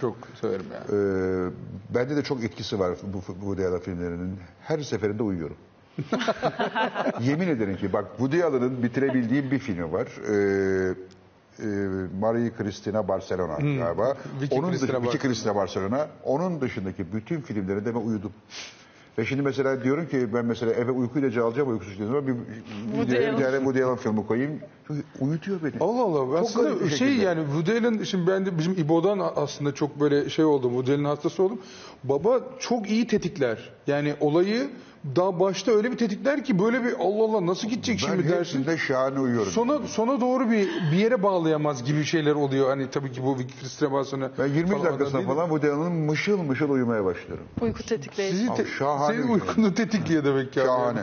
[0.00, 0.84] Çok severim yani.
[0.84, 4.38] Ee, bende de çok etkisi var bu bu Woody Allen filmlerinin.
[4.60, 5.56] Her seferinde uyuyorum.
[7.20, 10.06] Yemin ederim ki bak Woody Allen'ın bitirebildiğim bir filmi var.
[10.30, 10.94] Ee,
[11.60, 11.64] e,
[12.20, 14.16] Marie Cristina Barcelona galiba.
[14.42, 15.22] Vicky Onun Cristina dışı- Vicky Barcelona.
[15.34, 16.06] Cristina Barcelona.
[16.24, 18.32] Onun dışındaki bütün filmlerinde ben uyudum.
[19.18, 23.08] Ve şimdi mesela diyorum ki ben mesela eve uyku ilacı alacağım uykusuz zaman bir, bir,
[23.12, 24.60] bir tane Woody Allen filmi koyayım.
[24.86, 25.72] Çünkü uyutuyor beni.
[25.80, 26.38] Allah Allah.
[26.38, 27.24] Çok aslında şey şekilde.
[27.24, 30.70] yani Woody Allen şimdi ben de bizim İbo'dan aslında çok böyle şey oldum.
[30.72, 31.58] Woody Allen hastası oldum.
[32.04, 33.70] Baba çok iyi tetikler.
[33.86, 34.70] Yani olayı
[35.16, 38.38] daha başta öyle bir tetikler ki böyle bir Allah Allah nasıl gidecek Ben şimdi dersin.
[38.38, 39.52] hepsinde şahane uyuyorum.
[39.52, 42.68] Sona sona doğru bir bir yere bağlayamaz gibi şeyler oluyor.
[42.68, 43.38] Hani tabii ki bu
[43.92, 47.44] Barcelona Ben 20 falan dakikasına falan Woody Allen'ın mışıl mışıl uyumaya başlıyorum.
[47.60, 48.36] Uyku tetikleyici.
[48.36, 50.60] Sizi te- Abi şahane senin uykunu tetikliyor demek ki.
[50.60, 51.00] Şahane.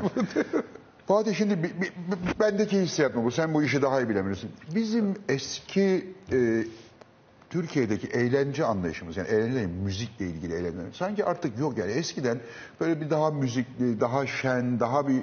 [1.08, 1.92] Fatih şimdi bi- bi-
[2.40, 3.32] bendeki hissiyat mı bu?
[3.32, 4.50] Sen bu işi daha iyi bilebilirsin.
[4.76, 6.64] Bizim eski e,
[7.50, 12.40] Türkiye'deki eğlence anlayışımız yani eğlence müzikle ilgili eğlence sanki artık yok yani eskiden
[12.80, 15.22] böyle bir daha müzikli, daha şen, daha bir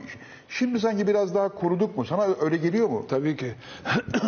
[0.49, 2.05] şimdi sanki biraz daha kuruduk mu?
[2.05, 3.07] Sana öyle geliyor mu?
[3.09, 3.55] Tabii ki.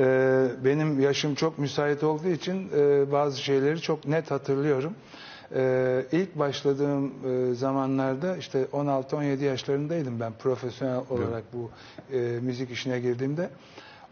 [0.00, 4.94] Ee, benim yaşım çok müsait olduğu için e, bazı şeyleri çok net hatırlıyorum.
[5.54, 7.12] Ee, ilk başladığım
[7.50, 11.70] e, zamanlarda işte 16-17 yaşlarındaydım ben profesyonel olarak bu
[12.12, 13.50] e, müzik işine girdiğimde.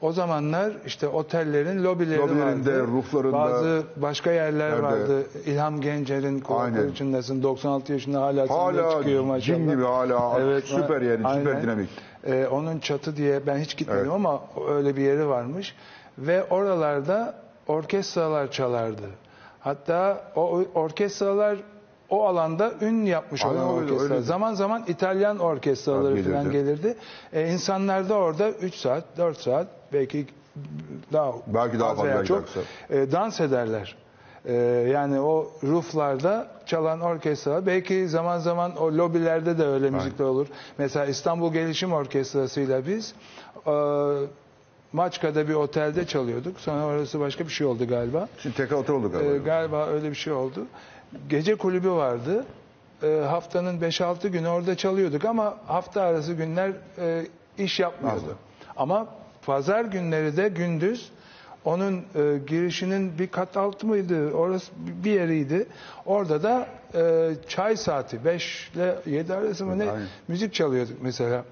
[0.01, 2.87] O zamanlar işte otellerin lobileri Lobilerinde, vardı.
[2.93, 4.83] ruflarında, Bazı başka yerler nerede?
[4.83, 5.25] vardı.
[5.47, 7.43] İlham Gencer'in kulakları çınlasın.
[7.43, 9.59] 96 yaşında hala, Hala çıkıyor maşallah.
[9.59, 11.63] cin gibi hala Evet, süper yani süper aynen.
[11.63, 11.89] dinamik.
[12.27, 14.13] Ee, onun çatı diye ben hiç gitmedim Evet.
[14.15, 15.75] ama öyle bir yeri varmış.
[16.19, 17.35] Ve oralarda
[17.69, 19.03] orkestralar çalardı.
[19.61, 21.57] Hatta o orkestralar
[22.11, 24.11] o alanda ün yapmış Aynen olan orkestralar.
[24.11, 24.23] öyle.
[24.23, 26.33] Zaman zaman İtalyan orkestraları Gelirdi.
[26.33, 26.95] falan gelirdi.
[27.33, 30.27] Ee, insanlar da orada 3 saat, 4 saat belki
[31.13, 32.45] daha Belki daha az fazla, çok
[32.91, 33.97] e, dans ederler.
[34.45, 34.55] E,
[34.93, 40.47] yani o rooflarda çalan orkestra belki zaman zaman o lobilerde de öyle müzikler olur.
[40.79, 43.15] Mesela İstanbul Gelişim Orkestrası'yla biz
[43.67, 43.73] e,
[44.93, 46.61] Maçka'da bir otelde çalıyorduk.
[46.61, 48.29] Sonra orası başka bir şey oldu galiba.
[48.43, 49.45] Şimdi tekrar otel olduk E, galiba.
[49.45, 50.67] galiba öyle bir şey oldu.
[51.29, 52.45] Gece kulübü vardı.
[53.03, 57.27] E, haftanın 5-6 günü orada çalıyorduk ama hafta arası günler e,
[57.59, 58.37] iş yapmıyordu.
[58.77, 59.07] Ama
[59.47, 61.11] pazar günleri de gündüz
[61.65, 64.33] onun e, girişinin bir kat altı mıydı?
[64.33, 65.67] Orası bir yeriydi.
[66.07, 70.07] Orada da e, çay saati 5 ile 7 arası mı ne Aynen.
[70.29, 71.45] müzik çalıyorduk mesela.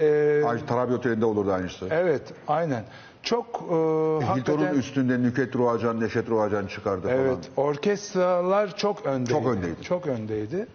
[0.00, 1.86] E, Ay, Tarabi Oteli'nde olurdu aynısı.
[1.90, 2.84] evet, aynen.
[3.26, 7.18] Çok e, Hilton'un hakikaten üstünde Nüket Ruacan, Neşet Ruacan çıkardı falan.
[7.18, 9.30] Evet, orkestralar çok öndeydi.
[9.30, 9.82] Çok öndeydi.
[9.82, 10.66] Çok öndeydi.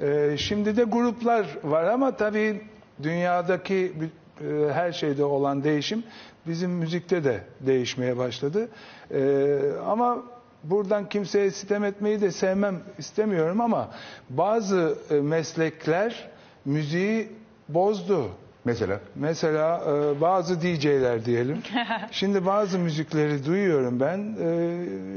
[0.00, 2.62] Ee, şimdi de gruplar var ama tabii
[3.02, 3.92] dünyadaki
[4.40, 6.02] e, her şeyde olan değişim
[6.46, 8.68] bizim müzikte de değişmeye başladı.
[9.10, 10.22] Ee, ama
[10.64, 13.90] buradan kimseye sitem etmeyi de sevmem istemiyorum ama
[14.30, 16.28] bazı e, meslekler
[16.64, 17.28] müziği
[17.68, 18.28] bozdu.
[18.64, 21.62] Mesela Mesela e, bazı DJ'ler diyelim.
[22.10, 24.36] Şimdi bazı müzikleri duyuyorum ben.
[24.40, 24.48] E,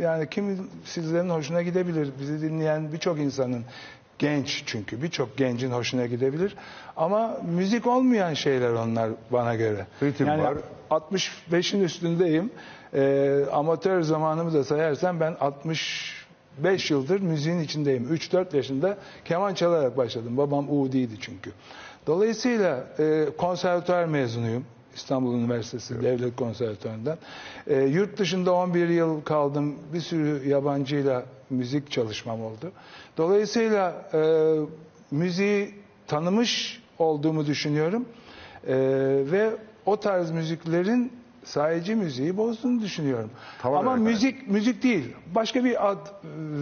[0.04, 2.10] yani kim sizlerin hoşuna gidebilir.
[2.20, 3.64] Bizi dinleyen birçok insanın
[4.20, 6.56] genç çünkü birçok gencin hoşuna gidebilir.
[6.98, 9.86] Ama müzik olmayan şeyler onlar bana göre.
[10.04, 10.58] Ritim yani var.
[10.92, 12.52] 65'in üstündeyim.
[12.94, 15.34] E, amatör zamanımı da sayarsam ben
[16.58, 18.16] 65 yıldır müziğin içindeyim.
[18.16, 20.38] 3-4 yaşında keman çalarak başladım.
[20.38, 21.52] Babam Udi'ydi çünkü.
[22.08, 24.66] Dolayısıyla e, konservatuar mezunuyum.
[24.96, 27.18] İstanbul Üniversitesi Devlet Konservatuarı'ndan.
[27.68, 29.76] E, yurt dışında 11 yıl kaldım.
[29.94, 32.72] Bir sürü yabancıyla müzik çalışmam oldu.
[33.18, 34.20] Dolayısıyla e,
[35.12, 35.72] müziği
[36.08, 38.06] tanımış olduğumu düşünüyorum.
[38.68, 38.76] E,
[39.32, 39.50] ve
[39.86, 41.12] o tarz müziklerin
[41.44, 43.30] sahici müziği bozduğunu düşünüyorum.
[43.62, 44.04] Tamamen Ama öyle.
[44.04, 45.14] müzik müzik değil.
[45.36, 46.08] Başka bir ad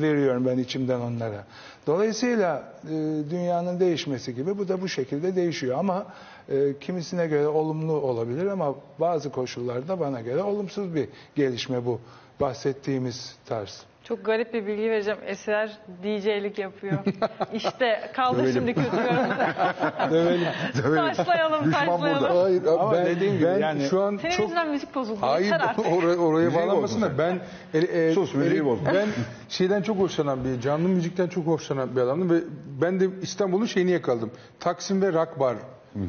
[0.01, 1.45] veriyorum ben içimden onlara.
[1.87, 2.89] Dolayısıyla e,
[3.29, 6.05] dünyanın değişmesi gibi bu da bu şekilde değişiyor ama
[6.49, 11.99] e, kimisine göre olumlu olabilir ama bazı koşullarda bana göre olumsuz bir gelişme bu
[12.41, 13.83] bahsettiğimiz tarz.
[14.11, 15.19] Çok garip bir bilgi vereceğim.
[15.25, 16.97] Eser DJ'lik yapıyor.
[17.53, 18.53] İşte kaldı Dövelim.
[18.53, 19.53] şimdi kötü yorumda.
[21.13, 22.01] taşlayalım, Düşman taşlayalım.
[22.01, 22.43] burada.
[22.43, 25.17] Hayır Ama ben, dediğim gibi ben yani- şu an çok yüzünden müzik bozuldu.
[25.21, 25.85] Hayır Yeter artık.
[25.85, 27.39] oraya, oraya Müziği bağlanmasın da ben
[27.73, 28.85] e, e, Sus, müziği bozdun.
[28.85, 29.07] ben
[29.49, 32.39] şeyden çok hoşlanan bir canlı müzikten çok hoşlanan bir adamdım ve
[32.81, 34.31] ben de İstanbul'un şeyini yakaladım.
[34.59, 35.55] Taksim ve rock bar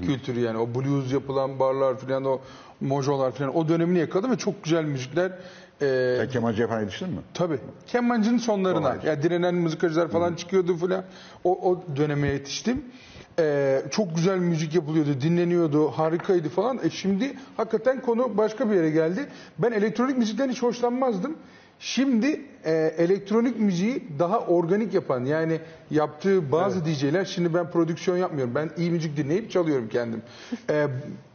[0.06, 2.40] kültürü yani o blues yapılan barlar falan o
[2.80, 5.32] mojolar falan o dönemini yakaladım ve çok güzel müzikler
[5.82, 7.20] e, sen kemancıya falan yetiştin mi?
[7.34, 7.58] Tabii.
[7.86, 8.98] Kemancının sonlarına.
[8.98, 9.06] Kolay.
[9.06, 11.04] Ya direnen müzikacılar falan çıkıyordu falan.
[11.44, 12.84] O, o döneme yetiştim.
[13.38, 16.80] Ee, çok güzel müzik yapılıyordu, dinleniyordu, harikaydı falan.
[16.84, 19.26] E şimdi hakikaten konu başka bir yere geldi.
[19.58, 21.36] Ben elektronik müzikten hiç hoşlanmazdım.
[21.78, 25.60] Şimdi e, elektronik müziği daha organik yapan yani
[25.90, 28.54] yaptığı bazı DJ'ler şimdi ben prodüksiyon yapmıyorum.
[28.54, 30.22] Ben iyi müzik dinleyip çalıyorum kendim.
[30.70, 30.86] Ee,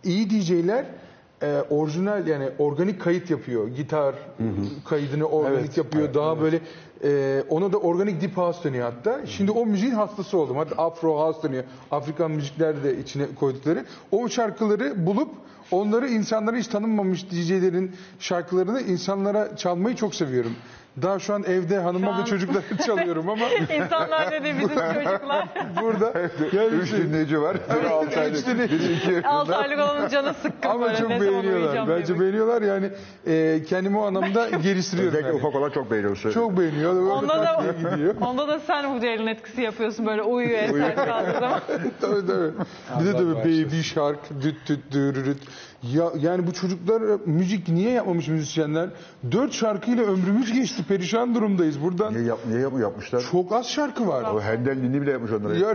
[0.04, 0.86] iyi DJ'ler
[1.42, 3.68] e, orijinal yani organik kayıt yapıyor.
[3.68, 4.16] Gitar
[4.86, 6.14] kaydını organik Evet, yapıyor.
[6.14, 6.60] Daha böyle
[7.04, 9.26] e, ona da organik deep house deniyor hatta.
[9.26, 10.58] Şimdi o müziğin hastası oldum.
[10.58, 11.64] Hatta afro house deniyor.
[11.92, 13.86] Afrikan müzikler de içine koydukları.
[14.12, 15.30] O şarkıları bulup
[15.72, 20.52] onları insanlara hiç tanınmamış DJ'lerin şarkılarını insanlara çalmayı çok seviyorum.
[21.02, 25.48] Daha şu an evde hanıma ve an- çocuklara çalıyorum ama İnsanlar dedi bizim çocuklar.
[25.82, 26.14] burada
[26.82, 27.58] Üç dinleyici var.
[27.80, 29.28] Biri altı aylık, biri iki.
[29.28, 30.98] 6 aylık olanın canı sıkkın ama böyle.
[30.98, 31.88] çok ne beğeniyorlar.
[31.90, 32.20] Bence diye.
[32.20, 32.90] beğeniyorlar yani
[33.28, 35.14] e, kendimi o anlamda geliştiriyorum.
[35.16, 35.40] Özellikle yani.
[35.48, 36.18] ufak olan çok beğeniyor.
[36.34, 36.94] Çok beğeniyor.
[36.96, 37.64] Öyle Onda da,
[38.22, 41.62] onda da sen Allen etkisi yapıyorsun böyle uyuyor eser kaldığı zaman.
[42.02, 42.52] tabii tabii.
[43.00, 45.38] Bir de tabii baby shark, düt düt dürürüt.
[45.84, 48.90] Ya yani bu çocuklar müzik niye yapmamış müzisyenler?
[49.32, 50.84] Dört şarkıyla ömrümüz geçti.
[50.88, 51.82] Perişan durumdayız.
[51.84, 53.24] Buradan Niye, yap, niye yap- yapmışlar?
[53.32, 54.24] çok az şarkı var.
[54.24, 55.60] O Handel Nini bile yapmış onları.
[55.60, 55.74] Ya,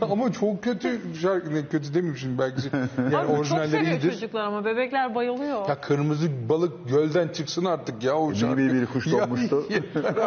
[0.00, 1.54] ama çok kötü şarkı.
[1.54, 2.60] Ne, kötü demeyeyim şimdi belki.
[2.98, 4.12] Yani Abi, çok orijinalleri seviyor iyidir.
[4.12, 5.68] çocuklar ama bebekler bayılıyor.
[5.68, 8.56] Ya kırmızı balık gölden çıksın artık ya o şarkı.
[8.56, 9.64] bir kuş Ya, doğmuştu.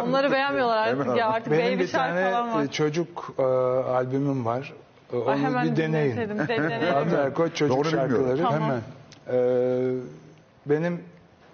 [0.04, 2.64] Onları beğenmiyorlar artık ya artık Benim baby bir şarkı tane falan var.
[2.64, 4.72] e, çocuk e, albümüm var.
[5.12, 6.16] E, Ay, Onu hemen bir deneyin.
[6.16, 7.14] dinletelim, de- deneyelim.
[7.18, 8.10] Erkoç Çocuk Doğru bilmiyorum.
[8.10, 8.42] Şarkıları.
[8.42, 8.60] Tamam.
[8.62, 8.80] Hemen.
[9.32, 9.94] Ee,
[10.66, 11.00] benim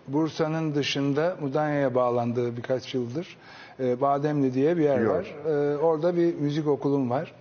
[0.09, 3.37] Bursa'nın dışında Mudanya'ya bağlandığı birkaç yıldır
[3.81, 5.19] e, Bademli diye bir yer Biliyorum.
[5.19, 5.35] var.
[5.53, 7.33] Ee, orada bir müzik okulum var.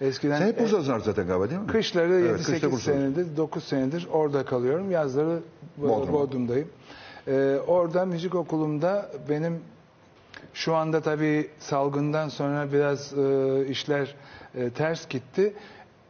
[0.00, 1.66] Eskiden Sen hep e, Bursa'sın zaten galiba değil mi?
[1.66, 4.90] kışları Evet, 7-8 kışta senedir, 9 senedir orada kalıyorum.
[4.90, 5.38] Yazları
[5.82, 6.12] Bo- Bodrum'da.
[6.12, 6.68] Bodrum'dayım.
[7.28, 9.60] Ee, orada müzik okulumda benim
[10.54, 14.14] şu anda tabii salgından sonra biraz e, işler
[14.54, 15.54] e, ters gitti.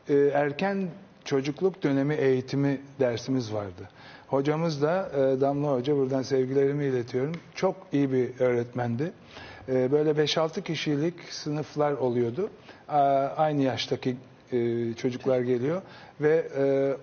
[0.09, 0.89] E, erken
[1.25, 3.89] çocukluk dönemi eğitimi dersimiz vardı.
[4.29, 7.35] Hocamız da e, Damla Hoca buradan sevgilerimi iletiyorum.
[7.55, 9.13] Çok iyi bir öğretmendi.
[9.69, 12.51] E, böyle 5-6 kişilik sınıflar oluyordu.
[12.89, 12.99] A,
[13.37, 14.17] aynı yaştaki
[14.53, 15.83] e, çocuklar geliyor
[16.21, 16.97] ve e,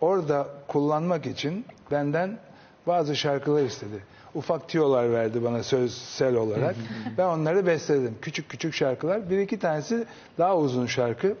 [0.00, 2.38] orada kullanmak için benden
[2.86, 4.04] bazı şarkılar istedi.
[4.34, 6.74] Ufak tiyolar verdi bana sözsel olarak.
[7.18, 8.14] ben onları besledim.
[8.22, 9.30] Küçük küçük şarkılar.
[9.30, 10.04] Bir iki tanesi
[10.38, 11.34] daha uzun şarkı.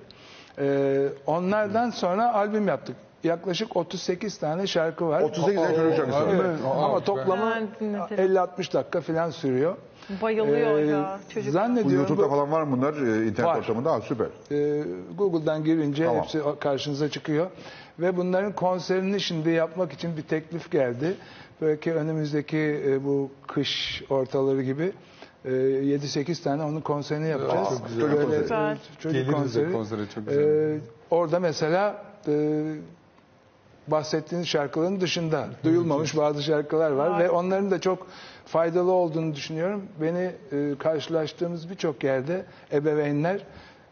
[0.58, 2.96] Ee, onlardan sonra albüm yaptık.
[3.24, 5.20] Yaklaşık 38 tane şarkı var.
[5.22, 6.34] 38 tane şarkısı var.
[6.34, 6.58] Evet.
[6.76, 8.34] Ama toplamı Ben dinletelim.
[8.36, 9.76] 50-60 dakika falan sürüyor.
[10.22, 11.48] Bayılıyor Ee, ya çocuk.
[11.48, 12.92] Bu Zannediyorum YouTube'da bu- falan var mı bunlar?
[12.94, 13.58] Ee, internet Var.
[13.58, 13.92] ortamında.
[13.92, 14.26] Ha, süper.
[14.52, 14.82] e,
[15.18, 16.22] Google'dan girince Tamam.
[16.22, 17.46] hepsi karşınıza çıkıyor.
[17.98, 21.14] Ve bunların konserini şimdi yapmak için bir teklif geldi.
[21.62, 24.92] Belki önümüzdeki e, bu kış ortaları gibi
[25.44, 27.68] e, 7-8 tane onun konserini yapacağız.
[27.78, 28.02] çok güzel.
[28.12, 28.72] Böyle, Çok güzel.
[28.72, 29.72] e, Çocuk Geliriz konseri.
[29.72, 30.42] konsere, çok güzel.
[30.42, 30.78] E,
[31.10, 32.62] orada mesela e,
[33.88, 37.20] bahsettiğiniz şarkıların dışında duyulmamış bazı şarkılar var Var.
[37.20, 38.06] ve onların da çok
[38.46, 39.82] faydalı olduğunu düşünüyorum.
[40.00, 43.40] Beni e, karşılaştığımız birçok yerde ebeveynler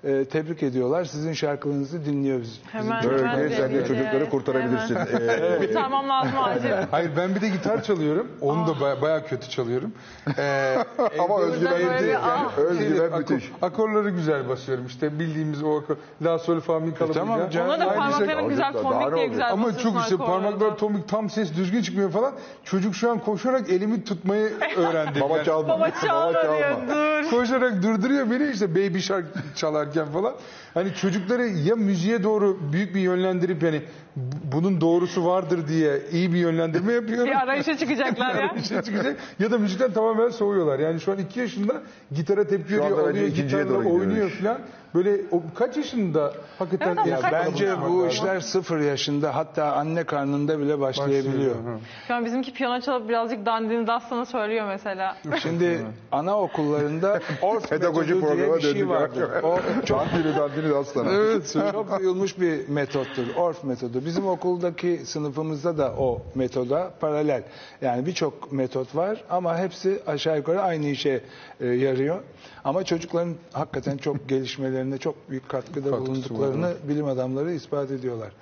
[0.05, 1.05] e, tebrik ediyorlar.
[1.05, 2.61] Sizin şarkılarınızı dinliyoruz.
[2.73, 4.97] Hemen hemen sen de çocukları kurtarabilirsin.
[4.97, 6.69] Ee, Kurtarmam lazım acil.
[6.91, 8.27] Hayır ben bir de gitar çalıyorum.
[8.41, 9.93] Onu da baya, bayağı kötü çalıyorum.
[10.39, 10.77] Ee,
[11.19, 12.17] Ama özgüven böyle müthiş.
[12.23, 12.59] ah.
[12.59, 13.53] Özgüven akor- müthiş.
[13.63, 14.87] akorları güzel basıyorum.
[14.87, 15.97] İşte bildiğimiz o akor.
[16.23, 17.21] La sol fa mi kalıbıyla.
[17.27, 17.69] tamam canım.
[17.69, 21.09] Ona da Aynı şey- parmakların güzel tombik diye güzel Ama basıyorsun çok işte parmaklar tomik
[21.09, 22.33] tam ses düzgün çıkmıyor falan.
[22.65, 25.21] Çocuk şu an koşarak elimi tutmayı öğrendi.
[25.21, 25.69] Baba Yani çalma.
[25.69, 27.31] Baba çağla diyor dur.
[27.31, 29.27] koşarak durduruyor beni işte baby shark
[29.95, 30.35] çalarken falan.
[30.75, 33.83] Hani çocukları ya müziğe doğru büyük bir yönlendirip yani
[34.17, 37.27] bu- bunun doğrusu vardır diye iyi bir yönlendirme yapıyorum.
[37.27, 38.63] Bir arayışa çıkacaklar ya.
[38.69, 39.17] şey çıkacak.
[39.39, 40.79] Ya da müzikten tamamen soğuyorlar.
[40.79, 41.83] Yani şu an iki yaşında
[42.15, 44.59] gitara tepki veriyor, alıyor, gitarla oynuyor falan.
[44.95, 49.37] Böyle o, kaç yaşında hakikaten Evet Ya kaç bence yaşında bu bakmak işler sıfır yaşında
[49.37, 51.55] hatta anne karnında bile başlayabiliyor.
[51.57, 51.81] Başlıyor.
[52.09, 55.17] Şu an bizimki piyano çalıp birazcık dandini dastana söylüyor mesela.
[55.43, 55.81] Şimdi
[56.13, 58.89] anaokullarında orf Pedagoji metodu diye programa bir şey döndük.
[58.89, 59.31] vardır.
[59.43, 61.13] O çok Dandini dandini aslanım.
[61.15, 63.27] Evet, çok duyulmuş bir metottur.
[63.37, 64.05] Orf metodu.
[64.05, 67.43] Bizim okuldaki sınıfımızda da o metoda paralel.
[67.83, 71.21] Yani birçok metot var ama hepsi aşağı yukarı aynı işe
[71.61, 72.21] e, yarıyor.
[72.69, 78.33] Ama çocukların hakikaten çok gelişmelerine çok büyük katkıda Katkısı bulunduklarını bilim adamları ispat ediyorlar.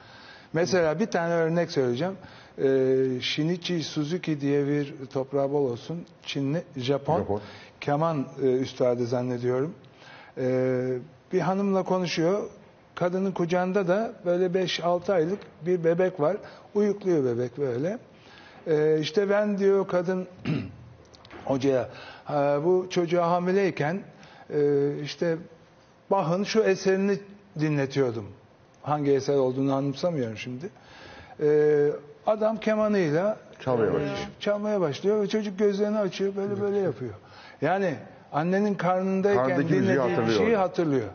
[0.52, 2.14] Mesela bir tane örnek söyleyeceğim.
[2.58, 6.04] Ee, Shinichi Suzuki diye bir toprağı bol olsun.
[6.22, 7.40] Çinli, Japon, Japon.
[7.80, 9.74] keman e, üstadı zannediyorum.
[10.38, 10.98] Ee,
[11.32, 12.42] bir hanımla konuşuyor.
[12.94, 16.36] Kadının kucağında da böyle 5-6 aylık bir bebek var.
[16.74, 17.98] Uyukluyor bebek böyle.
[18.66, 20.26] Ee, işte ben diyor kadın
[21.44, 21.88] hocaya
[22.24, 24.02] "Ha, bu çocuğa hamileyken
[25.02, 25.36] işte
[26.10, 27.18] Bach'ın şu eserini
[27.60, 28.26] dinletiyordum.
[28.82, 30.70] Hangi eser olduğunu anımsamıyorum şimdi.
[31.40, 31.90] Ee,
[32.26, 34.16] adam kemanıyla Çalmaya e, başlıyor.
[34.40, 37.14] çalmaya başlıyor ve çocuk gözlerini açıyor böyle böyle yapıyor.
[37.60, 37.94] Yani
[38.32, 41.08] annenin karnındayken Karnındaki dinlediği şeyi hatırlıyor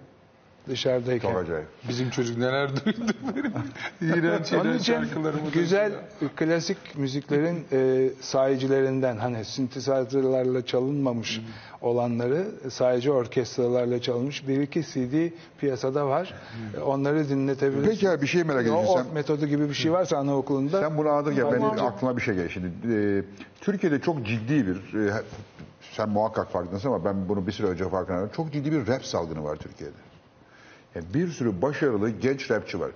[0.70, 1.32] dışarıdayken.
[1.32, 1.68] Çok acayip.
[1.90, 2.98] Bizim çocuk neler duydu
[3.36, 3.54] benim.
[4.16, 5.92] İğrenç Onun için şarkılarımı güzel
[6.22, 6.32] duydu.
[6.36, 11.42] klasik müziklerin e, sahicilerinden hani synthesizerlarla çalınmamış
[11.82, 16.34] olanları sadece orkestralarla çalınmış bir iki CD piyasada var.
[16.78, 17.90] E, Onları dinletebiliriz.
[17.90, 18.86] Peki abi bir şey merak ediyorum.
[18.96, 21.86] Sen, metodu gibi bir şey varsa anaokulunda sen bunu anlatırken benim Tamam.
[21.86, 22.50] aklıma bir şey geldi.
[22.54, 23.24] Şimdi e,
[23.62, 25.14] Türkiye'de çok ciddi bir e,
[25.92, 28.32] sen muhakkak farkındasın ama ben bunu bir süre önce farkına.
[28.36, 29.96] Çok ciddi bir rap salgını var Türkiye'de.
[30.96, 32.92] Yani bir sürü başarılı genç rapçi var.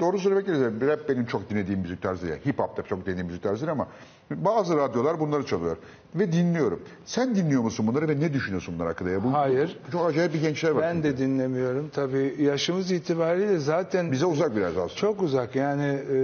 [0.00, 2.36] Doğru söylemek gerekirse rap benim çok dinlediğim müzik tarzı ya.
[2.46, 3.88] Hip hop da çok dinlediğim müzik tarzı ama
[4.30, 5.76] bazı radyolar bunları çalıyor.
[6.14, 6.82] Ve dinliyorum.
[7.04, 9.10] Sen dinliyor musun bunları ve ne düşünüyorsun bunlar hakkında?
[9.10, 9.24] Ya?
[9.24, 9.78] Bu, Hayır.
[9.92, 10.82] Çok acayip bir gençler var.
[10.82, 11.08] ben çünkü.
[11.08, 11.88] de dinlemiyorum.
[11.88, 14.94] Tabii yaşımız itibariyle zaten Bize uzak biraz aslında.
[14.94, 16.18] Çok uzak yani e,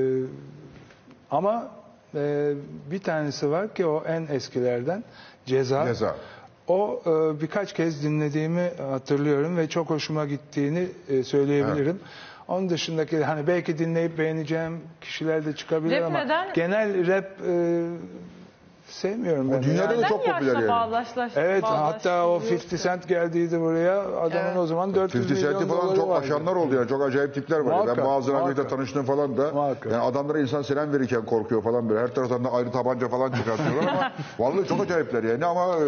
[1.30, 1.70] Ama
[2.14, 2.52] e,
[2.90, 5.04] bir tanesi var ki o en eskilerden
[5.46, 5.86] Ceza.
[5.86, 6.16] Ceza.
[6.68, 12.00] O e, birkaç kez dinlediğimi hatırlıyorum ve çok hoşuma gittiğini e, söyleyebilirim.
[12.48, 16.52] Onun dışındaki hani belki dinleyip beğeneceğim kişiler de çıkabilir Rap ama neden?
[16.54, 17.84] genel rap e,
[18.88, 19.62] sevmiyorum ben.
[19.62, 20.64] dünyada Yani- da çok popüler yani.
[21.36, 22.76] Evet hatta o bağdaştırıyorsun?
[22.76, 24.00] 50 Cent geldiydi buraya.
[24.00, 24.56] Adamın Evet.
[24.58, 26.24] o zaman 400 50 milyon Cent'i falan doları çok vardı.
[26.24, 26.88] aşanlar oldu yani.
[26.88, 27.72] Çok acayip tipler var.
[27.72, 28.70] Muhakkak, ben bazılarıyla muhakkak.
[28.70, 29.50] tanıştım falan da.
[29.52, 29.92] Muhakkak.
[29.92, 32.00] Yani adamlara insan selam verirken korkuyor falan böyle.
[32.00, 35.84] Her taraftan da ayrı tabanca falan çıkartıyorlar ama vallahi çok acayipler yani ama e,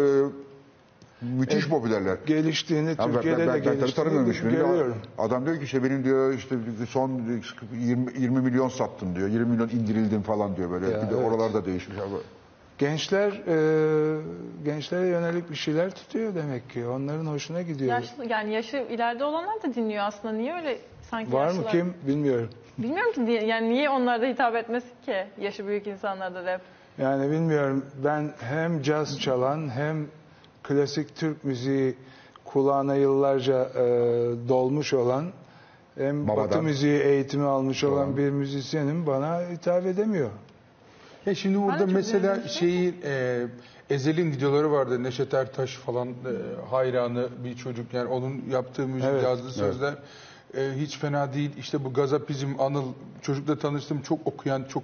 [1.21, 2.17] müthiş popülerler.
[2.25, 4.97] Geliştiğini, Ya ben, Türkiye'de ben, de ben, tanımıyorum geliştiğini görüyorum.
[5.17, 6.55] Adam diyor ki işte benim diyor işte
[6.89, 7.21] son
[7.73, 9.27] 20, 20 milyon sattım diyor.
[9.27, 10.85] 20 milyon indirildim falan diyor böyle.
[10.85, 11.31] Ya, bir de evet.
[11.31, 12.15] oralarda değişmiş abi.
[12.77, 14.21] Gençler e,
[14.65, 16.87] gençlere yönelik bir şeyler tutuyor demek ki.
[16.87, 17.91] Onların hoşuna gidiyor.
[17.91, 20.33] Yaşlı, yani yaşı ileride olanlar da dinliyor aslında.
[20.33, 22.49] Niye öyle sanki Var mı yaşlılar- kim bilmiyorum.
[22.77, 26.61] Bilmiyorum ki diye- yani niye onlara da hitap etmesin ki yaşı büyük insanlarda rap.
[26.97, 30.07] Yani bilmiyorum ben hem caz çalan hem
[30.67, 31.95] klasik Türk müziği
[32.45, 33.81] kulağına yıllarca e,
[34.49, 35.25] dolmuş olan
[35.97, 36.45] hem Babadan.
[36.49, 38.17] batı müziği eğitimi almış olan Olan.
[38.17, 40.29] bir müzisyenin bana hitap edemiyor.
[41.25, 43.45] Ya şimdi çok mesela şeyi e,
[43.89, 45.03] Ezel'in videoları vardı.
[45.03, 46.13] Neşet Ertaş falan e,
[46.69, 47.93] hayranı bir çocuk.
[47.93, 49.93] Yani onun yaptığı müzik, Evet, yazdığı sözler
[50.57, 51.51] e, hiç fena değil.
[51.57, 52.85] İşte bu Gazapizm, Anıl
[53.21, 54.01] çocukla tanıştım.
[54.01, 54.83] Çok okuyan, çok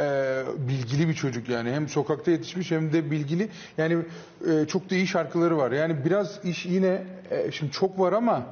[0.00, 1.70] e, bilgili bir çocuk yani.
[1.72, 3.48] Hem sokakta yetişmiş hem de bilgili.
[3.78, 3.98] Yani
[4.50, 5.72] e, çok da iyi şarkıları var.
[5.72, 8.42] Yani biraz iş yine e, şimdi çok var ama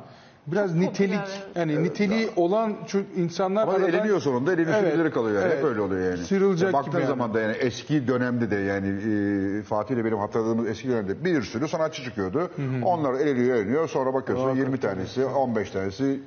[0.46, 5.42] biraz nitelik popüler, yani niteliği olan ço- insanlar Ama aradan- eleniyor sonunda elinin Evet, kalıyor
[5.42, 5.46] yani.
[5.52, 5.58] evet.
[5.58, 6.24] Hep öyle oluyor yani.
[6.24, 7.08] Sıyrılacak Baktığın gibi yani.
[7.08, 11.42] zaman da yani eski dönemde de yani e, Fatih ile benim hatırladığımız eski dönemde bir
[11.42, 12.50] sürü sanatçı çıkıyordu.
[12.84, 16.20] Onlar eleniyor eleniyor sonra bakıyorsun 20 tanesi 15 tanesi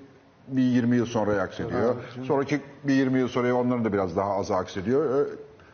[0.48, 1.96] bir 20 yıl sonra aksediyor.
[2.28, 5.28] Sonraki bir 20 yıl sonra onların da biraz daha az aksediyor.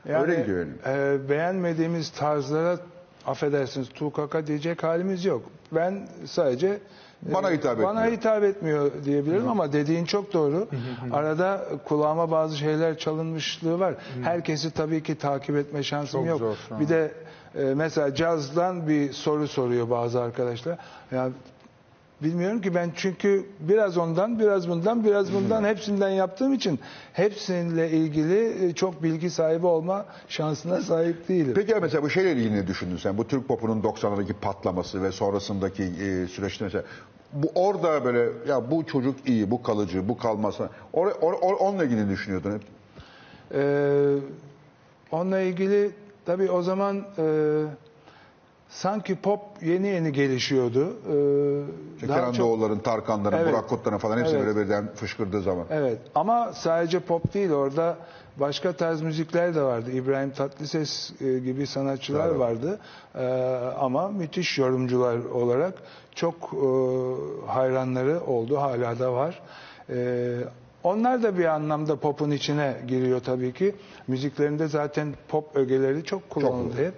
[0.06, 0.72] Yani, öyle gidiyor yani.
[0.88, 2.78] e, beğenmediğimiz tarzlara
[3.28, 5.42] affedersiniz tukaka diyecek halimiz yok.
[5.72, 6.68] Ben sadece
[7.30, 8.18] e, Bana hitap bana etmiyor.
[8.20, 10.68] hitap etmiyor diyebilirim ama dediğin çok doğru.
[11.12, 13.96] Arada kulağıma bazı şeyler çalınmışlığı var.
[14.24, 16.40] Herkesi tabii ki takip etme şansım Çok yok.
[16.40, 16.80] zor.
[16.80, 17.12] Bir de
[17.56, 20.78] e, mesela cazdan bir soru soruyor bazı arkadaşlar.
[21.12, 21.30] Ya
[22.24, 26.80] Bilmiyorum ki ben çünkü biraz ondan, biraz bundan, biraz bundan hepsinden yaptığım için
[27.14, 31.54] hepsininle ilgili e, çok bilgi sahibi olma şansına sahip değilim.
[31.56, 33.18] Peki mesela bu şeyle ilgili ne düşündün sen?
[33.18, 36.84] Bu Türk popunun 90'lardaki patlaması ve sonrasındaki e, süreçte mesela
[37.34, 41.84] bu orada böyle ya bu çocuk iyi, bu kalıcı, bu kalmasa or, or, or- onunla
[41.84, 42.62] ilgili ne düşünüyordun hep?
[43.54, 44.16] Ee,
[45.12, 45.92] onunla ilgili
[46.26, 47.24] tabii o zaman e,
[48.70, 50.94] sanki pop yeni yeni gelişiyordu.
[52.02, 53.54] Ee, Kenan çok- Doğulların, Tarkanların, Evet.
[53.54, 54.46] Burak Kutlar'ın falan hepsi Evet.
[54.48, 55.66] böyle birden fışkırdığı zaman.
[55.70, 57.98] Evet ama sadece pop değil orada
[58.38, 59.92] başka tarz müzikler de vardı.
[59.92, 62.40] İbrahim Tatlıses e, gibi sanatçılar Tabii.
[62.40, 62.80] vardı.
[63.16, 63.26] Ee,
[63.80, 65.74] ama müthiş yorumcular olarak
[66.16, 66.68] çok e,
[67.52, 68.58] hayranları oldu.
[68.58, 69.42] Hala da var.
[69.90, 70.38] Ee,
[70.84, 73.76] onlar da bir anlamda popun içine giriyor tabii ki.
[74.08, 76.94] Müziklerinde zaten pop ögeleri çok kullanıldı hep.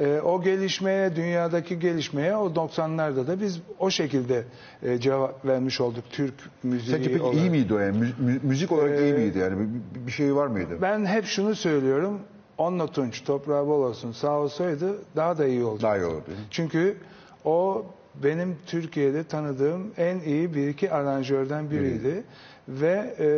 [0.00, 4.44] Ee, o gelişmeye, dünyadaki gelişmeye o 90'larda da biz o şekilde
[4.82, 7.36] e, cevap vermiş olduk Türk müziği Sence peki olarak.
[7.40, 7.98] iyi miydi o yani?
[7.98, 9.56] Mü- mü- müzik olarak iyi Ee, miydi yani?
[9.94, 10.78] Bir, bir şey var mıydı?
[10.82, 12.20] Ben hep şunu söylüyorum.
[12.58, 15.82] Onunla Tunç, toprağı bol olsun sağ olsaydı daha da iyi olacak.
[15.82, 16.24] Daha iyi olurdu.
[16.50, 16.96] Çünkü
[17.44, 17.86] o
[18.22, 22.22] benim Türkiye'de tanıdığım en iyi bir iki aranjörden biriydi.
[22.68, 23.28] Ve e,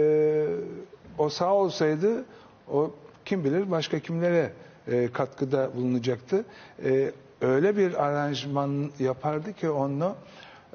[1.18, 2.24] o sağ olsaydı
[2.72, 2.90] o
[3.24, 4.52] kim bilir başka kimlere
[4.88, 6.44] e, katkıda bulunacaktı.
[6.84, 7.10] E,
[7.40, 10.14] öyle bir aranjman yapardı ki onu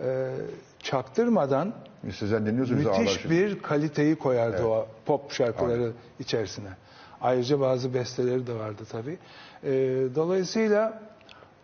[0.03, 0.31] e,
[0.79, 1.73] çaktırmadan
[2.17, 2.85] Sizden dinliyorsunuz.
[2.85, 6.69] müthiş bir kaliteyi koyardı o pop şarkıları içerisine.
[7.21, 9.17] Ayrıca bazı besteleri de vardı tabii.
[9.63, 9.69] Ee,
[10.15, 11.01] dolayısıyla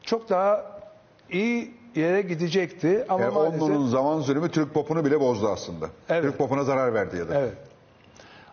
[0.01, 0.65] çok daha
[1.31, 5.89] iyi yere gidecekti ama Yani maalesef onun zaman sürümü Türk popunu bile bozdu aslında.
[6.09, 6.23] Evet.
[6.23, 7.39] Türk popuna zarar verdi ya da.
[7.39, 7.53] evet.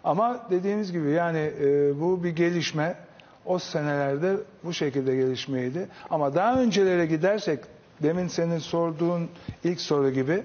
[0.04, 2.96] Ama dediğimiz gibi yani e, bu bir gelişme.
[3.44, 5.88] O senelerde bu şekilde gelişmeydi.
[6.10, 7.64] Ama daha öncelere gidersek
[8.02, 9.28] demin senin sorduğun
[9.64, 10.42] ilk soru gibi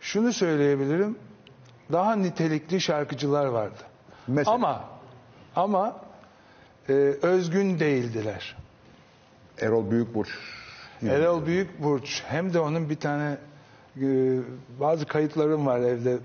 [0.00, 1.18] şunu söyleyebilirim.
[1.92, 3.82] Daha nitelikli şarkıcılar vardı.
[4.26, 4.54] Mesela.
[4.54, 4.84] Ama
[5.56, 5.96] ama
[6.88, 6.92] e,
[7.22, 8.56] özgün değildiler.
[9.60, 10.28] Erol Büyükburç.
[11.02, 13.36] Erol Büyükburç hem de onun bir tane
[14.02, 14.38] e,
[14.80, 16.18] bazı kayıtlarım var evde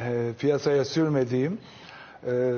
[0.00, 1.58] e, piyasaya sürmediğim
[2.26, 2.52] e,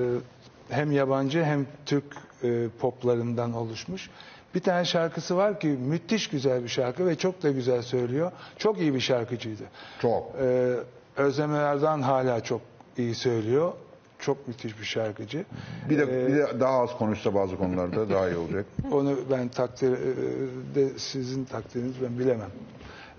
[0.71, 2.05] hem yabancı hem Türk
[2.43, 4.11] e, poplarından oluşmuş.
[4.55, 8.33] Bir tane şarkısı var ki müthiş güzel bir şarkı ve çok da güzel söylüyor.
[8.59, 9.63] Çok iyi bir şarkıcıydı.
[10.03, 10.35] Çok.
[10.41, 10.75] Ee,
[11.17, 12.61] Özlem Erdoğan hala çok
[12.97, 13.73] iyi söylüyor.
[14.19, 15.45] çok müthiş bir şarkıcı.
[15.91, 18.67] Bir de, Ee, bir de daha az konuşsa bazı konularda daha iyi olacak.
[18.93, 22.51] Onu ben takdir e, de sizin takdiriniz ben bilemem.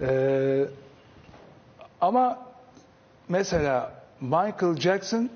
[0.02, 0.65] Ee,
[2.02, 2.40] ama
[3.30, 5.30] mesela Michael Jackson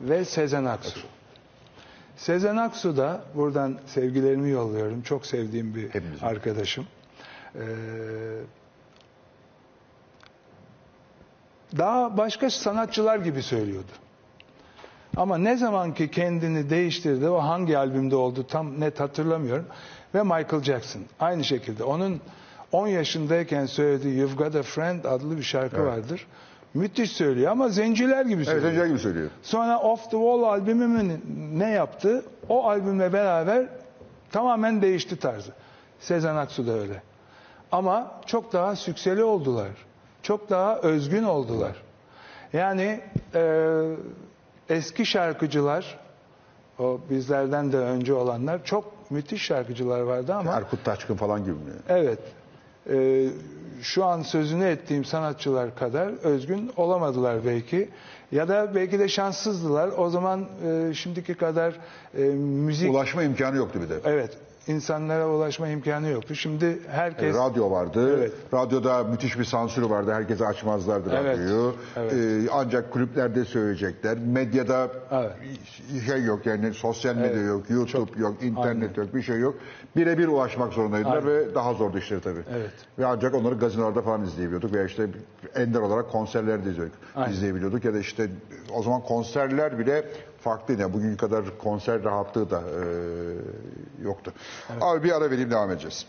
[0.00, 1.00] ve Sezen Aksu.
[2.16, 5.02] Sezen Aksu da buradan sevgilerimi yolluyorum.
[5.02, 6.26] Çok sevdiğim bir Hepimizin.
[6.26, 6.86] arkadaşım.
[7.54, 7.60] Ee,
[11.78, 13.90] daha başka sanatçılar gibi söylüyordu.
[15.16, 19.66] Ama ne zaman ki kendini değiştirdi, o hangi albümde oldu tam net hatırlamıyorum.
[20.14, 21.84] Ve Michael Jackson aynı şekilde.
[21.84, 22.20] Onun
[22.72, 25.86] 10 yaşındayken söylediği You've Got a Friend adlı bir şarkı Evet.
[25.86, 26.26] vardır.
[26.74, 28.72] Müthiş söylüyor ama zenciler gibi Evet, söylüyor.
[28.72, 29.30] Ece gibi söylüyor.
[29.42, 31.20] Sonra Off the Wall albümü mü
[31.52, 32.24] ne yaptı?
[32.48, 33.66] O albümle beraber
[34.32, 35.52] tamamen değişti tarzı.
[36.00, 37.02] Sezen Aksu da öyle.
[37.72, 39.68] Ama çok daha sükseli oldular.
[40.22, 41.82] Çok daha özgün oldular.
[42.52, 43.00] Yani
[43.34, 43.82] e,
[44.68, 45.98] eski şarkıcılar,
[46.78, 51.72] o bizlerden de önce olanlar çok müthiş şarkıcılar vardı ama Erkut Taşkın falan gibi mi?
[51.88, 52.18] Evet.
[52.90, 53.26] Ee,
[53.82, 57.88] şu an sözünü ettiğim sanatçılar kadar özgün olamadılar belki.
[58.32, 59.90] Ya da belki de şanssızdılar.
[59.96, 61.74] O zaman e, şimdiki kadar
[62.18, 62.90] e, müzik...
[62.90, 64.00] Ulaşma imkanı yoktu bir de.
[64.04, 64.38] Evet.
[64.66, 66.34] İnsanlara ulaşma imkanı yoktu.
[66.34, 67.36] Şimdi herkes...
[67.36, 68.16] Radyo vardı.
[68.18, 68.32] Evet.
[68.54, 70.12] Radyoda müthiş bir sansürü vardı.
[70.12, 71.74] Herkese açmazlardı Evet, radyoyu.
[71.96, 72.12] evet.
[72.12, 74.18] Ee, ancak kulüplerde söyleyecekler.
[74.18, 75.32] Medyada Evet.
[76.06, 77.48] şey yok yani sosyal medya Evet.
[77.48, 78.66] yok, YouTube Çok- yok, internet
[78.98, 79.04] Aynen.
[79.04, 79.54] yok, bir şey yok.
[79.96, 81.26] Birebir ulaşmak zorundaydılar Aynen.
[81.28, 82.42] ve daha zordu işleri tabii.
[82.56, 82.70] Evet.
[82.98, 85.06] Ve ancak onları gazinolarda falan izleyebiliyorduk veya işte
[85.54, 87.32] ender olarak konserlerde izliyorduk, Aynen.
[87.32, 88.28] izleyebiliyorduk ya da işte
[88.74, 90.04] o zaman konserler bile
[90.44, 90.82] farklıydı.
[90.82, 92.84] Yani bugün kadar konser rahatlığı da e,
[94.04, 94.32] yoktu.
[94.80, 96.06] Abi bir ara vereyim devam edeceğiz.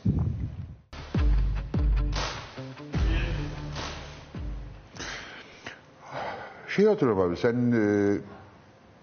[6.68, 8.18] Şey hatırlıyorum abi sen e,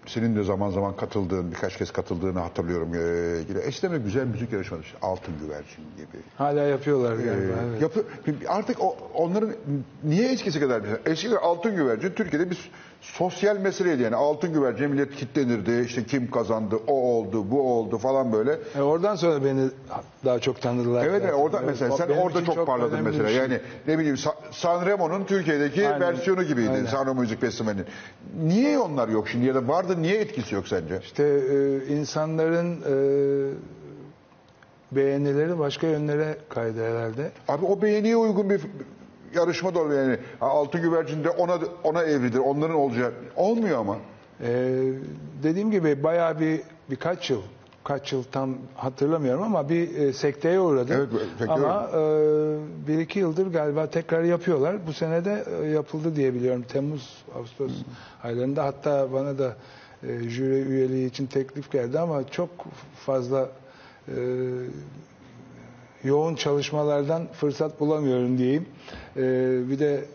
[0.05, 2.93] senin de zaman zaman katıldığın birkaç kez katıldığını hatırlıyorum.
[2.93, 2.97] E,
[3.49, 6.23] yine Esneme güzel müzik yarışması Altın Güvercin gibi.
[6.37, 7.31] Hala yapıyorlar galiba.
[7.33, 7.81] Ee, evet.
[7.81, 8.05] yapı-
[8.47, 9.49] artık o, onların
[10.03, 12.71] niye eskisi kadar eskiden altın güvercin Türkiye'de bir
[13.01, 18.33] sosyal meseleydi yani altın güvercin millet kitlenirdi işte kim kazandı o oldu bu oldu falan
[18.33, 18.59] böyle.
[18.77, 19.69] E, oradan sonra beni
[20.25, 21.05] daha çok tanıdılar.
[21.05, 21.33] Evet zaten.
[21.37, 23.37] orada Evet, mesela sen benim orada için çok, parladın mesela şey.
[23.37, 26.01] yani ne bileyim Sa- Sanremo'nun Türkiye'deki Aynen.
[26.01, 26.85] versiyonu gibiydi.
[26.91, 27.85] Sanremo Müzik Festivali'nin.
[28.43, 30.99] Niye onlar yok şimdi ya da vardı niye etkisi yok sence?
[31.03, 32.95] İşte e, insanların e,
[34.91, 37.31] beğenileri başka yönlere kaydı herhalde.
[37.47, 38.61] Abi o beğeniye uygun bir
[39.35, 40.17] yarışma da oluyor yani.
[40.39, 42.37] Ha, Altın güvercin de ona ona evridir.
[42.37, 43.11] Onların olacağı.
[43.35, 43.97] Olmuyor ama.
[44.41, 44.75] Ee,
[45.43, 47.41] dediğim gibi bayağı bir birkaç yıl,
[47.83, 50.93] kaç yıl tam hatırlamıyorum ama bir e, sekteye uğradı.
[50.97, 51.97] Evet, sekteye ama e,
[52.87, 54.75] bir iki yıldır galiba tekrar yapıyorlar.
[54.87, 56.65] Bu sene de e, yapıldı diye biliyorum.
[56.73, 57.71] Temmuz, Ağustos
[58.23, 59.55] aylarında hatta bana da
[60.07, 62.49] e, jüri üyeliği için teklif geldi ama çok
[63.05, 63.49] fazla
[64.07, 64.15] e,
[66.03, 68.65] yoğun çalışmalardan fırsat bulamıyorum diyeyim.
[69.17, 69.21] Ee,
[69.69, 70.05] bir de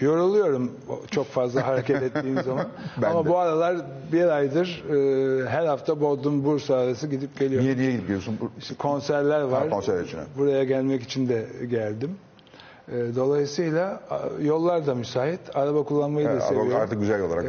[0.00, 0.72] yoruluyorum
[1.10, 2.68] çok fazla hareket ettiğim zaman.
[3.02, 3.28] Ben Ama de.
[3.28, 3.76] bu aralar
[4.12, 7.66] bir aydır e, her hafta Bodrum Bursa arası gidip geliyorum.
[7.66, 8.38] Niye niye gidiyorsun?
[8.58, 9.70] İşte konserler var.
[9.70, 10.20] konser için.
[10.38, 12.10] Buraya gelmek için de geldim.
[12.92, 14.00] E, dolayısıyla
[14.42, 15.40] yollar da müsait.
[15.54, 16.76] Araba kullanmayı da Evet, seviyorum.
[16.76, 17.44] artık güzel olarak.
[17.44, 17.48] E,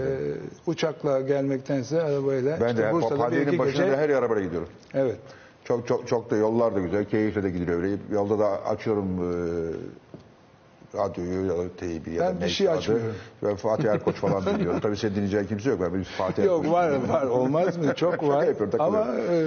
[0.68, 2.58] uçakla gelmektense arabayla.
[2.62, 3.98] ben işte de Bursa'da bir Papadiye'nin iki başına gece.
[3.98, 4.68] her arabaya gidiyorum.
[4.94, 5.18] Evet.
[5.64, 7.06] Çok çok çok da yollar da güzel.
[7.06, 7.82] Keyifle de gidiliyor.
[7.84, 13.14] Böyle Yolda da açıyorum e, radyoyu ya da teybi ya Ben da bir şey açmıyorum.
[13.44, 14.80] Ben Fatih Erkoç falan dinliyorum.
[14.80, 15.80] Tabii senin dinleyeceğin kimse yok.
[15.82, 17.10] Ben bir Fatih Yok Erkoç var dinliyorum.
[17.10, 17.96] var olmaz mı?
[17.96, 18.44] Çok var.
[18.44, 19.42] yapıyorum, Ama e,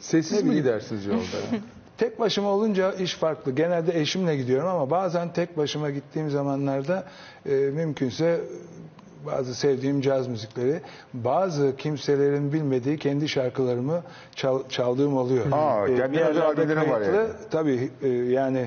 [0.00, 1.20] Sessiz mi gidersiniz yolda?
[2.02, 3.52] Tek başıma olunca iş farklı.
[3.52, 7.04] Genelde eşimle gidiyorum ama bazen tek başıma gittiğim zamanlarda
[7.46, 8.40] e, mümkünse
[9.26, 10.80] bazı sevdiğim caz müzikleri,
[11.14, 14.02] bazı kimselerin bilmediği kendi şarkılarımı
[14.36, 15.46] çal- çaldığım oluyor.
[15.52, 17.16] Aa, E, kendi bir özel yerlerde albümlerin var kayıtlı.
[17.16, 17.28] yani.
[17.50, 18.66] Tabii e, yani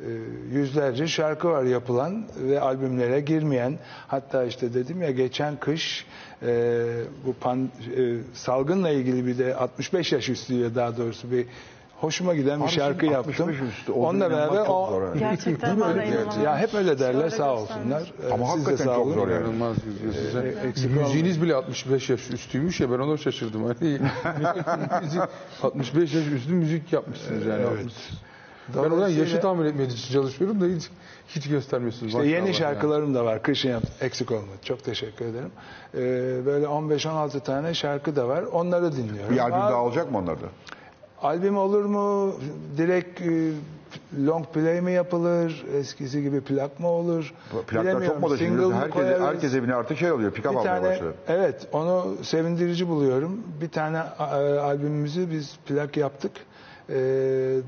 [0.00, 0.08] e,
[0.52, 3.78] yüzlerce şarkı var yapılan ve albümlere girmeyen.
[4.08, 6.06] Hatta işte dedim ya geçen kış
[6.42, 6.84] e,
[7.26, 11.46] bu pan, e, salgınla ilgili bir de 65 yaş üstüyle daha doğrusu bir
[12.02, 13.32] hoşuma giden bir Abi şarkı şimdi yaptım.
[13.48, 15.18] 65 üstü olduğunu Onunla inanmak beraber çok o zor yani.
[15.18, 16.04] Gerçekten Değil mi?
[16.08, 16.44] inanamam.
[16.44, 17.62] ya hep öyle derler Şöyle sağ göstermiş.
[17.62, 18.02] olsunlar.
[18.30, 19.14] Ee, Ama siz de hakikaten sağ çok olun.
[19.14, 19.40] zor yani.
[19.40, 20.34] İnanılmaz yüzüyorsunuz.
[20.44, 23.62] Ee, eksik Müziğiniz bile 65 yaş üstüymüş ya ben ona şaşırdım.
[23.64, 23.74] Hani
[25.02, 25.20] müzik,
[25.62, 27.62] 65 yaş üstü müzik yapmışsınız yani.
[27.74, 27.86] Evet.
[28.74, 30.88] Ben oradan Dolayısıyla- yaşı tahmin etmeye için çalışıyorum da hiç
[31.28, 32.06] hiç göstermiyorsunuz.
[32.06, 32.54] İşte Maşallah yeni yani.
[32.54, 33.42] şarkılarım da var.
[33.42, 34.46] Kışın yap, eksik olmadı.
[34.64, 35.50] Çok teşekkür ederim.
[35.94, 35.98] Ee,
[36.46, 38.42] böyle 15-16 tane şarkı da var.
[38.42, 39.34] Onları dinliyorum.
[39.34, 40.46] Bir albüm Aa, daha olacak mı onlarda?
[41.22, 42.34] Albüm olur mu?
[42.76, 43.50] Direkt e,
[44.26, 47.34] long play mi yapılır, eskisi gibi plak mı olur?
[47.50, 48.20] Plaklar çok Bilemiyorum.
[48.20, 48.66] moda Single şimdi.
[48.66, 49.26] mı Herkes, koyarız?
[49.26, 50.32] herkes evine artık şey alıyor.
[50.32, 51.14] Pick-up bir almaya tane başladı.
[51.28, 53.40] evet onu sevindirici buluyorum.
[53.60, 54.22] Bir tane e,
[54.58, 56.32] albümümüzü biz plak yaptık.
[56.88, 56.94] E,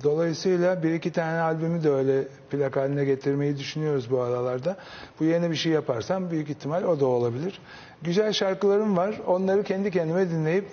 [0.05, 4.77] dolayısıyla bir iki tane albümü de öyle plak haline getirmeyi düşünüyoruz bu aralarda.
[5.21, 7.61] Bu yeni bir şey yaparsam büyük ihtimal o da olabilir.
[8.03, 9.21] Güzel şarkılarım var.
[9.27, 10.67] Onları kendi kendime dinleyip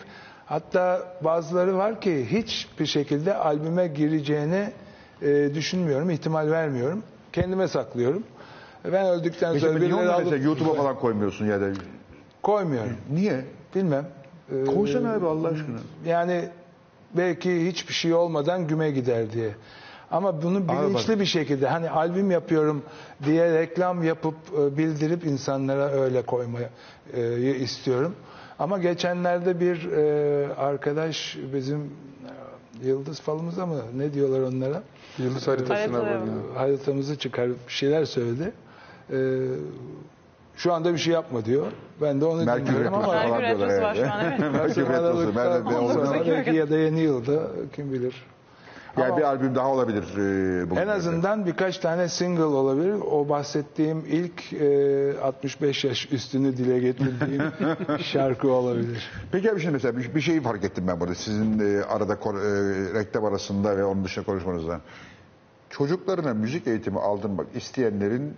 [0.52, 4.70] hatta bazıları var ki hiçbir şekilde albüme gireceğini
[5.22, 7.04] e, düşünmüyorum, ihtimal vermiyorum.
[7.34, 8.24] Kendime saklıyorum.
[8.86, 11.66] Ben öldükten Peki sonra birileri alıp mesela YouTube'a falan koymuyorsun ya da?
[12.44, 12.98] koymuyorum.
[13.12, 13.46] Niye?
[13.76, 14.06] Bilmem.
[14.52, 15.78] Ee, Koysana abi Allah aşkına.
[16.06, 16.50] Yani
[17.18, 19.50] belki hiçbir şey olmadan güme gider diye.
[20.12, 22.84] Ama bunu bilinçli bir şekilde hani albüm yapıyorum
[23.26, 26.70] diye reklam yapıp e, bildirip insanlara öyle koymayı
[27.14, 28.16] e, istiyorum.
[28.62, 31.80] Ama geçenlerde bir e, arkadaş bizim
[32.84, 34.84] e, yıldız falımıza mı ne diyorlar onlara?
[35.18, 36.32] Yıldız haritasına Haritaya böyle.
[36.32, 36.58] bak.
[36.58, 38.52] haritamızı çıkarıp bir şeyler söyledi.
[39.12, 39.16] Ee,
[40.56, 41.66] şu anda bir şey yapma diyor.
[42.02, 43.44] Ben de onu Merkür dinliyorum ama Merkür.
[43.44, 44.40] Retrosu var şu an, evet.
[44.40, 45.40] Merkür Retrosu.
[45.40, 47.40] Aralıkta, onu- sonra Merkür belki ya da yeni yılda
[47.76, 48.16] kim bilir.
[48.98, 50.04] Yani Ama bir albüm daha olabilir.
[50.18, 50.82] E, bugün.
[50.82, 52.96] en azından birkaç tane single olabilir.
[53.12, 57.42] O bahsettiğim ilk e, 65 yaş üstünü dile getirdiğim
[58.04, 59.10] şarkı olabilir.
[59.32, 61.16] Peki abi şimdi mesela bir, bir şeyi fark ettim ben burada.
[61.16, 62.20] Sizin e, arada e,
[63.00, 64.82] reklam arasında ve onun dışında konuşmanızdan.
[65.70, 68.34] Çocuklarına müzik eğitimi aldırmak isteyenlerin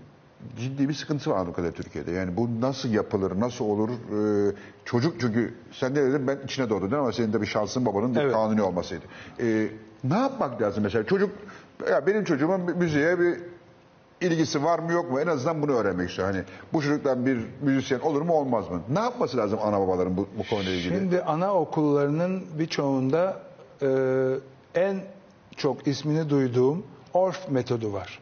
[0.60, 2.12] ciddi bir sıkıntısı var kadarıyla Türkiye'de.
[2.12, 3.90] Yani bu nasıl yapılır, nasıl olur?
[3.90, 4.56] Ee,
[4.86, 6.98] çocuk çünkü sen ne dedin ben içine doğdum değil mi?
[7.00, 8.34] ama senin de bir şansın babanın Evet.
[8.34, 9.06] kanuni olmasıydı.
[9.40, 9.68] Ee,
[10.04, 11.06] ne yapmak lazım mesela?
[11.06, 11.30] Çocuk,
[11.92, 13.38] ya benim çocuğumun müziğe bir
[14.22, 15.20] ilgisi var mı yok mu?
[15.20, 16.28] En azından bunu öğrenmek istiyor.
[16.32, 16.44] Hani
[16.74, 18.82] bu çocuktan bir müzisyen olur mu olmaz mı?
[18.90, 20.94] Ne yapması lazım ana babaların bu, bu konuyla ilgili?
[20.96, 23.40] Şimdi anaokullarının birçoğunda
[23.82, 23.88] e,
[24.76, 24.98] en
[25.58, 26.84] çok ismini duyduğum
[27.14, 28.20] ORF metodu var.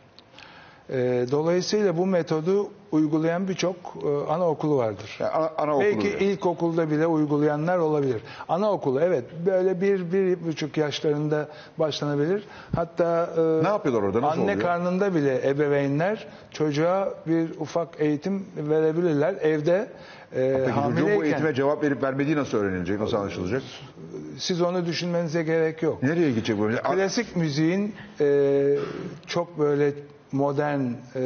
[0.91, 5.17] E, dolayısıyla bu metodu uygulayan birçok e, anaokulu vardır.
[5.19, 6.19] Yani ana, anaokulu Belki diyor.
[6.19, 8.21] ilkokulda bile uygulayanlar olabilir.
[8.49, 11.47] Anaokulu evet böyle bir, bir buçuk yaşlarında
[11.77, 12.43] başlanabilir.
[12.75, 14.21] Hatta e, Ne yapıyorlar orada?
[14.21, 14.59] Nasıl anne oluyor?
[14.61, 19.33] karnında bile ebeveynler çocuğa bir ufak eğitim verebilirler.
[19.41, 19.87] Evde
[20.35, 23.61] e, Peki bu eğitime cevap verip vermediği nasıl öğrenilecek, nasıl anlaşılacak?
[24.37, 26.03] siz onu düşünmenize gerek yok.
[26.03, 26.67] Nereye gidecek bu?
[26.95, 28.75] Klasik müziğin e,
[29.27, 29.93] çok böyle
[30.31, 30.81] modern
[31.15, 31.23] e,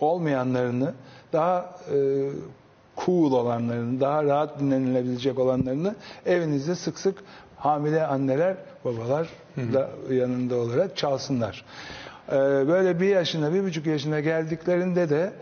[0.00, 0.94] olmayanlarını,
[1.32, 2.28] daha e,
[3.04, 5.94] cool olanlarını, daha rahat dinlenilebilecek olanlarını
[6.26, 7.18] evinizde sık sık
[7.56, 11.64] hamile anneler, babalar da yanında olarak çalsınlar.
[12.28, 12.34] E,
[12.68, 15.32] böyle bir yaşına, bir buçuk yaşına geldiklerinde de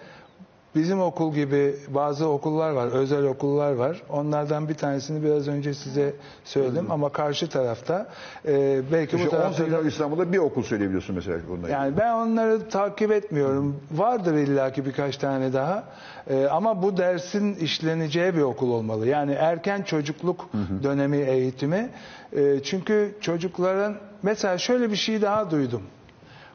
[0.76, 4.02] Bizim okul gibi bazı okullar var, özel okullar var.
[4.10, 8.06] Onlardan bir tanesini biraz önce size söyledim ama karşı tarafta
[8.48, 11.68] e, belki bu İşte tarafta 18 da- yıl İstanbul'da bir okul söyleyebiliyorsun mesela bununla.
[11.68, 13.76] yani ben onları takip etmiyorum.
[13.92, 15.84] Vardır illaki birkaç tane daha.
[16.30, 19.06] Ee, ama bu dersin işleneceği bir okul olmalı.
[19.08, 20.48] Yani erken çocukluk
[20.82, 21.88] dönemi eğitimi.
[22.36, 25.82] Ee, çünkü çocukların mesela şöyle bir şey daha duydum.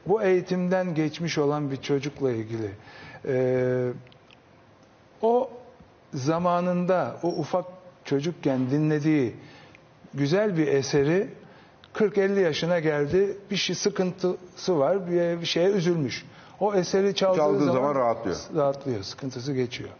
[0.06, 2.70] Bu eğitimden geçmiş olan bir çocukla ilgili.
[3.26, 3.88] Ee,
[5.22, 5.50] o
[6.14, 7.64] zamanında o ufak
[8.04, 9.34] çocukken dinlediği
[10.14, 11.28] güzel bir eseri
[11.94, 13.36] 40-50 yaşına geldi.
[13.50, 15.10] Bir şey sıkıntısı var.
[15.10, 16.24] Bir, bir şeye üzülmüş.
[16.60, 18.36] O eseri çaldığı, Çaldığı zaman, zaman rahatlıyor.
[18.56, 19.02] Rahatlıyor.
[19.02, 19.90] Sıkıntısı geçiyor.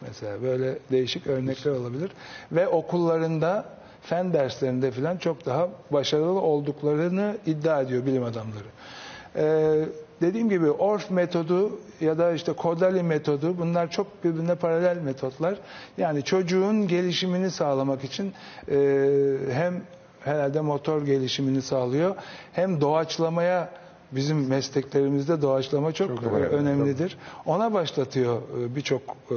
[0.00, 2.10] Mesela böyle değişik örnekler olabilir.
[2.52, 3.64] Ve okullarında
[4.02, 8.68] fen derslerinde falan çok daha başarılı olduklarını iddia ediyor bilim adamları.
[9.36, 9.84] Ee,
[10.26, 15.58] dediğim gibi Orff metodu ya da işte Kodali metodu bunlar çok birbirine paralel metotlar.
[15.98, 18.32] Yani çocuğun gelişimini sağlamak için
[18.70, 18.76] e,
[19.50, 19.82] hem
[20.20, 22.14] herhalde motor gelişimini sağlıyor
[22.52, 23.68] hem doğaçlamaya
[24.12, 27.18] bizim mesleklerimizde doğaçlama çok, Çok önemli, önemlidir.
[27.46, 29.36] Ona başlatıyor e, birçok e,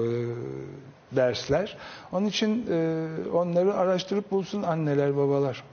[1.12, 1.78] dersler.
[2.12, 5.64] Onun için e, onları araştırıp bulsun anneler babalar.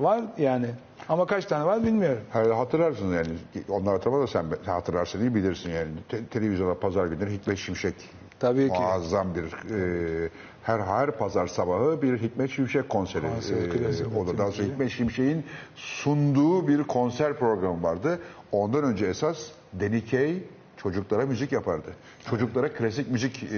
[0.00, 0.66] Var yani
[1.08, 2.22] ama kaç tane var bilmiyorum.
[2.32, 3.28] Herhalde hatırlarsın yani.
[3.68, 5.88] Onlar hatırlamaz da sen sen hatırlarsın iyi bilirsin yani.
[6.08, 7.94] Te- televizyonda pazar günleri Hikmet Şimşek.
[8.40, 8.80] Tabii ki.
[8.80, 10.28] Muazzam bir e,
[10.62, 14.38] her her pazar sabahı bir Hikmet Şimşek konseri Konser, e, olur.
[14.38, 14.66] Daha sonra.
[14.66, 15.44] Hikmet Şimşek'in
[15.76, 18.18] sunduğu bir konser programı vardı.
[18.52, 19.38] Ondan önce esas
[19.72, 20.42] Denikey
[20.76, 21.90] çocuklara müzik yapardı.
[22.30, 23.56] Çocuklara klasik müzik e,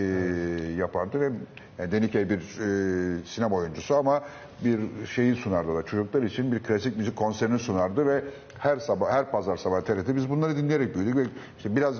[0.78, 1.30] yapardı ve
[1.78, 4.22] yani Denikey bir e, sinema oyuncusu ama
[4.64, 8.24] bir şeyi sunardı da çocuklar için bir klasik müzik konserini sunardı ve
[8.58, 11.26] her sabah her pazar sabah TRT biz bunları dinleyerek büyüdük ve
[11.56, 11.94] işte biraz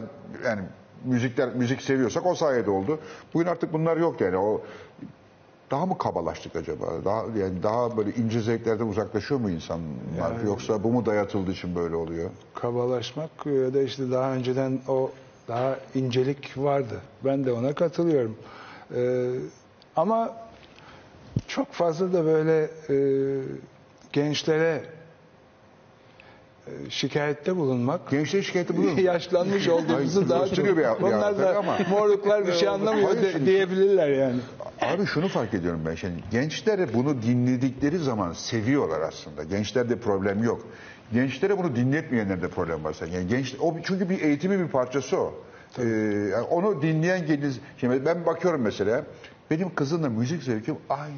[0.44, 0.60] yani
[1.04, 2.98] müzikler müzik seviyorsak o sayede oldu.
[3.34, 4.62] Bugün artık bunlar yok yani o
[5.70, 6.86] daha mı kabalaştık acaba?
[7.04, 10.44] Daha yani daha böyle ince zevklerden uzaklaşıyor mu insanlar?
[10.46, 12.30] Yoksa bu mu dayatıldığı için böyle oluyor?
[12.54, 15.10] kabalaşmak ya da işte daha önceden o
[15.48, 17.00] daha incelik vardı.
[17.24, 18.36] Ben de ona katılıyorum.
[18.94, 19.30] Ee,
[19.96, 20.30] ama
[21.48, 22.96] çok fazla da böyle e,
[24.12, 24.82] gençlere
[26.66, 29.00] e, şikayette bulunmak Gençliğe şikayeti buluyor mu?
[29.00, 30.64] yaşlanmış olduğumuzu daha çok.
[30.66, 34.36] bir- bir Onlar tabii da ama- morluklar bir şey anlamıyor Hayır, de- şimdi- diyebilirler yani.
[34.80, 36.14] Abi şunu fark ediyorum ben şimdi.
[36.30, 39.42] Gençler bunu dinledikleri zaman seviyorlar aslında.
[39.42, 40.66] Gençlerde problem yok.
[41.12, 42.96] Gençlere bunu dinletmeyenlerde problem var.
[43.12, 45.34] Yani genç, o çünkü bir eğitimin bir parçası o.
[45.78, 45.82] Ee,
[46.32, 49.02] yani onu dinleyen genç, şimdi ben bakıyorum mesela,
[49.50, 51.14] benim kızımla müzik zevkim aynı.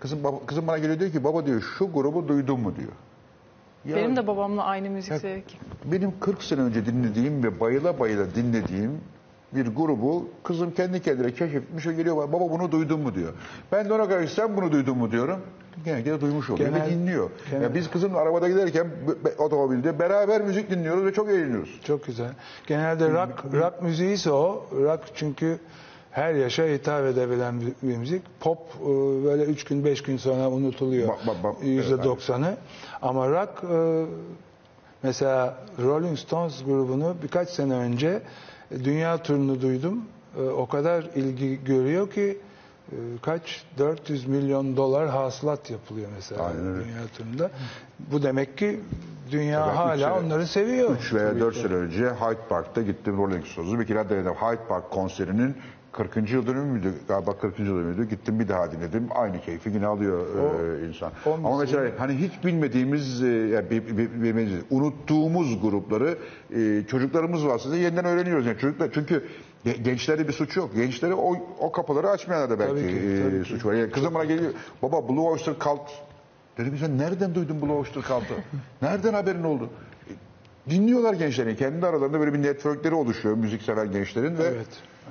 [0.00, 2.92] Kızım, baba- kızım bana geliyor diyor ki baba diyor şu grubu duydun mu diyor.
[3.84, 5.56] Ya- Benim de babamla aynı müzik zevki.
[5.84, 9.00] benim 40 sene önce dinlediğim ve bayıla bayıla dinlediğim
[9.54, 13.32] bir grubu kızım kendi kendine keşfetmiş ve geliyor bana, baba bunu duydun mu diyor.
[13.72, 15.40] Ben de ona karşı sen bunu duydun mu diyorum.
[15.84, 17.30] Gene gene duymuş oluyor Genel- ve dinliyor.
[17.50, 18.86] genel- Ya biz kızımla arabada giderken
[19.38, 21.80] otomobilde beraber müzik dinliyoruz ve çok eğleniyoruz.
[21.84, 22.30] Çok güzel.
[22.66, 24.66] Genelde rock, rock müziği ise o.
[24.72, 25.58] Rock çünkü
[26.14, 28.22] her yaşa hitap edebilen bir, müzik.
[28.40, 28.84] Pop e,
[29.24, 31.08] böyle üç gün beş gün sonra unutuluyor.
[31.08, 31.54] Bak, bak, bak.
[31.62, 32.56] Yüzde Evet, doksanı.
[33.02, 34.04] Ama rock e,
[35.02, 38.22] mesela Rolling Stones grubunu birkaç sene önce
[38.70, 40.04] e, dünya turunu duydum.
[40.56, 42.38] O kadar ilgi görüyor ki
[43.22, 47.50] kaç 400 milyon dolar hasılat yapılıyor mesela Aynen dünya turunda.
[48.12, 48.80] Bu demek ki
[49.30, 50.96] dünya üç hala sene- onları seviyor.
[50.96, 53.80] 3 veya 4 sene önce Hyde Park'ta gittim Rolling Stones'u.
[53.80, 54.32] Bir kere denedim.
[54.32, 55.56] Hyde Park konserinin
[55.96, 56.30] 40.
[56.30, 56.94] yıl dönümü müydü?
[57.08, 57.58] Galiba 40.
[57.58, 58.08] yıl dönümüydü.
[58.08, 59.06] Gittim bir daha dinledim.
[59.14, 60.26] Aynı keyfi yine alıyor
[60.82, 61.12] e, insan.
[61.26, 66.18] o Ama mesela hani hiç bilmediğimiz, e, yani bilmediğimiz, unuttuğumuz grupları
[66.56, 68.46] e, çocuklarımız vasıtasıyla yeniden öğreniyoruz.
[68.46, 69.24] Yani çocuklar çünkü
[69.66, 70.74] ge- gençlerde bir suç yok.
[70.74, 73.48] Gençlere o, o kapıları açmayanlarda belki Tabii ki, e, tabii ki.
[73.48, 73.72] suç var.
[73.74, 74.52] Yani kızım bana geliyor.
[74.82, 75.90] Baba Blue Oyster Cult.
[76.58, 78.34] Dedim sen nereden duydun Blue Oyster Cult'ı?
[78.82, 79.70] nereden haberin oldu?
[80.10, 80.12] E,
[80.70, 81.56] Dinliyorlar gençlerin.
[81.56, 84.66] Kendi aralarında böyle bir networkleri oluşuyor müzik seven gençlerin ve Evet.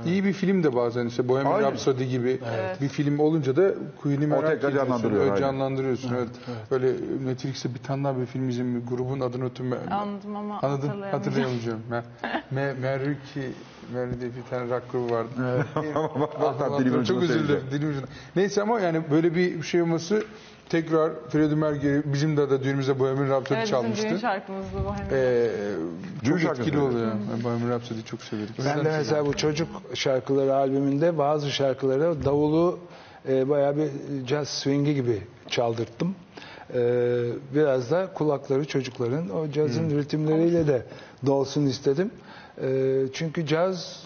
[0.05, 1.67] İyi bir film de bazen işte Bohemian Aynen.
[1.71, 2.39] Rhapsody gibi
[2.81, 3.71] bir film olunca da
[4.01, 4.77] Queen'i merak ediyorsun.
[4.77, 5.41] canlandırıyor, Evet, aynen.
[5.41, 6.13] canlandırıyorsun.
[6.17, 6.29] Evet.
[6.71, 6.91] Böyle
[7.25, 9.91] Netflix'te bir tane daha bir film bir Grubun adını ben.
[9.91, 10.89] Anladım ama Anladım.
[10.89, 11.11] hatırlayamayacağım.
[11.23, 11.79] Hatırlayamayacağım.
[11.89, 12.03] Me,
[12.51, 13.51] me, Meruki
[13.93, 15.29] Mary diye bir tane rock grubu vardı.
[16.39, 17.47] Hatta dilimin Çok ucunu özür dilerim.
[17.47, 17.63] seveceğim.
[17.71, 18.07] Dilim ucunda.
[18.35, 20.23] Neyse ama yani böyle bir şey olması
[20.69, 24.09] tekrar Freddie Mercury bizim de da düğünümüzde Bohemian Rhapsody Evet bizim çalmıştı.
[24.09, 25.07] düğün şarkımızdı bu hem.
[25.11, 25.49] Ee,
[26.23, 27.11] Düğün çok etkili oluyor.
[27.43, 28.49] Bohemian Rhapsody'yi çok severim.
[28.65, 32.79] Ben de mesela bu çocuk şarkıları albümünde bazı şarkıları davulu
[33.29, 33.89] e, bayağı bir
[34.27, 36.15] jazz swingi gibi çaldırttım.
[36.73, 36.79] E,
[37.55, 40.85] biraz da kulakları çocukların o cazın ritimleriyle de
[41.25, 42.11] dolsun istedim.
[42.61, 44.05] E, çünkü caz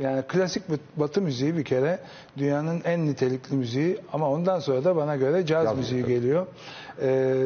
[0.00, 1.98] e, yani klasik bat- batı müziği bir kere
[2.38, 6.46] dünyanın en nitelikli müziği ama ondan sonra da bana göre caz, Caz müziği müziği, geliyor.
[7.02, 7.42] E,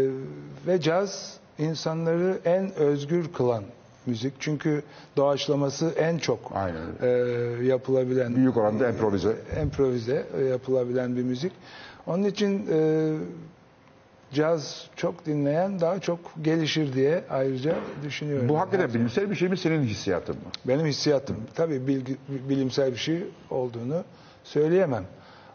[0.66, 3.64] ve caz insanları en özgür kılan
[4.06, 4.32] müzik.
[4.40, 4.82] Çünkü
[5.16, 7.08] doğaçlaması en çok Aynen e,
[7.66, 9.36] yapılabilen Büyük oranda improvize.
[9.62, 11.52] improvize e, yapılabilen bir müzik.
[12.06, 13.12] Onun için e,
[14.32, 18.48] caz çok dinleyen daha çok gelişir diye ayrıca düşünüyorum.
[18.48, 20.42] Bu hakikaten bilimsel bir şey mi senin hissiyatın mı?
[20.64, 21.36] benim hissiyatım.
[21.54, 24.04] Tabii bilgi, bilimsel bir şey olduğunu
[24.44, 25.04] söyleyemem.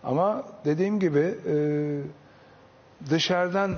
[0.03, 1.56] Ama dediğim gibi e,
[3.10, 3.76] dışarıdan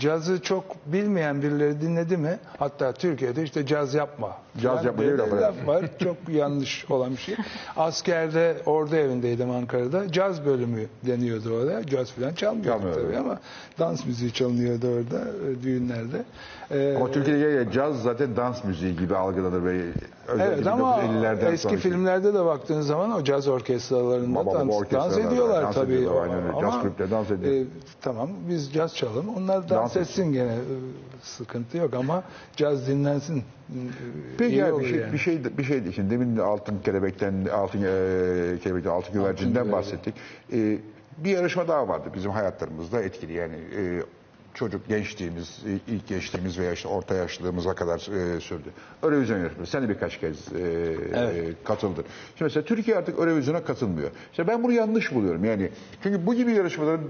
[0.00, 2.38] cazı çok bilmeyen birileri dinledi mi?
[2.58, 4.36] Hatta Türkiye'de işte caz yapma.
[4.62, 5.84] Caz falan yapma diye laf var.
[6.04, 7.34] Çok yanlış olan bir şey.
[7.76, 10.12] Askerde ordu evindeydim Ankara'da.
[10.12, 11.86] Caz bölümü deniyordu orada.
[11.86, 13.02] Caz falan çalmıyordu Çalmıyordu.
[13.06, 13.38] tabii ama
[13.78, 15.20] dans müziği çalınıyordu orada
[15.50, 16.24] e, düğünlerde.
[16.70, 19.82] E, Ama Türkiye'de caz zaten dans müziği gibi algılanır ve
[20.28, 24.74] özellikle Evet ama 1950'lerden eski sonraki- filmlerde de baktığın zaman o caz orkestralarında Baba dans,
[24.74, 25.92] orkestralar dans ediyorlar dans tabii.
[25.94, 26.52] ediyorlar, aynen öyle.
[26.60, 27.54] Caz Ama, kulüpleri dans ediyor.
[27.54, 27.64] e,
[28.00, 29.28] tamam biz caz çalalım.
[29.36, 30.52] Onlar dans, Dans etsin gene.
[30.52, 30.58] e,
[31.22, 32.22] Sıkıntı yok ama
[32.56, 33.38] caz dinlensin.
[33.38, 33.42] e,
[34.38, 35.12] Peki iyi ya olur bir şey, yani.
[35.12, 39.72] bir şey bir şey şimdi demin de altın kelebekten altın e, kelebekten altın güvercinden güvercin.
[39.72, 40.14] bahsettik.
[40.52, 40.78] E,
[41.18, 44.02] bir yarışma daha vardı bizim hayatlarımızda etkili yani e,
[44.54, 47.98] çocuk gençliğimiz, e, ilk gençliğimiz veya işte orta yaşlılığımıza kadar
[48.36, 48.68] e, sürdü.
[49.02, 49.70] Eurovision yarışması.
[49.70, 50.60] Sen de birkaç kez e,
[51.14, 51.36] Evet.
[51.48, 52.04] e, katıldın.
[52.28, 54.10] Şimdi mesela Türkiye artık Eurovision'a katılmıyor.
[54.30, 55.44] İşte ben bunu yanlış buluyorum.
[55.44, 55.70] Yani
[56.02, 57.04] çünkü bu gibi yarışmaların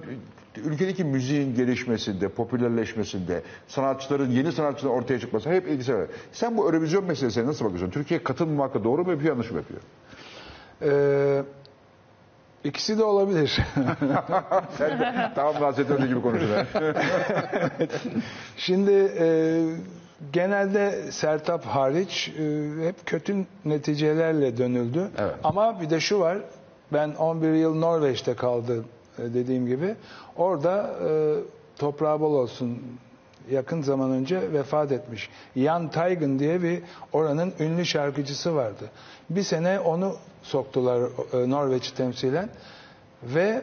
[0.56, 6.06] e, ülkedeki müziğin gelişmesinde, popülerleşmesinde, sanatçıların, yeni sanatçıların ortaya çıkması hep ilgisi var.
[6.32, 7.90] Sen bu Eurovision meselesine nasıl bakıyorsun?
[7.90, 9.80] Türkiye katılmamakla doğru mu yapıyor, yanlış mı yapıyor?
[10.82, 11.42] E,
[12.64, 13.58] ikisi de olabilir.
[15.60, 16.66] Nasrettin Hoca gibi konuşuyorsun.
[18.56, 19.26] Şimdi e,
[20.32, 22.42] genelde Sertap hariç e,
[22.86, 25.10] hep kötü neticelerle dönüldü.
[25.18, 25.34] Evet.
[25.44, 26.38] Ama bir de şu var.
[26.92, 28.84] Ben 11 yıl Norveç'te kaldım.
[29.18, 29.94] E, dediğim gibi.
[30.36, 31.34] Orada e,
[31.78, 32.82] toprağı bol olsun
[33.50, 35.30] yakın zaman önce vefat etmiş.
[35.56, 36.82] Jan Taygen diye bir
[37.12, 38.90] oranın ünlü şarkıcısı vardı.
[39.30, 41.00] Bir sene onu soktular
[41.32, 42.48] e, Norveç'i temsilen
[43.22, 43.62] ve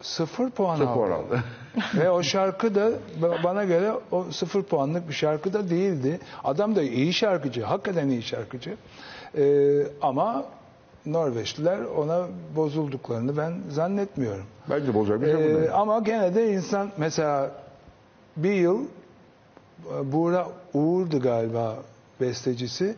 [0.00, 0.96] sıfır puan Sıfır aldı.
[0.96, 1.44] puan aldı.
[1.94, 2.90] ve o şarkı da
[3.20, 6.20] ba- bana göre o sıfır puanlık bir şarkı da değildi.
[6.44, 8.76] Adam da iyi şarkıcı, hakikaten iyi şarkıcı.
[9.38, 10.44] Ee, ama
[11.06, 12.26] Norveçliler ona
[12.56, 14.44] bozulduklarını ben zannetmiyorum.
[14.70, 17.50] Bence bozacak bir şey Ee, ama gene de insan mesela
[18.36, 21.76] bir yıl e, Buğra Uğur'du galiba
[22.20, 22.94] bestecisi.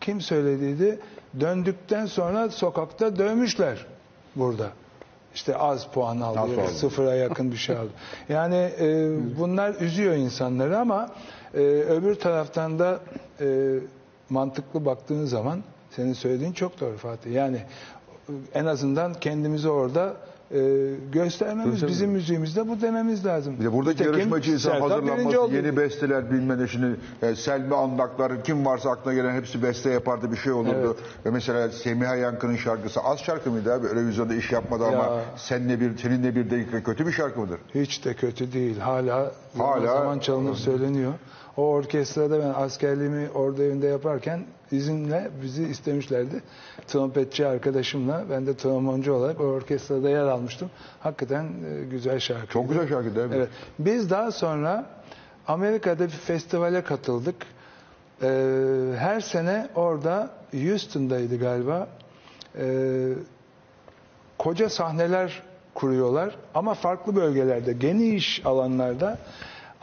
[0.00, 0.98] Kim söylediydi?
[1.40, 3.86] Döndükten sonra sokakta dövmüşler
[4.36, 4.70] burada.
[5.34, 6.66] İşte az puan aldı, Az puan.
[6.66, 7.90] sıfıra yakın bir şey aldı.
[8.28, 9.08] Yani e,
[9.38, 11.08] bunlar üzüyor insanları ama
[11.54, 13.00] e, öbür taraftan da
[13.40, 13.74] e,
[14.30, 17.32] mantıklı baktığın zaman senin söylediğin çok doğru Fatih.
[17.32, 20.12] Yani e, en azından kendimizi orada
[20.54, 23.60] e, göstermemiz, bizim müziğimizde bu dememiz lazım.
[23.60, 25.54] De buradaki Nitekim yarışmacı insan birinci hazırlanması, oldu.
[25.54, 30.32] yeni besteler bilmem ne şimdi e, Selmi Andaklar kim varsa aklına gelen hepsi beste yapardı
[30.32, 30.96] bir şey olurdu.
[31.26, 33.86] Ve mesela Semiha Yankı'nın şarkısı az şarkı mıydı abi?
[33.86, 35.20] Eurovizyonda iş yapmadı ama Ya.
[35.36, 37.58] seninle bir seninle bir dakika kötü bir şarkı mıdır?
[37.74, 38.78] Hiç de kötü değil.
[38.78, 41.12] Hala, Hala- zaman zaman çalınıp söyleniyor.
[41.56, 44.40] O orkestrada ben askerliğimi orada evinde yaparken
[44.72, 46.42] izinle bizi istemişlerdi.
[46.86, 50.70] Trompetçi arkadaşımla ben de tromboncu olarak o orkestrada yer almıştım.
[51.00, 52.46] Hakikaten e, güzel şarkı.
[52.46, 53.34] Çok güzel şarkı değil mi?
[53.36, 53.48] Evet.
[53.78, 54.86] Biz daha sonra
[55.48, 57.36] Amerika'da bir festivale katıldık.
[58.22, 58.26] Ee,
[58.98, 61.88] her sene orada Houston'daydı galiba.
[62.58, 63.08] Ee,
[64.38, 65.42] koca sahneler
[65.74, 69.18] kuruyorlar ama farklı bölgelerde, geniş alanlarda.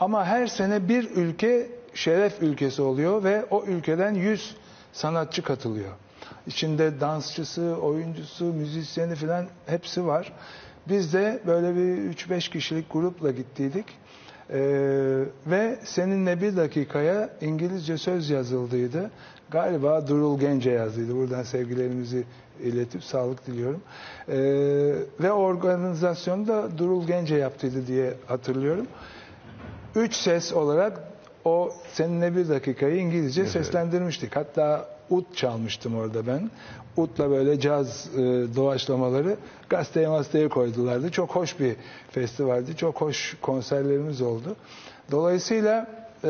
[0.00, 4.56] Ama her sene bir ülke şeref ülkesi oluyor ve o ülkeden 100
[4.92, 5.92] sanatçı katılıyor.
[6.46, 10.32] İçinde dansçısı, oyuncusu, müzisyeni falan hepsi var.
[10.88, 13.86] Biz de böyle bir 3-5 kişilik grupla gittiydik.
[14.50, 19.10] Ee, ve seninle bir dakikaya İngilizce söz yazıldıydı.
[19.50, 21.16] Galiba Durul Gence yazdıydı.
[21.16, 22.24] Buradan sevgilerimizi
[22.62, 23.80] iletip sağlık diliyorum.
[24.28, 24.36] Ee,
[25.20, 28.86] ve organizasyonu da Durul Gence yaptıydı diye hatırlıyorum.
[29.94, 31.07] Üç ses olarak
[31.48, 34.36] o seninle bir dakikayı İngilizce seslendirmiştik.
[34.36, 36.50] Hatta ut çalmıştım orada ben.
[36.96, 38.18] Utla böyle caz e,
[38.56, 39.36] doğaçlamaları
[39.68, 41.10] gazeteye masteye koydulardı.
[41.10, 41.76] Çok hoş bir
[42.10, 42.76] festivaldi.
[42.76, 44.56] Çok hoş konserlerimiz oldu.
[45.10, 45.86] Dolayısıyla
[46.24, 46.28] e,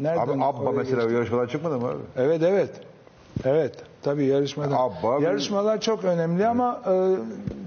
[0.00, 1.12] nereden Abi Abba mesela geçtik?
[1.16, 2.02] yarışmadan çıkmadı mı abi?
[2.16, 2.70] Evet evet.
[3.44, 3.74] Evet.
[4.02, 4.72] Tabii yarışmadan.
[4.72, 7.16] Abba- Yarışmalar çok önemli ama e,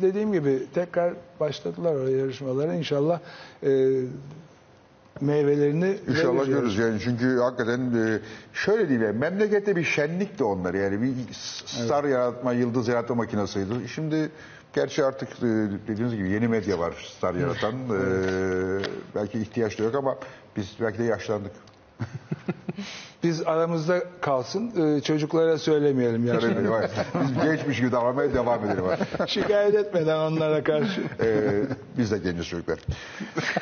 [0.01, 2.73] dediğim gibi tekrar başladılar o yarışmalara.
[2.73, 3.19] İnşallah
[3.63, 3.69] e,
[5.21, 8.19] meyvelerini İnşallah görürüz yani çünkü hakikaten e,
[8.53, 11.13] şöyle diyeyim yani, memlekette bir şenlik de onlar yani bir
[11.65, 13.87] star yaratma, yıldız yaratma makinasıydı.
[13.87, 14.31] Şimdi
[14.73, 15.47] gerçi artık e,
[15.87, 17.73] dediğiniz gibi yeni medya var star yaratan.
[17.89, 20.17] E, belki ihtiyaç da yok ama
[20.57, 21.51] biz belki de yaşlandık.
[23.23, 24.95] Biz aramızda kalsın.
[24.97, 26.45] e, çocuklara söylemeyelim yani.
[26.45, 26.71] Öyle mi?
[26.71, 26.87] Vay.
[27.21, 28.83] Biz gençmiş gibi davranmaya devam edelim.
[29.27, 31.01] Şikayet etmeden onlara karşı.
[31.23, 31.27] E,
[31.97, 32.79] biz de genciz çocuklar.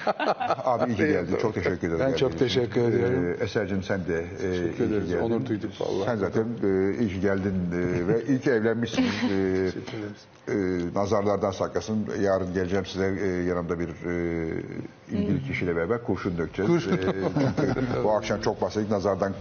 [0.65, 1.37] Abi iyi ki geldin.
[1.41, 1.99] Çok teşekkür ederim.
[1.99, 2.61] Ben çok geldiğin için.
[2.61, 3.35] teşekkür ediyorum.
[3.39, 5.09] E, Eser'cim sen de e, iyi ki ederiz.
[5.09, 5.21] geldin.
[5.23, 6.05] Onur duyduk vallahi.
[6.05, 9.05] Sen zaten e, iyi ki geldin e, ve iyi ki evlenmişsin.
[9.31, 9.69] E,
[10.47, 10.53] e,
[10.95, 12.07] nazarlardan saklasın.
[12.21, 14.63] Yarın geleceğim size e, yanımda bir e,
[15.11, 16.71] ilgili kişiyle beraber kurşun dökeceğiz.
[16.71, 17.13] E, çünkü
[18.03, 19.33] bu akşam çok bahsettik nazardan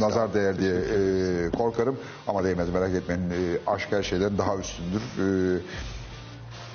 [0.00, 1.96] nazar değer diye e, korkarım
[2.26, 3.22] ama değmez merak etmeyin.
[3.30, 3.34] E,
[3.66, 5.00] aşk her şeyden daha üstündür.
[5.00, 5.58] E,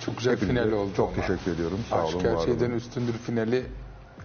[0.05, 0.91] Çok güzel hepinize final oldu.
[0.97, 1.21] Çok ama.
[1.27, 1.79] teşekkür ediyorum.
[1.89, 2.23] Sağ Aşk olun.
[2.25, 2.75] her var şeyden olun.
[2.77, 3.63] üstündür finali.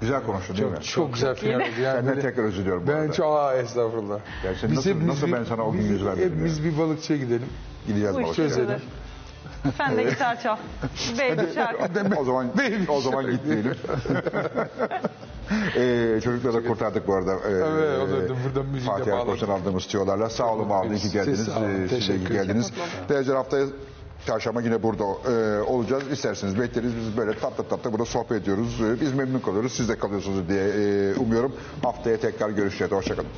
[0.00, 0.74] Güzel konuştun değil mi?
[0.74, 1.64] Çok, çok güzel final oldu.
[1.82, 3.12] Yani Senden tekrar özür diliyorum bu Ben arada.
[3.12, 4.18] çok aa estağfurullah.
[4.42, 7.48] Gerçekten nasıl- nasıl ben sana o gün biz- yüz vermedim Hepimiz bir balıkçıya gidelim.
[7.86, 8.48] Gideceğiz balıkçıya.
[8.48, 8.80] Çözelim.
[9.76, 10.56] Sen de gitar çal.
[11.18, 12.20] Baby şarkı.
[12.20, 12.46] o zaman
[12.88, 13.74] o zaman gitmeyelim.
[15.76, 17.32] ee, çocukları da kurtardık bu arada.
[17.32, 19.12] Ee, Evet, o da buradan müzikle Fatih.
[19.12, 20.30] Erkoç'tan aldığımız tüyolarla.
[20.30, 21.48] Sağ olun abi, iyi ki geldiniz.
[21.48, 22.72] Ee, siz de iyi geldiniz.
[23.08, 23.66] Değerli haftaya
[24.26, 26.02] Çarşamba yine burada e, olacağız.
[26.12, 26.92] İsterseniz bekleriz.
[26.96, 28.80] Biz böyle tatlı tatlı burada sohbet ediyoruz.
[28.80, 29.72] Ee, Biz memnun kalıyoruz.
[29.72, 31.56] Siz de kalıyorsunuz diye e, umuyorum.
[31.82, 32.92] Haftaya tekrar görüşeceğiz.
[32.92, 33.28] Hoşçakalın.